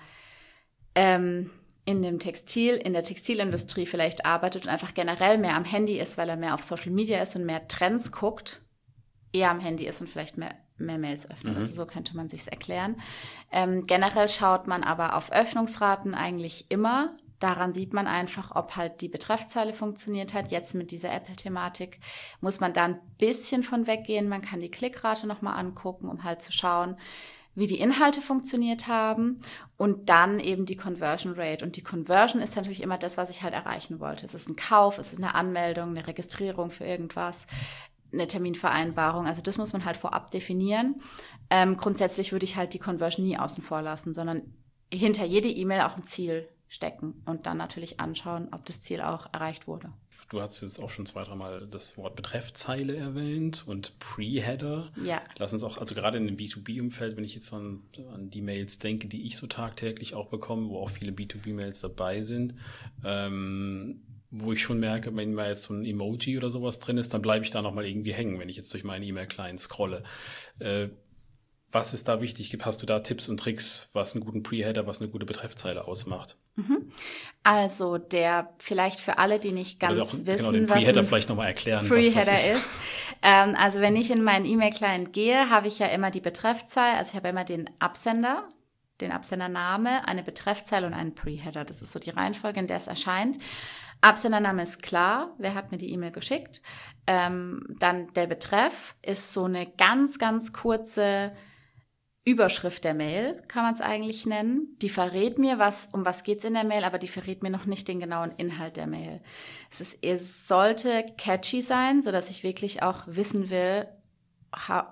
ähm, 0.95 1.49
in 1.85 2.01
dem 2.01 2.19
Textil, 2.19 2.75
in 2.75 2.93
der 2.93 3.03
Textilindustrie 3.03 3.85
vielleicht 3.85 4.25
arbeitet 4.25 4.65
und 4.65 4.71
einfach 4.71 4.93
generell 4.93 5.37
mehr 5.37 5.55
am 5.55 5.65
Handy 5.65 5.99
ist, 5.99 6.17
weil 6.17 6.29
er 6.29 6.37
mehr 6.37 6.53
auf 6.53 6.63
Social 6.63 6.91
Media 6.91 7.21
ist 7.21 7.35
und 7.35 7.45
mehr 7.45 7.67
Trends 7.67 8.11
guckt, 8.11 8.61
eher 9.33 9.51
am 9.51 9.59
Handy 9.59 9.85
ist 9.85 9.99
und 9.99 10.09
vielleicht 10.09 10.37
mehr, 10.37 10.55
mehr 10.77 10.97
Mails 10.97 11.29
öffnet. 11.29 11.53
Mhm. 11.53 11.59
Also 11.59 11.73
so 11.73 11.85
könnte 11.85 12.15
man 12.15 12.29
sich's 12.29 12.47
erklären. 12.47 13.01
Ähm, 13.51 13.85
generell 13.85 14.29
schaut 14.29 14.67
man 14.67 14.83
aber 14.83 15.17
auf 15.17 15.31
Öffnungsraten 15.31 16.15
eigentlich 16.15 16.67
immer. 16.69 17.17
Daran 17.39 17.73
sieht 17.73 17.91
man 17.91 18.07
einfach, 18.07 18.55
ob 18.55 18.77
halt 18.77 19.01
die 19.01 19.09
Betreffzeile 19.09 19.73
funktioniert 19.73 20.33
hat. 20.33 20.51
Jetzt 20.51 20.75
mit 20.75 20.91
dieser 20.91 21.11
Apple-Thematik 21.11 21.99
muss 22.39 22.61
man 22.61 22.71
da 22.71 22.85
ein 22.85 23.01
bisschen 23.17 23.63
von 23.63 23.85
weggehen. 23.85 24.29
Man 24.29 24.41
kann 24.41 24.61
die 24.61 24.71
Klickrate 24.71 25.27
nochmal 25.27 25.59
angucken, 25.59 26.07
um 26.07 26.23
halt 26.23 26.41
zu 26.41 26.53
schauen, 26.53 26.95
wie 27.55 27.67
die 27.67 27.79
Inhalte 27.79 28.21
funktioniert 28.21 28.87
haben 28.87 29.37
und 29.77 30.09
dann 30.09 30.39
eben 30.39 30.65
die 30.65 30.75
Conversion 30.75 31.33
Rate. 31.35 31.63
Und 31.63 31.75
die 31.75 31.83
Conversion 31.83 32.41
ist 32.41 32.55
natürlich 32.55 32.81
immer 32.81 32.97
das, 32.97 33.17
was 33.17 33.29
ich 33.29 33.43
halt 33.43 33.53
erreichen 33.53 33.99
wollte. 33.99 34.25
Es 34.25 34.33
ist 34.33 34.49
ein 34.49 34.55
Kauf, 34.55 34.97
es 34.97 35.13
ist 35.13 35.19
eine 35.19 35.35
Anmeldung, 35.35 35.89
eine 35.89 36.07
Registrierung 36.07 36.71
für 36.71 36.85
irgendwas, 36.85 37.45
eine 38.11 38.27
Terminvereinbarung. 38.27 39.27
Also 39.27 39.41
das 39.41 39.57
muss 39.57 39.73
man 39.73 39.85
halt 39.85 39.97
vorab 39.97 40.31
definieren. 40.31 40.95
Ähm, 41.49 41.77
grundsätzlich 41.77 42.31
würde 42.31 42.45
ich 42.45 42.55
halt 42.55 42.73
die 42.73 42.79
Conversion 42.79 43.25
nie 43.25 43.37
außen 43.37 43.63
vor 43.63 43.81
lassen, 43.81 44.13
sondern 44.13 44.55
hinter 44.91 45.25
jede 45.25 45.49
E-Mail 45.49 45.81
auch 45.81 45.97
ein 45.97 46.05
Ziel 46.05 46.47
stecken 46.73 47.21
und 47.25 47.45
dann 47.45 47.57
natürlich 47.57 47.99
anschauen, 47.99 48.47
ob 48.51 48.65
das 48.65 48.81
Ziel 48.81 49.01
auch 49.01 49.31
erreicht 49.31 49.67
wurde. 49.67 49.93
Du 50.29 50.41
hast 50.41 50.62
jetzt 50.62 50.81
auch 50.81 50.89
schon 50.89 51.05
zwei, 51.05 51.23
dreimal 51.23 51.67
das 51.67 51.97
Wort 51.97 52.15
Betreffzeile 52.15 52.95
erwähnt 52.95 53.63
und 53.67 53.99
Pre-Header. 53.99 54.91
Ja. 55.03 55.21
Lass 55.38 55.53
uns 55.53 55.63
auch, 55.63 55.77
also 55.77 55.93
gerade 55.93 56.17
in 56.17 56.25
dem 56.25 56.36
B2B-Umfeld, 56.36 57.15
wenn 57.15 57.23
ich 57.23 57.36
jetzt 57.36 57.53
an, 57.53 57.83
an 58.12 58.31
die 58.31 58.41
Mails 58.41 58.79
denke, 58.79 59.07
die 59.07 59.23
ich 59.23 59.38
so 59.38 59.45
tagtäglich 59.45 60.15
auch 60.15 60.27
bekomme, 60.27 60.69
wo 60.69 60.79
auch 60.79 60.89
viele 60.89 61.12
B2B-Mails 61.12 61.81
dabei 61.81 62.23
sind, 62.23 62.55
ähm, 63.03 64.01
wo 64.31 64.51
ich 64.53 64.62
schon 64.63 64.79
merke, 64.79 65.15
wenn 65.15 65.36
mal 65.36 65.49
jetzt 65.49 65.63
so 65.63 65.75
ein 65.75 65.86
Emoji 65.86 66.38
oder 66.38 66.49
sowas 66.49 66.79
drin 66.79 66.97
ist, 66.97 67.13
dann 67.13 67.21
bleibe 67.21 67.45
ich 67.45 67.51
da 67.51 67.62
nochmal 67.62 67.86
irgendwie 67.86 68.13
hängen, 68.13 68.39
wenn 68.39 68.49
ich 68.49 68.55
jetzt 68.55 68.73
durch 68.73 68.83
meinen 68.83 69.03
E-Mail-Client 69.03 69.59
scrolle. 69.59 70.01
Äh, 70.57 70.88
was 71.73 71.93
ist 71.93 72.07
da 72.07 72.21
wichtig? 72.21 72.55
Hast 72.63 72.81
du 72.81 72.86
da 72.86 72.99
Tipps 72.99 73.29
und 73.29 73.39
Tricks, 73.39 73.89
was 73.93 74.13
einen 74.13 74.23
guten 74.23 74.43
Pre-Header, 74.43 74.86
was 74.86 75.01
eine 75.01 75.09
gute 75.09 75.25
Betreffzeile 75.25 75.88
ausmacht? 75.88 76.38
Mhm. 76.55 76.91
Also 77.41 77.97
der 77.97 78.53
vielleicht 78.59 78.99
für 78.99 79.17
alle, 79.17 79.39
die 79.39 79.51
nicht 79.51 79.79
ganz 79.79 79.99
auch, 79.99 80.12
genau, 80.12 80.25
wissen, 80.25 80.38
genau, 80.38 80.51
den 80.51 80.65
Pre-Header 80.67 81.03
vielleicht 81.03 81.29
nochmal 81.29 81.47
erklären, 81.47 81.88
Pre-Header 81.88 82.33
ist. 82.33 82.55
ist. 82.55 82.69
Ähm, 83.21 83.55
also 83.57 83.79
wenn 83.79 83.95
ich 83.95 84.12
in 84.12 84.23
meinen 84.23 84.45
E-Mail-Client 84.45 85.13
gehe, 85.13 85.49
habe 85.49 85.67
ich 85.67 85.79
ja 85.79 85.88
immer 85.88 86.12
die 86.12 86.21
Betreffzeile, 86.21 86.97
also 86.97 87.09
ich 87.12 87.15
habe 87.15 87.29
immer 87.29 87.43
den 87.43 87.69
Absender, 87.79 88.47
den 89.01 89.12
Absendername, 89.12 90.07
eine 90.07 90.23
Betreffzeile 90.23 90.86
und 90.86 90.93
einen 90.93 91.15
Pre-Header. 91.15 91.65
Das 91.65 91.81
ist 91.81 91.91
so 91.91 91.99
die 91.99 92.12
Reihenfolge, 92.12 92.59
in 92.59 92.67
der 92.67 92.77
es 92.77 92.88
erscheint. 92.88 93.39
Absendername 94.01 94.63
ist 94.63 94.83
klar, 94.83 95.33
wer 95.38 95.55
hat 95.55 95.71
mir 95.71 95.77
die 95.77 95.91
E-Mail 95.91 96.12
geschickt. 96.12 96.62
Ähm, 97.07 97.65
dann 97.79 98.13
der 98.13 98.27
Betreff 98.27 98.95
ist 99.01 99.33
so 99.33 99.45
eine 99.45 99.65
ganz, 99.65 100.19
ganz 100.19 100.53
kurze 100.53 101.33
Überschrift 102.25 102.86
der 102.86 102.93
Mail, 102.93 103.43
kann 103.49 103.63
man 103.63 103.73
es 103.73 103.81
eigentlich 103.81 104.25
nennen. 104.25 104.77
Die 104.81 104.89
verrät 104.89 105.38
mir, 105.38 105.59
was, 105.59 105.89
um 105.91 106.05
was 106.05 106.23
geht's 106.23 106.45
in 106.45 106.53
der 106.53 106.63
Mail, 106.63 106.86
aber 106.86 106.97
die 106.97 107.09
verrät 107.09 107.43
mir 107.43 107.49
noch 107.49 107.65
nicht 107.65 107.88
den 107.88 107.99
genauen 107.99 108.31
Inhalt 108.38 108.77
der 108.77 108.88
Mail. 108.88 109.21
Es, 109.69 109.81
ist, 109.81 109.97
es 110.01 110.47
sollte 110.47 111.05
catchy 111.17 111.62
sein, 111.62 112.01
so 112.01 112.12
dass 112.12 112.29
ich 112.29 112.43
wirklich 112.43 112.81
auch 112.81 113.03
wissen 113.07 113.49
will, 113.49 113.88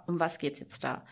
um 0.08 0.20
was 0.20 0.40
geht's 0.40 0.60
jetzt 0.60 0.84
da. 0.84 1.06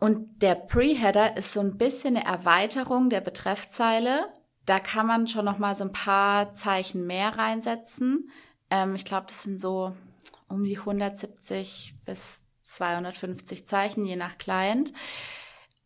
Und 0.00 0.42
der 0.42 0.54
Pre-Header 0.54 1.36
ist 1.36 1.52
so 1.52 1.60
ein 1.60 1.76
bisschen 1.76 2.16
eine 2.16 2.24
Erweiterung 2.24 3.10
der 3.10 3.20
Betreffzeile. 3.20 4.32
Da 4.64 4.80
kann 4.80 5.06
man 5.06 5.26
schon 5.26 5.44
noch 5.44 5.58
mal 5.58 5.74
so 5.74 5.84
ein 5.84 5.92
paar 5.92 6.54
Zeichen 6.54 7.06
mehr 7.06 7.36
reinsetzen. 7.36 8.30
Ähm, 8.70 8.94
ich 8.94 9.04
glaube, 9.04 9.26
das 9.26 9.42
sind 9.42 9.60
so 9.60 9.94
um 10.48 10.64
die 10.64 10.78
170 10.78 11.96
bis 12.06 12.42
250 12.68 13.66
Zeichen, 13.66 14.04
je 14.04 14.16
nach 14.16 14.38
Client, 14.38 14.92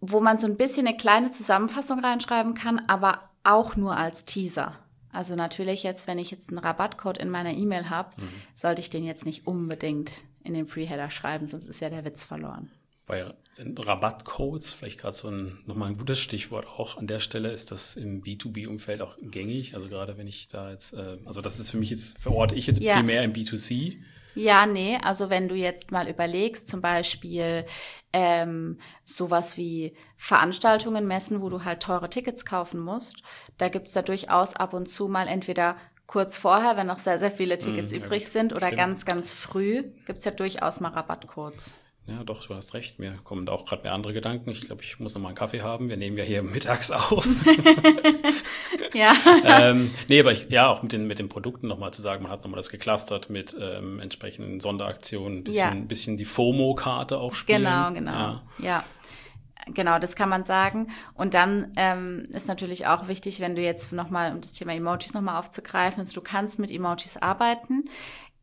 wo 0.00 0.20
man 0.20 0.38
so 0.38 0.46
ein 0.46 0.56
bisschen 0.56 0.86
eine 0.86 0.96
kleine 0.96 1.30
Zusammenfassung 1.30 2.00
reinschreiben 2.00 2.54
kann, 2.54 2.80
aber 2.88 3.30
auch 3.44 3.76
nur 3.76 3.96
als 3.96 4.24
Teaser. 4.24 4.78
Also 5.12 5.36
natürlich 5.36 5.82
jetzt, 5.82 6.06
wenn 6.06 6.18
ich 6.18 6.30
jetzt 6.30 6.48
einen 6.48 6.58
Rabattcode 6.58 7.18
in 7.18 7.30
meiner 7.30 7.52
E-Mail 7.52 7.90
habe, 7.90 8.20
mhm. 8.20 8.28
sollte 8.54 8.80
ich 8.80 8.90
den 8.90 9.04
jetzt 9.04 9.26
nicht 9.26 9.46
unbedingt 9.46 10.10
in 10.42 10.54
den 10.54 10.66
Pre-Header 10.66 11.10
schreiben, 11.10 11.46
sonst 11.46 11.66
ist 11.66 11.80
ja 11.80 11.90
der 11.90 12.04
Witz 12.04 12.24
verloren. 12.24 12.70
Bei 13.06 13.32
sind 13.52 13.86
Rabattcodes, 13.86 14.72
vielleicht 14.72 15.00
gerade 15.00 15.14
so 15.14 15.28
ein, 15.28 15.58
nochmal 15.66 15.90
ein 15.90 15.98
gutes 15.98 16.18
Stichwort 16.18 16.66
auch 16.66 16.96
an 16.96 17.06
der 17.06 17.20
Stelle, 17.20 17.50
ist 17.50 17.70
das 17.70 17.96
im 17.96 18.22
B2B-Umfeld 18.22 19.02
auch 19.02 19.18
gängig. 19.20 19.74
Also 19.74 19.88
gerade 19.88 20.16
wenn 20.16 20.26
ich 20.26 20.48
da 20.48 20.70
jetzt, 20.70 20.94
äh, 20.94 21.18
also 21.26 21.42
das 21.42 21.58
ist 21.58 21.70
für 21.70 21.76
mich 21.76 21.90
jetzt, 21.90 22.18
verorte 22.18 22.54
ich 22.54 22.66
jetzt 22.66 22.80
ja. 22.80 22.96
primär 22.96 23.22
im 23.22 23.32
B2C. 23.32 23.98
Ja, 24.34 24.66
nee, 24.66 24.98
also 25.02 25.30
wenn 25.30 25.48
du 25.48 25.54
jetzt 25.54 25.90
mal 25.90 26.08
überlegst, 26.08 26.68
zum 26.68 26.80
Beispiel 26.80 27.66
ähm, 28.12 28.78
sowas 29.04 29.56
wie 29.56 29.94
Veranstaltungen, 30.16 31.06
Messen, 31.06 31.42
wo 31.42 31.48
du 31.48 31.64
halt 31.64 31.82
teure 31.82 32.08
Tickets 32.08 32.44
kaufen 32.44 32.80
musst, 32.80 33.22
da 33.58 33.68
gibt's 33.68 33.92
da 33.92 34.02
durchaus 34.02 34.56
ab 34.56 34.72
und 34.72 34.86
zu 34.86 35.08
mal 35.08 35.28
entweder 35.28 35.76
kurz 36.06 36.36
vorher, 36.36 36.76
wenn 36.76 36.86
noch 36.86 36.98
sehr, 36.98 37.18
sehr 37.18 37.30
viele 37.30 37.58
Tickets 37.58 37.92
mm, 37.92 37.96
übrig 37.96 38.24
ja, 38.24 38.30
sind, 38.30 38.52
oder 38.52 38.66
stimmt. 38.66 38.78
ganz, 38.78 39.04
ganz 39.04 39.32
früh, 39.32 39.84
gibt's 40.06 40.24
ja 40.24 40.30
durchaus 40.30 40.80
mal 40.80 40.90
Rabattcodes. 40.90 41.74
Ja, 42.06 42.24
doch, 42.24 42.44
du 42.44 42.54
hast 42.54 42.74
recht. 42.74 42.98
Mir 42.98 43.12
kommen 43.22 43.48
auch 43.48 43.64
gerade 43.64 43.84
mehr 43.84 43.92
andere 43.92 44.12
Gedanken. 44.12 44.50
Ich 44.50 44.62
glaube, 44.62 44.82
ich 44.82 44.98
muss 44.98 45.14
noch 45.14 45.22
mal 45.22 45.28
einen 45.28 45.36
Kaffee 45.36 45.62
haben. 45.62 45.88
Wir 45.88 45.96
nehmen 45.96 46.18
ja 46.18 46.24
hier 46.24 46.42
mittags 46.42 46.90
auf. 46.90 47.26
ja. 48.92 49.14
ähm, 49.44 49.90
nee, 50.08 50.18
aber 50.18 50.32
ich, 50.32 50.48
ja, 50.50 50.68
auch 50.68 50.82
mit 50.82 50.92
den, 50.92 51.06
mit 51.06 51.20
den 51.20 51.28
Produkten 51.28 51.68
nochmal 51.68 51.92
zu 51.92 52.02
sagen, 52.02 52.24
man 52.24 52.32
hat 52.32 52.42
nochmal 52.42 52.58
das 52.58 52.70
geclustert 52.70 53.30
mit 53.30 53.56
ähm, 53.58 54.00
entsprechenden 54.00 54.58
Sonderaktionen, 54.58 55.38
ein 55.38 55.44
bisschen, 55.44 55.78
ja. 55.78 55.84
bisschen 55.86 56.16
die 56.16 56.24
FOMO-Karte 56.24 57.18
auch 57.18 57.34
spielen. 57.34 57.62
Genau, 57.62 57.92
genau. 57.92 58.12
Ja. 58.12 58.42
ja. 58.58 58.84
Genau, 59.68 60.00
das 60.00 60.16
kann 60.16 60.28
man 60.28 60.44
sagen. 60.44 60.88
Und 61.14 61.34
dann 61.34 61.72
ähm, 61.76 62.24
ist 62.32 62.48
natürlich 62.48 62.88
auch 62.88 63.06
wichtig, 63.06 63.38
wenn 63.38 63.54
du 63.54 63.62
jetzt 63.62 63.92
nochmal, 63.92 64.32
um 64.32 64.40
das 64.40 64.54
Thema 64.54 64.74
Emojis 64.74 65.14
nochmal 65.14 65.38
aufzugreifen, 65.38 66.00
also 66.00 66.12
du 66.12 66.20
kannst 66.20 66.58
mit 66.58 66.72
Emojis 66.72 67.16
arbeiten, 67.16 67.84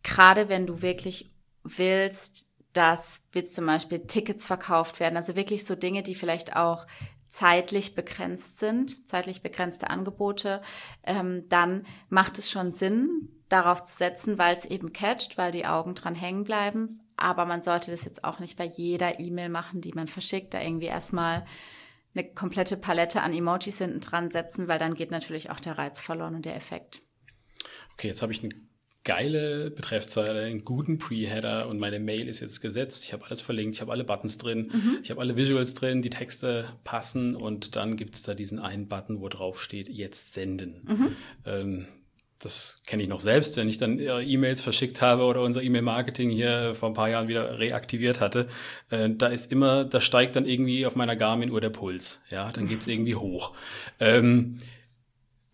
gerade 0.01 0.47
wenn 0.47 0.65
du 0.65 0.81
wirklich 0.81 1.29
willst, 1.63 2.49
dass 2.73 3.21
wird 3.31 3.49
zum 3.49 3.65
Beispiel 3.65 3.99
Tickets 3.99 4.47
verkauft 4.47 4.99
werden. 4.99 5.17
Also 5.17 5.35
wirklich 5.35 5.65
so 5.65 5.75
Dinge, 5.75 6.03
die 6.03 6.15
vielleicht 6.15 6.55
auch 6.55 6.85
zeitlich 7.27 7.95
begrenzt 7.95 8.59
sind, 8.59 9.07
zeitlich 9.07 9.41
begrenzte 9.41 9.89
Angebote, 9.89 10.61
ähm, 11.03 11.47
dann 11.49 11.85
macht 12.09 12.39
es 12.39 12.49
schon 12.49 12.73
Sinn, 12.73 13.29
darauf 13.49 13.83
zu 13.83 13.97
setzen, 13.97 14.37
weil 14.37 14.55
es 14.55 14.65
eben 14.65 14.93
catcht, 14.93 15.37
weil 15.37 15.51
die 15.51 15.65
Augen 15.65 15.95
dran 15.95 16.15
hängen 16.15 16.43
bleiben. 16.43 17.01
Aber 17.17 17.45
man 17.45 17.61
sollte 17.61 17.91
das 17.91 18.05
jetzt 18.05 18.23
auch 18.23 18.39
nicht 18.39 18.57
bei 18.57 18.65
jeder 18.65 19.19
E-Mail 19.19 19.49
machen, 19.49 19.81
die 19.81 19.91
man 19.91 20.07
verschickt, 20.07 20.53
da 20.53 20.61
irgendwie 20.61 20.85
erstmal 20.85 21.45
eine 22.15 22.31
komplette 22.33 22.77
Palette 22.77 23.21
an 23.21 23.33
Emojis 23.33 23.79
hinten 23.79 23.99
dran 23.99 24.31
setzen, 24.31 24.67
weil 24.67 24.79
dann 24.79 24.93
geht 24.93 25.11
natürlich 25.11 25.49
auch 25.49 25.59
der 25.59 25.77
Reiz 25.77 26.01
verloren 26.01 26.35
und 26.35 26.45
der 26.45 26.55
Effekt. 26.55 27.01
Okay, 27.93 28.07
jetzt 28.07 28.21
habe 28.21 28.31
ich 28.31 28.43
eine 28.43 28.53
geile 29.09 29.71
Betreffzeile, 29.71 30.43
einen 30.43 30.63
guten 30.63 30.99
Pre-Header 30.99 31.67
und 31.67 31.79
meine 31.79 31.99
Mail 31.99 32.27
ist 32.27 32.41
jetzt 32.41 32.61
gesetzt. 32.61 33.05
Ich 33.05 33.11
habe 33.11 33.25
alles 33.25 33.41
verlinkt, 33.41 33.73
ich 33.73 33.81
habe 33.81 33.91
alle 33.91 34.03
Buttons 34.03 34.37
drin, 34.37 34.69
mhm. 34.71 34.99
ich 35.01 35.09
habe 35.09 35.19
alle 35.19 35.35
Visuals 35.35 35.73
drin, 35.73 36.03
die 36.03 36.11
Texte 36.11 36.65
passen 36.83 37.35
und 37.35 37.75
dann 37.75 37.95
gibt 37.95 38.13
es 38.13 38.21
da 38.21 38.35
diesen 38.35 38.59
einen 38.59 38.87
Button, 38.87 39.19
wo 39.19 39.27
drauf 39.27 39.63
steht, 39.63 39.89
jetzt 39.89 40.33
senden. 40.33 40.75
Mhm. 40.83 41.15
Ähm, 41.47 41.87
das 42.39 42.83
kenne 42.85 43.01
ich 43.01 43.09
noch 43.09 43.19
selbst, 43.19 43.57
wenn 43.57 43.67
ich 43.67 43.79
dann 43.79 43.97
äh, 43.97 44.21
E-Mails 44.21 44.61
verschickt 44.61 45.01
habe 45.01 45.23
oder 45.23 45.41
unser 45.41 45.63
E-Mail-Marketing 45.63 46.29
hier 46.29 46.75
vor 46.75 46.91
ein 46.91 46.93
paar 46.93 47.09
Jahren 47.09 47.27
wieder 47.27 47.57
reaktiviert 47.57 48.21
hatte. 48.21 48.47
Äh, 48.91 49.09
da 49.09 49.25
ist 49.25 49.51
immer, 49.51 49.85
da 49.85 50.01
steigt 50.01 50.35
dann 50.35 50.45
irgendwie 50.45 50.85
auf 50.85 50.95
meiner 50.95 51.15
Garmin-Uhr 51.15 51.61
der 51.61 51.71
Puls. 51.71 52.21
Ja, 52.29 52.51
dann 52.51 52.67
geht's 52.67 52.87
irgendwie 52.87 53.15
hoch. 53.15 53.55
Ähm, 53.99 54.59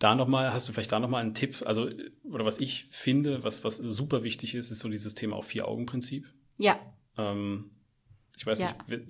da 0.06 0.16
nochmal, 0.16 0.54
hast 0.54 0.70
du 0.70 0.74
vielleicht 0.74 0.92
da 0.92 1.00
nochmal 1.00 1.22
einen 1.22 1.34
Tipp? 1.34 1.64
Also, 1.66 1.90
oder 2.32 2.46
was 2.46 2.60
ich 2.60 2.88
finde, 2.92 3.44
was, 3.44 3.64
was 3.64 3.78
super 3.78 4.24
wichtig 4.24 4.56
ist, 4.56 4.70
ist 4.70 4.80
so 4.80 4.90
dieses 4.90 5.16
Thema 5.16 5.36
auch 5.36 5.44
Vier-Augen-Prinzip. 5.44 6.28
Ja. 6.58 6.80
Ähm, 7.18 7.72
ich 8.38 8.46
weiß 8.46 8.60
ja. 8.60 8.76
nicht, 8.88 9.04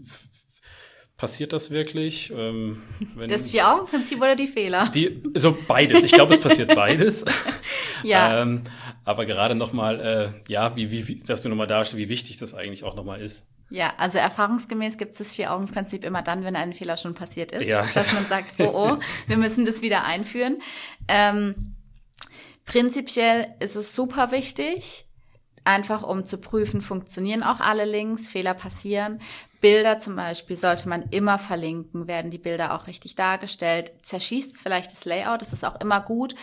Passiert 1.17 1.53
das 1.53 1.71
wirklich? 1.71 2.29
Ähm, 2.35 2.81
wenn, 3.15 3.29
das 3.29 3.49
Vier-Augen-Prinzip 3.49 4.17
oder 4.17 4.35
die 4.35 4.47
Fehler? 4.47 4.91
Die, 4.93 5.23
so 5.35 5.57
beides. 5.67 6.03
Ich 6.03 6.11
glaube, 6.11 6.33
es 6.33 6.41
passiert 6.41 6.75
beides. 6.75 7.23
ja. 8.03 8.41
Ähm, 8.41 8.63
aber 9.05 9.25
gerade 9.25 9.55
nochmal, 9.55 10.01
äh, 10.01 10.51
ja, 10.51 10.75
wie, 10.75 10.91
wie, 10.91 11.15
dass 11.15 11.41
du 11.41 11.47
nochmal 11.47 11.67
darstellst, 11.67 12.05
wie 12.05 12.09
wichtig 12.09 12.37
das 12.37 12.53
eigentlich 12.53 12.83
auch 12.83 12.95
nochmal 12.95 13.21
ist. 13.21 13.47
Ja, 13.69 13.93
also 13.97 14.19
erfahrungsgemäß 14.19 14.97
gibt 14.97 15.11
es 15.11 15.17
das 15.17 15.31
Vier-Augen-Prinzip 15.31 16.03
immer 16.03 16.21
dann, 16.21 16.43
wenn 16.43 16.55
ein 16.55 16.73
Fehler 16.73 16.97
schon 16.97 17.15
passiert 17.15 17.51
ist, 17.51 17.67
ja. 17.67 17.85
dass 17.93 18.13
man 18.13 18.25
sagt, 18.25 18.59
oh 18.59 18.71
oh, 18.73 18.97
wir 19.27 19.37
müssen 19.37 19.65
das 19.65 19.81
wieder 19.81 20.05
einführen. 20.05 20.61
Ähm, 21.07 21.75
prinzipiell 22.65 23.47
ist 23.59 23.75
es 23.75 23.95
super 23.95 24.31
wichtig, 24.31 25.05
einfach 25.63 26.03
um 26.03 26.25
zu 26.25 26.37
prüfen, 26.37 26.81
funktionieren 26.81 27.41
auch 27.41 27.59
alle 27.59 27.85
Links, 27.85 28.29
Fehler 28.29 28.53
passieren. 28.53 29.19
Bilder 29.61 29.97
zum 29.97 30.15
Beispiel 30.15 30.55
sollte 30.55 30.87
man 30.87 31.01
immer 31.09 31.39
verlinken, 31.39 32.07
werden 32.07 32.29
die 32.29 32.37
Bilder 32.37 32.75
auch 32.75 32.85
richtig 32.85 33.15
dargestellt. 33.15 33.93
Zerschießt 34.03 34.61
vielleicht 34.61 34.91
das 34.91 35.05
Layout, 35.05 35.41
das 35.41 35.53
ist 35.53 35.65
auch 35.65 35.81
immer 35.81 36.01
gut. 36.01 36.35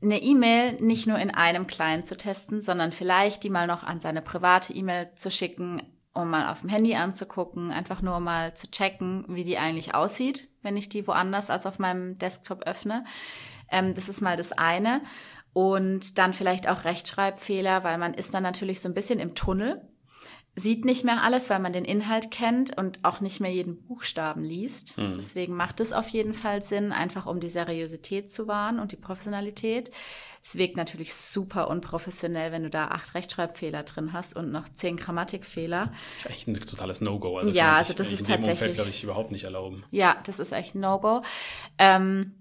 Eine 0.00 0.22
E-Mail 0.22 0.74
nicht 0.80 1.08
nur 1.08 1.18
in 1.18 1.32
einem 1.32 1.66
Client 1.66 2.06
zu 2.06 2.16
testen, 2.16 2.62
sondern 2.62 2.92
vielleicht 2.92 3.42
die 3.42 3.50
mal 3.50 3.66
noch 3.66 3.82
an 3.82 4.00
seine 4.00 4.22
private 4.22 4.72
E-Mail 4.72 5.10
zu 5.16 5.30
schicken, 5.30 5.82
um 6.14 6.28
mal 6.28 6.50
auf 6.50 6.60
dem 6.60 6.70
Handy 6.70 6.94
anzugucken, 6.94 7.70
einfach 7.70 8.02
nur 8.02 8.20
mal 8.20 8.54
zu 8.54 8.70
checken, 8.70 9.24
wie 9.28 9.44
die 9.44 9.58
eigentlich 9.58 9.94
aussieht, 9.94 10.48
wenn 10.62 10.76
ich 10.76 10.88
die 10.88 11.06
woanders 11.06 11.50
als 11.50 11.66
auf 11.66 11.78
meinem 11.78 12.18
Desktop 12.18 12.64
öffne. 12.64 13.04
Ähm, 13.70 13.94
das 13.94 14.08
ist 14.08 14.20
mal 14.20 14.36
das 14.36 14.52
eine. 14.52 15.00
Und 15.54 16.18
dann 16.18 16.32
vielleicht 16.32 16.68
auch 16.68 16.84
Rechtschreibfehler, 16.84 17.84
weil 17.84 17.98
man 17.98 18.14
ist 18.14 18.32
dann 18.32 18.42
natürlich 18.42 18.80
so 18.80 18.88
ein 18.88 18.94
bisschen 18.94 19.18
im 19.20 19.34
Tunnel, 19.34 19.86
sieht 20.54 20.84
nicht 20.84 21.04
mehr 21.04 21.22
alles, 21.22 21.48
weil 21.48 21.60
man 21.60 21.72
den 21.72 21.86
Inhalt 21.86 22.30
kennt 22.30 22.76
und 22.76 23.04
auch 23.04 23.20
nicht 23.20 23.40
mehr 23.40 23.52
jeden 23.52 23.82
Buchstaben 23.82 24.44
liest. 24.44 24.98
Mhm. 24.98 25.14
Deswegen 25.16 25.54
macht 25.54 25.80
es 25.80 25.92
auf 25.92 26.08
jeden 26.08 26.34
Fall 26.34 26.62
Sinn, 26.62 26.92
einfach 26.92 27.26
um 27.26 27.40
die 27.40 27.48
Seriosität 27.48 28.30
zu 28.30 28.48
wahren 28.48 28.78
und 28.78 28.92
die 28.92 28.96
Professionalität. 28.96 29.90
Es 30.42 30.56
wirkt 30.56 30.76
natürlich 30.76 31.14
super 31.14 31.68
unprofessionell, 31.68 32.52
wenn 32.52 32.64
du 32.64 32.70
da 32.70 32.88
acht 32.88 33.14
Rechtschreibfehler 33.14 33.84
drin 33.84 34.12
hast 34.12 34.36
und 34.36 34.50
noch 34.50 34.68
zehn 34.68 34.96
Grammatikfehler. 34.96 35.92
Das 36.16 36.26
ist 36.26 36.30
echt 36.30 36.48
ein 36.48 36.60
totales 36.60 37.00
No-Go. 37.00 37.38
Also 37.38 37.50
ja, 37.50 37.76
also 37.76 37.94
das 37.94 38.12
ist 38.12 38.26
tatsächlich. 38.26 38.74
Glaube 38.74 38.90
ich, 38.90 39.04
überhaupt 39.04 39.32
nicht 39.32 39.44
erlauben. 39.44 39.84
Ja, 39.90 40.18
das 40.24 40.38
ist 40.38 40.52
echt 40.52 40.74
ein 40.74 40.80
No-Go. 40.80 41.22
Ähm, 41.78 42.34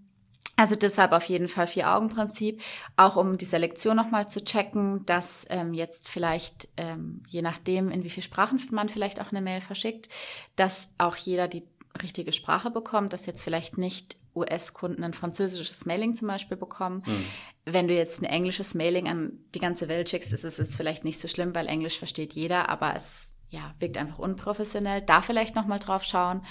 also 0.62 0.76
deshalb 0.76 1.12
auf 1.12 1.24
jeden 1.24 1.48
Fall 1.48 1.66
Vier-Augen-Prinzip, 1.66 2.62
auch 2.96 3.16
um 3.16 3.40
die 3.40 3.46
Selektion 3.46 3.96
nochmal 3.96 4.30
zu 4.30 4.44
checken, 4.44 5.04
dass 5.08 5.48
ähm, 5.50 5.74
jetzt 5.74 6.08
vielleicht, 6.08 6.68
ähm, 6.78 7.24
je 7.28 7.42
nachdem, 7.42 7.90
in 7.90 8.04
wie 8.04 8.12
viel 8.12 8.22
Sprachen 8.22 8.62
man 8.70 8.88
vielleicht 8.88 9.20
auch 9.20 9.32
eine 9.32 9.42
Mail 9.42 9.60
verschickt, 9.60 10.08
dass 10.56 10.90
auch 11.00 11.16
jeder 11.16 11.48
die 11.48 11.64
richtige 12.00 12.32
Sprache 12.32 12.70
bekommt, 12.70 13.12
dass 13.12 13.26
jetzt 13.26 13.42
vielleicht 13.42 13.80
nicht 13.80 14.18
US-Kunden 14.36 15.04
ein 15.04 15.16
französisches 15.16 15.88
Mailing 15.88 16.14
zum 16.14 16.28
Beispiel 16.28 16.58
bekommen. 16.58 17.02
Mhm. 17.08 17.26
Wenn 17.66 17.88
du 17.88 17.96
jetzt 17.96 18.22
ein 18.22 18.26
englisches 18.26 18.76
Mailing 18.76 19.08
an 19.10 19.40
die 19.56 19.60
ganze 19.60 19.88
Welt 19.88 20.10
schickst, 20.10 20.32
ist 20.32 20.46
es 20.46 20.58
jetzt 20.58 20.78
vielleicht 20.78 21.04
nicht 21.04 21.20
so 21.20 21.28
schlimm, 21.28 21.56
weil 21.56 21.66
Englisch 21.66 21.98
versteht 21.98 22.34
jeder, 22.34 22.70
aber 22.70 22.96
es 22.96 23.30
ja, 23.50 23.74
wirkt 23.80 23.98
einfach 23.98 24.20
unprofessionell. 24.20 25.02
Da 25.02 25.24
vielleicht 25.24 25.56
nochmal 25.56 25.80
drauf 25.80 26.04
schauen. 26.04 26.44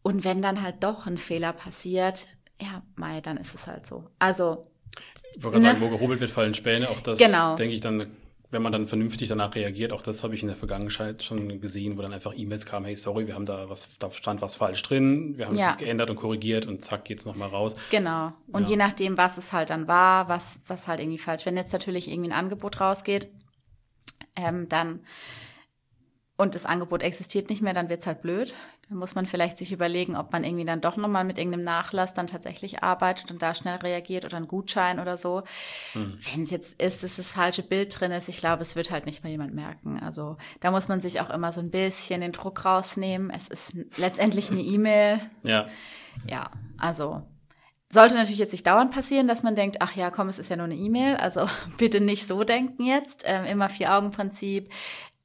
Und 0.00 0.24
wenn 0.24 0.40
dann 0.40 0.62
halt 0.62 0.82
doch 0.82 1.06
ein 1.06 1.18
Fehler 1.18 1.52
passiert, 1.52 2.26
ja, 2.60 2.82
Mai, 2.96 3.20
dann 3.20 3.36
ist 3.36 3.54
es 3.54 3.66
halt 3.66 3.86
so. 3.86 4.08
Also. 4.18 4.66
Ich 5.34 5.42
wollte 5.42 5.58
gerade 5.58 5.74
ne? 5.74 5.80
sagen, 5.80 5.80
wo 5.80 5.96
gehobelt 5.96 6.20
wird, 6.20 6.30
fallen 6.30 6.54
Späne. 6.54 6.90
Auch 6.90 7.00
das, 7.00 7.18
genau. 7.18 7.56
denke 7.56 7.74
ich, 7.74 7.80
dann, 7.80 8.06
wenn 8.50 8.60
man 8.60 8.72
dann 8.72 8.86
vernünftig 8.86 9.28
danach 9.28 9.54
reagiert, 9.54 9.92
auch 9.92 10.02
das 10.02 10.22
habe 10.22 10.34
ich 10.34 10.42
in 10.42 10.48
der 10.48 10.56
Vergangenheit 10.56 11.22
schon 11.22 11.60
gesehen, 11.60 11.96
wo 11.96 12.02
dann 12.02 12.12
einfach 12.12 12.34
E-Mails 12.36 12.66
kamen, 12.66 12.84
hey, 12.84 12.96
sorry, 12.96 13.26
wir 13.26 13.34
haben 13.34 13.46
da 13.46 13.70
was, 13.70 13.96
da 13.98 14.10
stand 14.10 14.42
was 14.42 14.56
falsch 14.56 14.82
drin, 14.82 15.38
wir 15.38 15.46
haben 15.46 15.56
ja. 15.56 15.68
das 15.68 15.78
geändert 15.78 16.10
und 16.10 16.16
korrigiert 16.16 16.66
und 16.66 16.84
zack, 16.84 17.06
geht's 17.06 17.24
nochmal 17.24 17.48
raus. 17.48 17.76
Genau. 17.90 18.32
Und 18.48 18.64
ja. 18.64 18.70
je 18.70 18.76
nachdem, 18.76 19.16
was 19.16 19.38
es 19.38 19.52
halt 19.52 19.70
dann 19.70 19.88
war, 19.88 20.28
was, 20.28 20.60
was 20.66 20.86
halt 20.86 21.00
irgendwie 21.00 21.18
falsch. 21.18 21.46
Wenn 21.46 21.56
jetzt 21.56 21.72
natürlich 21.72 22.10
irgendwie 22.10 22.30
ein 22.30 22.38
Angebot 22.38 22.78
rausgeht, 22.80 23.28
ähm, 24.36 24.68
dann 24.68 25.00
und 26.36 26.54
das 26.54 26.66
Angebot 26.66 27.02
existiert 27.02 27.50
nicht 27.50 27.62
mehr, 27.62 27.74
dann 27.74 27.88
wird's 27.88 28.06
halt 28.06 28.22
blöd. 28.22 28.54
Dann 28.88 28.98
muss 28.98 29.14
man 29.14 29.26
vielleicht 29.26 29.58
sich 29.58 29.72
überlegen, 29.72 30.16
ob 30.16 30.32
man 30.32 30.44
irgendwie 30.44 30.64
dann 30.64 30.80
doch 30.80 30.96
nochmal 30.96 31.24
mit 31.24 31.38
irgendeinem 31.38 31.64
Nachlass 31.64 32.14
dann 32.14 32.26
tatsächlich 32.26 32.82
arbeitet 32.82 33.30
und 33.30 33.40
da 33.40 33.54
schnell 33.54 33.76
reagiert 33.76 34.24
oder 34.24 34.36
einen 34.36 34.48
Gutschein 34.48 34.98
oder 34.98 35.16
so. 35.16 35.42
Hm. 35.92 36.18
Wenn 36.18 36.42
es 36.42 36.50
jetzt 36.50 36.80
ist, 36.82 37.02
dass 37.02 37.16
das 37.16 37.32
falsche 37.32 37.62
Bild 37.62 37.98
drin 37.98 38.12
ist, 38.12 38.28
ich 38.28 38.38
glaube, 38.38 38.62
es 38.62 38.76
wird 38.76 38.90
halt 38.90 39.06
nicht 39.06 39.22
mehr 39.22 39.30
jemand 39.30 39.54
merken. 39.54 40.00
Also 40.00 40.36
da 40.60 40.70
muss 40.70 40.88
man 40.88 41.00
sich 41.00 41.20
auch 41.20 41.30
immer 41.30 41.52
so 41.52 41.60
ein 41.60 41.70
bisschen 41.70 42.20
den 42.20 42.32
Druck 42.32 42.64
rausnehmen. 42.64 43.30
Es 43.30 43.48
ist 43.48 43.76
letztendlich 43.96 44.50
eine 44.50 44.60
E-Mail. 44.62 45.20
Ja. 45.42 45.68
Ja, 46.26 46.50
also 46.76 47.22
sollte 47.92 48.14
natürlich 48.14 48.38
jetzt 48.38 48.52
nicht 48.52 48.66
dauernd 48.66 48.90
passieren, 48.90 49.28
dass 49.28 49.42
man 49.42 49.54
denkt, 49.54 49.76
ach 49.80 49.94
ja, 49.94 50.10
komm, 50.10 50.28
es 50.28 50.38
ist 50.38 50.48
ja 50.48 50.56
nur 50.56 50.64
eine 50.64 50.74
E-Mail. 50.76 51.16
Also 51.16 51.46
bitte 51.78 52.00
nicht 52.00 52.26
so 52.26 52.42
denken 52.42 52.84
jetzt. 52.84 53.24
Ähm, 53.26 53.44
immer 53.44 53.68
Vier-Augen-Prinzip 53.68 54.70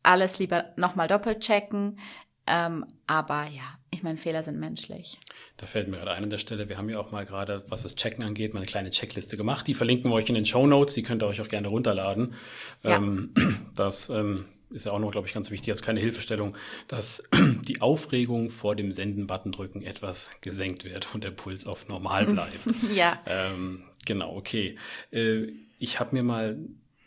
alles 0.03 0.39
lieber 0.39 0.65
nochmal 0.77 1.07
doppelt 1.07 1.41
checken. 1.41 1.99
Ähm, 2.47 2.85
aber 3.07 3.45
ja, 3.45 3.77
ich 3.91 4.03
meine, 4.03 4.17
Fehler 4.17 4.43
sind 4.43 4.59
menschlich. 4.59 5.19
Da 5.57 5.65
fällt 5.65 5.87
mir 5.87 5.97
gerade 5.97 6.11
ein 6.11 6.23
an 6.23 6.29
der 6.29 6.37
Stelle, 6.37 6.69
wir 6.69 6.77
haben 6.77 6.89
ja 6.89 6.99
auch 6.99 7.11
mal 7.11 7.25
gerade, 7.25 7.63
was 7.69 7.83
das 7.83 7.95
Checken 7.95 8.23
angeht, 8.23 8.53
mal 8.53 8.59
eine 8.59 8.67
kleine 8.67 8.89
Checkliste 8.89 9.37
gemacht. 9.37 9.67
Die 9.67 9.73
verlinken 9.73 10.11
wir 10.11 10.15
euch 10.15 10.29
in 10.29 10.35
den 10.35 10.45
Show 10.45 10.67
Notes, 10.67 10.93
die 10.93 11.03
könnt 11.03 11.23
ihr 11.23 11.27
euch 11.27 11.41
auch 11.41 11.47
gerne 11.47 11.67
runterladen. 11.67 12.35
Ja. 12.83 12.97
Ähm, 12.97 13.33
das 13.75 14.09
ähm, 14.09 14.45
ist 14.69 14.85
ja 14.85 14.91
auch 14.91 14.99
noch, 14.99 15.11
glaube 15.11 15.27
ich, 15.27 15.33
ganz 15.33 15.51
wichtig 15.51 15.71
als 15.71 15.81
kleine 15.81 15.99
Hilfestellung, 15.99 16.57
dass 16.87 17.27
die 17.67 17.81
Aufregung 17.81 18.49
vor 18.49 18.75
dem 18.75 18.91
Senden-Button 18.91 19.51
drücken 19.51 19.81
etwas 19.81 20.31
gesenkt 20.41 20.83
wird 20.83 21.13
und 21.13 21.23
der 21.23 21.31
Puls 21.31 21.67
auf 21.67 21.87
normal 21.87 22.25
bleibt. 22.25 22.59
ja. 22.93 23.19
Ähm, 23.25 23.83
genau, 24.05 24.35
okay. 24.35 24.77
Äh, 25.11 25.47
ich 25.79 25.99
habe 25.99 26.15
mir 26.15 26.23
mal 26.23 26.57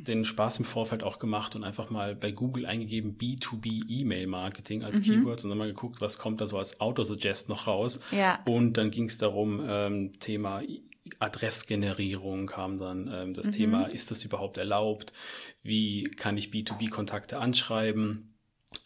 den 0.06 0.24
Spaß 0.24 0.58
im 0.60 0.64
Vorfeld 0.64 1.02
auch 1.02 1.18
gemacht 1.18 1.56
und 1.56 1.64
einfach 1.64 1.90
mal 1.90 2.14
bei 2.14 2.32
Google 2.32 2.66
eingegeben 2.66 3.16
B2B 3.18 3.88
E-Mail 3.88 4.26
Marketing 4.26 4.84
als 4.84 4.98
mhm. 4.98 5.04
Keywords 5.04 5.44
und 5.44 5.50
dann 5.50 5.58
mal 5.58 5.68
geguckt, 5.68 6.00
was 6.00 6.18
kommt 6.18 6.40
da 6.40 6.46
so 6.46 6.58
als 6.58 6.80
Autosuggest 6.80 7.48
noch 7.48 7.66
raus. 7.66 8.00
Ja. 8.10 8.40
Und 8.46 8.74
dann 8.74 8.90
ging 8.90 9.04
es 9.04 9.18
darum, 9.18 9.62
ähm, 9.66 10.18
Thema 10.18 10.62
Adressgenerierung 11.18 12.46
kam 12.46 12.78
dann 12.78 13.10
ähm, 13.12 13.34
das 13.34 13.46
mhm. 13.46 13.52
Thema, 13.52 13.84
ist 13.86 14.10
das 14.10 14.24
überhaupt 14.24 14.56
erlaubt? 14.56 15.12
Wie 15.62 16.04
kann 16.04 16.36
ich 16.36 16.48
B2B-Kontakte 16.48 17.38
anschreiben? 17.38 18.34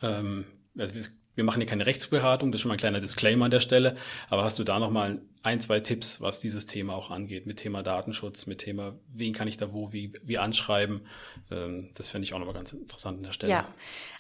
Ähm, 0.03 0.47
also 0.77 0.95
wir 1.35 1.45
machen 1.45 1.61
hier 1.61 1.69
keine 1.69 1.87
Rechtsberatung, 1.87 2.53
das 2.53 2.59
ist 2.59 2.63
schon 2.63 2.69
mal 2.69 2.75
ein 2.75 2.79
kleiner 2.79 3.01
Disclaimer 3.01 3.47
an 3.47 3.51
der 3.51 3.61
Stelle, 3.61 3.97
aber 4.29 4.45
hast 4.45 4.59
du 4.59 4.65
da 4.65 4.79
nochmal 4.79 5.21
ein, 5.45 5.61
zwei 5.61 5.79
Tipps, 5.81 6.23
was 6.23 6.41
dieses 6.41 6.65
Thema 6.65 6.95
auch 6.95 7.11
angeht, 7.11 7.47
mit 7.47 7.59
Thema 7.59 7.83
Datenschutz, 7.83 8.47
mit 8.47 8.61
Thema, 8.61 8.95
wen 9.13 9.35
kann 9.35 9.47
ich 9.47 9.59
da 9.59 9.75
wo, 9.75 9.93
wie, 9.93 10.15
wie 10.23 10.39
anschreiben. 10.39 11.03
Ähm, 11.51 11.91
das 11.95 12.09
finde 12.09 12.25
ich 12.25 12.33
auch 12.33 12.39
nochmal 12.39 12.55
ganz 12.55 12.73
interessant 12.73 13.19
an 13.19 13.25
der 13.25 13.33
Stelle. 13.33 13.53
Ja, 13.53 13.69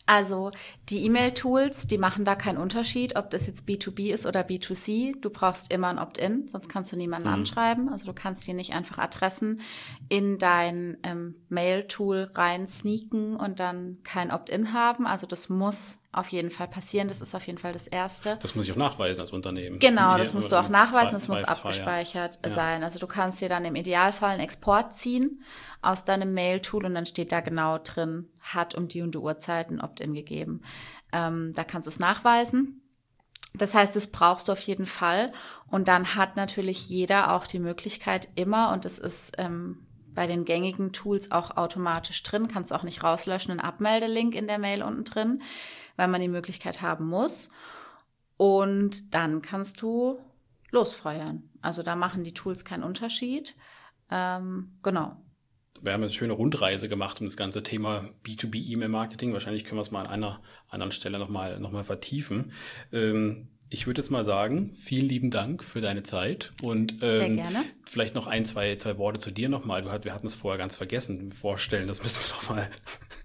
also 0.05 0.51
die 0.91 1.07
E-Mail-Tools, 1.07 1.87
die 1.87 1.97
machen 1.97 2.27
da 2.27 2.35
keinen 2.35 2.59
Unterschied, 2.59 3.17
ob 3.17 3.31
das 3.31 3.47
jetzt 3.47 3.67
B2B 3.67 4.13
ist 4.13 4.27
oder 4.27 4.43
B2C. 4.43 5.19
Du 5.19 5.31
brauchst 5.31 5.73
immer 5.73 5.89
ein 5.89 5.99
Opt-in, 5.99 6.47
sonst 6.47 6.69
kannst 6.69 6.93
du 6.93 6.97
niemanden 6.99 7.29
mhm. 7.29 7.35
anschreiben. 7.35 7.89
Also 7.89 8.05
du 8.05 8.13
kannst 8.13 8.45
hier 8.45 8.53
nicht 8.53 8.75
einfach 8.75 8.99
Adressen 8.99 9.63
in 10.11 10.37
dein 10.39 10.99
ähm, 11.05 11.37
Mail-Tool 11.49 12.33
rein 12.35 12.69
sneaken 12.69 13.37
und 13.37 13.61
dann 13.61 13.97
kein 14.05 14.31
Opt-in 14.31 14.75
haben. 14.75 15.07
Also 15.07 15.27
das 15.27 15.49
muss 15.49 15.99
auf 16.15 16.29
jeden 16.29 16.51
Fall 16.51 16.69
passieren. 16.69 17.09
Das 17.09 17.21
ist 17.21 17.35
auf 17.35 17.47
jeden 17.47 17.59
Fall 17.59 17.73
das 17.73 17.87
Erste. 17.87 18.39
Das 18.41 18.55
muss 18.55 18.65
ich 18.65 18.73
auch 18.73 18.77
nachweisen 18.77 19.21
als 19.21 19.33
Unternehmen. 19.33 19.79
Genau, 19.79 20.17
das 20.17 20.35
musst 20.35 20.53
du 20.53 20.57
auch 20.57 20.69
nachweisen. 20.69 21.14
Das 21.15 21.29
muss 21.29 21.45
abgespeichert 21.45 22.39
ja. 22.43 22.51
sein. 22.51 22.83
Also 22.85 22.99
du 22.99 23.07
kannst 23.07 23.41
dir 23.41 23.49
dann 23.49 23.65
im 23.65 23.75
Idealfall 23.75 24.31
einen 24.31 24.41
Export 24.41 24.95
ziehen 24.95 25.43
aus 25.83 26.05
deinem 26.05 26.35
Mail-Tool 26.35 26.85
und 26.85 26.95
dann 26.95 27.07
steht 27.07 27.33
da 27.33 27.41
genau 27.41 27.79
drin, 27.79 28.29
hat 28.41 28.75
um 28.75 28.89
die 28.89 29.03
und 29.03 29.15
die 29.15 29.19
Uhrzeiten 29.19 29.81
Opt-in 29.81 30.15
gegeben. 30.15 30.63
Ähm, 31.13 31.53
da 31.55 31.65
kannst 31.65 31.87
du 31.87 31.91
es 31.91 31.99
nachweisen. 31.99 32.81
Das 33.57 33.75
heißt, 33.75 33.95
das 33.95 34.09
brauchst 34.09 34.49
du 34.49 34.53
auf 34.53 34.61
jeden 34.61 34.87
Fall. 34.87 35.33
Und 35.69 35.89
dann 35.89 36.17
hat 36.17 36.37
natürlich 36.37 36.89
jeder 36.89 37.33
auch 37.33 37.47
die 37.47 37.61
Möglichkeit 37.61 38.29
immer, 38.35 38.73
und 38.73 38.85
das 38.85 38.99
ist 38.99 39.33
ähm, 39.39 39.87
bei 40.15 40.27
den 40.27 40.45
gängigen 40.45 40.93
Tools 40.93 41.31
auch 41.31 41.57
automatisch 41.57 42.23
drin, 42.23 42.49
kannst 42.49 42.73
auch 42.73 42.83
nicht 42.83 43.03
rauslöschen, 43.03 43.53
einen 43.53 43.61
Abmeldelink 43.61 44.35
in 44.35 44.47
der 44.47 44.59
Mail 44.59 44.83
unten 44.83 45.05
drin, 45.05 45.43
weil 45.97 46.09
man 46.09 46.21
die 46.21 46.29
Möglichkeit 46.29 46.83
haben 46.83 47.07
muss. 47.07 47.49
Und 48.37 49.15
dann 49.15 49.43
kannst 49.43 49.83
du 49.83 50.19
losfeuern. 50.75 51.49
Also 51.63 51.83
da 51.83 51.97
machen 51.97 52.25
die 52.25 52.35
Tools 52.35 52.65
keinen 52.65 52.83
Unterschied. 52.83 53.57
Ähm, 54.11 54.79
genau. 54.83 55.17
Wir 55.83 55.93
haben 55.93 56.03
jetzt 56.03 56.13
eine 56.13 56.19
schöne 56.19 56.33
Rundreise 56.35 56.89
gemacht 56.89 57.21
um 57.21 57.27
das 57.27 57.37
ganze 57.37 57.63
Thema 57.63 58.05
B2B 58.25 58.57
E-Mail-Marketing. 58.73 59.33
Wahrscheinlich 59.33 59.65
können 59.65 59.79
wir 59.79 59.83
es 59.83 59.91
mal 59.91 60.07
an 60.07 60.13
einer 60.13 60.41
anderen 60.69 60.93
Stelle 60.93 61.19
nochmal 61.19 61.59
noch 61.59 61.73
mal 61.73 61.85
vertiefen. 61.85 62.53
Ähm, 62.93 63.49
ich 63.71 63.87
würde 63.87 64.01
jetzt 64.01 64.11
mal 64.11 64.25
sagen, 64.25 64.73
vielen 64.73 65.09
lieben 65.09 65.31
Dank 65.31 65.65
für 65.65 65.81
deine 65.81 66.03
Zeit 66.03 66.53
und 66.63 66.99
ähm, 67.03 67.41
vielleicht 67.85 68.15
noch 68.15 68.27
ein, 68.27 68.45
zwei, 68.45 68.77
zwei 68.77 68.99
Worte 68.99 69.19
zu 69.19 69.31
dir 69.31 69.49
nochmal. 69.49 69.85
Wir 70.05 70.15
hatten 70.15 70.27
es 70.27 70.35
vorher 70.35 70.59
ganz 70.59 70.77
vergessen. 70.77 71.33
Vorstellen, 71.33 71.89
das 71.89 72.03
müssen 72.03 72.23
wir 72.23 72.35
doch 72.35 72.51
mal 72.51 72.71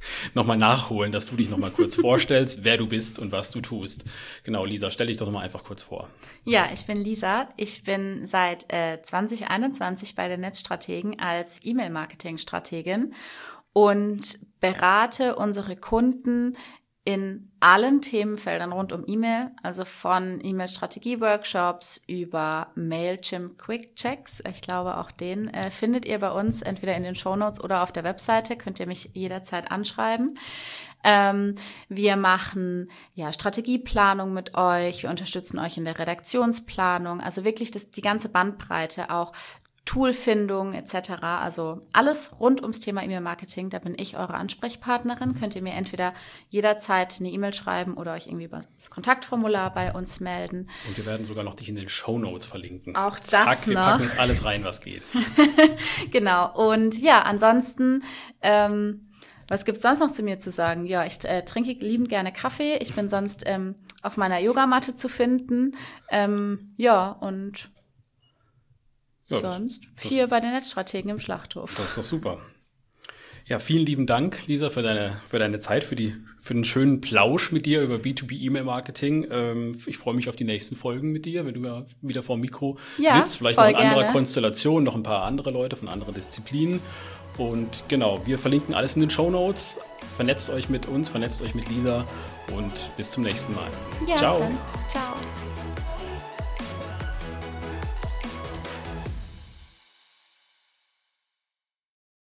nochmal 0.33 0.57
nachholen, 0.57 1.11
dass 1.11 1.27
du 1.27 1.35
dich 1.35 1.49
nochmal 1.49 1.71
kurz 1.71 1.95
vorstellst, 1.95 2.63
wer 2.63 2.77
du 2.77 2.87
bist 2.87 3.19
und 3.19 3.31
was 3.31 3.51
du 3.51 3.61
tust. 3.61 4.05
Genau, 4.43 4.65
Lisa, 4.65 4.89
stell 4.89 5.07
dich 5.07 5.17
doch 5.17 5.25
nochmal 5.25 5.43
einfach 5.43 5.63
kurz 5.63 5.83
vor. 5.83 6.09
Ja, 6.45 6.69
ich 6.73 6.85
bin 6.85 6.97
Lisa. 6.97 7.49
Ich 7.57 7.83
bin 7.83 8.25
seit 8.25 8.71
äh, 8.73 9.01
2021 9.01 10.15
bei 10.15 10.27
den 10.27 10.41
Netzstrategen 10.41 11.19
als 11.19 11.59
E-Mail-Marketing-Strategin 11.63 13.13
und 13.73 14.39
berate 14.59 15.35
unsere 15.35 15.75
Kunden 15.75 16.57
in 17.05 17.48
allen 17.59 18.01
Themenfeldern 18.01 18.71
rund 18.71 18.91
um 18.93 19.03
E-Mail, 19.05 19.51
also 19.63 19.85
von 19.85 20.39
E-Mail-Strategie-Workshops 20.43 22.03
über 22.07 22.67
Mailchimp 22.75 23.57
Quick 23.57 23.95
Checks. 23.95 24.41
Ich 24.49 24.61
glaube, 24.61 24.97
auch 24.97 25.11
den 25.11 25.53
äh, 25.53 25.71
findet 25.71 26.05
ihr 26.05 26.19
bei 26.19 26.31
uns 26.31 26.61
entweder 26.61 26.95
in 26.95 27.03
den 27.03 27.15
Shownotes 27.15 27.63
oder 27.63 27.83
auf 27.83 27.91
der 27.91 28.03
Webseite. 28.03 28.55
Könnt 28.55 28.79
ihr 28.79 28.87
mich 28.87 29.11
jederzeit 29.13 29.71
anschreiben. 29.71 30.37
Ähm, 31.03 31.55
wir 31.87 32.15
machen 32.17 32.89
ja 33.13 33.31
Strategieplanung 33.31 34.33
mit 34.33 34.55
euch. 34.55 35.03
Wir 35.03 35.09
unterstützen 35.09 35.59
euch 35.59 35.77
in 35.77 35.85
der 35.85 35.97
Redaktionsplanung. 35.97 37.21
Also 37.21 37.43
wirklich 37.43 37.71
das, 37.71 37.89
die 37.89 38.01
ganze 38.01 38.29
Bandbreite 38.29 39.09
auch 39.09 39.31
Toolfindung 39.89 40.73
etc. 40.73 41.23
Also 41.23 41.81
alles 41.93 42.29
rund 42.39 42.61
ums 42.61 42.79
Thema 42.79 43.03
E-Mail-Marketing. 43.03 43.71
Da 43.71 43.79
bin 43.79 43.95
ich 43.97 44.17
eure 44.17 44.35
Ansprechpartnerin. 44.35 45.33
Könnt 45.33 45.55
ihr 45.55 45.63
mir 45.63 45.73
entweder 45.73 46.13
jederzeit 46.49 47.15
eine 47.19 47.31
E-Mail 47.31 47.55
schreiben 47.55 47.95
oder 47.95 48.13
euch 48.13 48.27
irgendwie 48.27 48.45
über 48.45 48.65
das 48.77 48.91
Kontaktformular 48.91 49.73
bei 49.73 49.91
uns 49.91 50.19
melden. 50.19 50.69
Und 50.87 50.95
wir 50.95 51.07
werden 51.07 51.25
sogar 51.25 51.43
noch 51.43 51.55
dich 51.55 51.69
in 51.69 51.75
den 51.75 51.89
Show 51.89 52.19
Notes 52.19 52.45
verlinken. 52.45 52.95
Auch 52.95 53.17
das 53.17 53.31
Zack, 53.31 53.67
wir 53.67 53.77
packen 53.77 54.11
alles 54.19 54.45
rein, 54.45 54.63
was 54.63 54.79
geht. 54.81 55.07
genau. 56.11 56.53
Und 56.53 57.01
ja, 57.01 57.23
ansonsten 57.23 58.03
ähm, 58.43 59.07
was 59.47 59.65
gibt's 59.65 59.81
sonst 59.81 60.01
noch 60.01 60.11
zu 60.11 60.21
mir 60.21 60.39
zu 60.39 60.51
sagen? 60.51 60.85
Ja, 60.85 61.03
ich 61.03 61.25
äh, 61.25 61.43
trinke 61.43 61.71
liebend 61.83 62.09
gerne 62.09 62.31
Kaffee. 62.31 62.77
Ich 62.77 62.93
bin 62.93 63.09
sonst 63.09 63.41
ähm, 63.47 63.73
auf 64.03 64.17
meiner 64.17 64.37
Yogamatte 64.37 64.93
zu 64.93 65.09
finden. 65.09 65.75
Ähm, 66.11 66.75
ja, 66.77 67.09
und 67.09 67.71
ja, 69.29 69.37
sonst 69.37 69.83
das, 69.95 70.09
hier 70.09 70.27
bei 70.27 70.39
den 70.39 70.51
Netzstrategen 70.51 71.09
im 71.11 71.19
Schlachthof. 71.19 71.73
Das 71.75 71.89
ist 71.89 71.97
doch 71.97 72.03
super. 72.03 72.39
Ja, 73.49 73.57
vielen 73.57 73.83
lieben 73.83 74.05
Dank, 74.05 74.45
Lisa, 74.45 74.69
für 74.69 74.83
deine, 74.83 75.19
für 75.25 75.39
deine 75.39 75.59
Zeit, 75.59 75.83
für, 75.83 75.95
die, 75.95 76.15
für 76.39 76.53
den 76.53 76.65
schönen 76.65 77.01
Plausch 77.01 77.51
mit 77.51 77.65
dir 77.65 77.81
über 77.81 77.95
B2B-E-Mail-Marketing. 77.95 79.27
Ähm, 79.31 79.81
ich 79.87 79.97
freue 79.97 80.13
mich 80.13 80.29
auf 80.29 80.35
die 80.35 80.43
nächsten 80.43 80.75
Folgen 80.75 81.11
mit 81.11 81.25
dir, 81.25 81.47
wenn 81.47 81.55
du 81.55 81.67
ja 81.67 81.83
wieder 82.03 82.21
vor 82.21 82.35
dem 82.35 82.41
Mikro 82.41 82.77
ja, 82.99 83.17
sitzt. 83.17 83.37
Vielleicht 83.37 83.57
noch 83.57 83.65
in 83.65 83.71
gerne. 83.71 83.89
anderer 83.89 84.11
Konstellation, 84.11 84.83
noch 84.83 84.95
ein 84.95 85.01
paar 85.01 85.23
andere 85.23 85.49
Leute 85.49 85.75
von 85.75 85.87
anderen 85.87 86.13
Disziplinen. 86.13 86.79
Und 87.39 87.85
genau, 87.87 88.21
wir 88.27 88.37
verlinken 88.37 88.75
alles 88.75 88.95
in 88.95 89.01
den 89.01 89.09
Show 89.09 89.31
Notes. 89.31 89.79
Vernetzt 90.15 90.51
euch 90.51 90.69
mit 90.69 90.87
uns, 90.87 91.09
vernetzt 91.09 91.41
euch 91.41 91.55
mit 91.55 91.67
Lisa 91.69 92.05
und 92.55 92.95
bis 92.97 93.09
zum 93.09 93.23
nächsten 93.23 93.55
Mal. 93.55 93.69
Ja, 94.07 94.17
ciao. 94.17 94.39
Dann. 94.39 94.57
Ciao. 94.89 95.48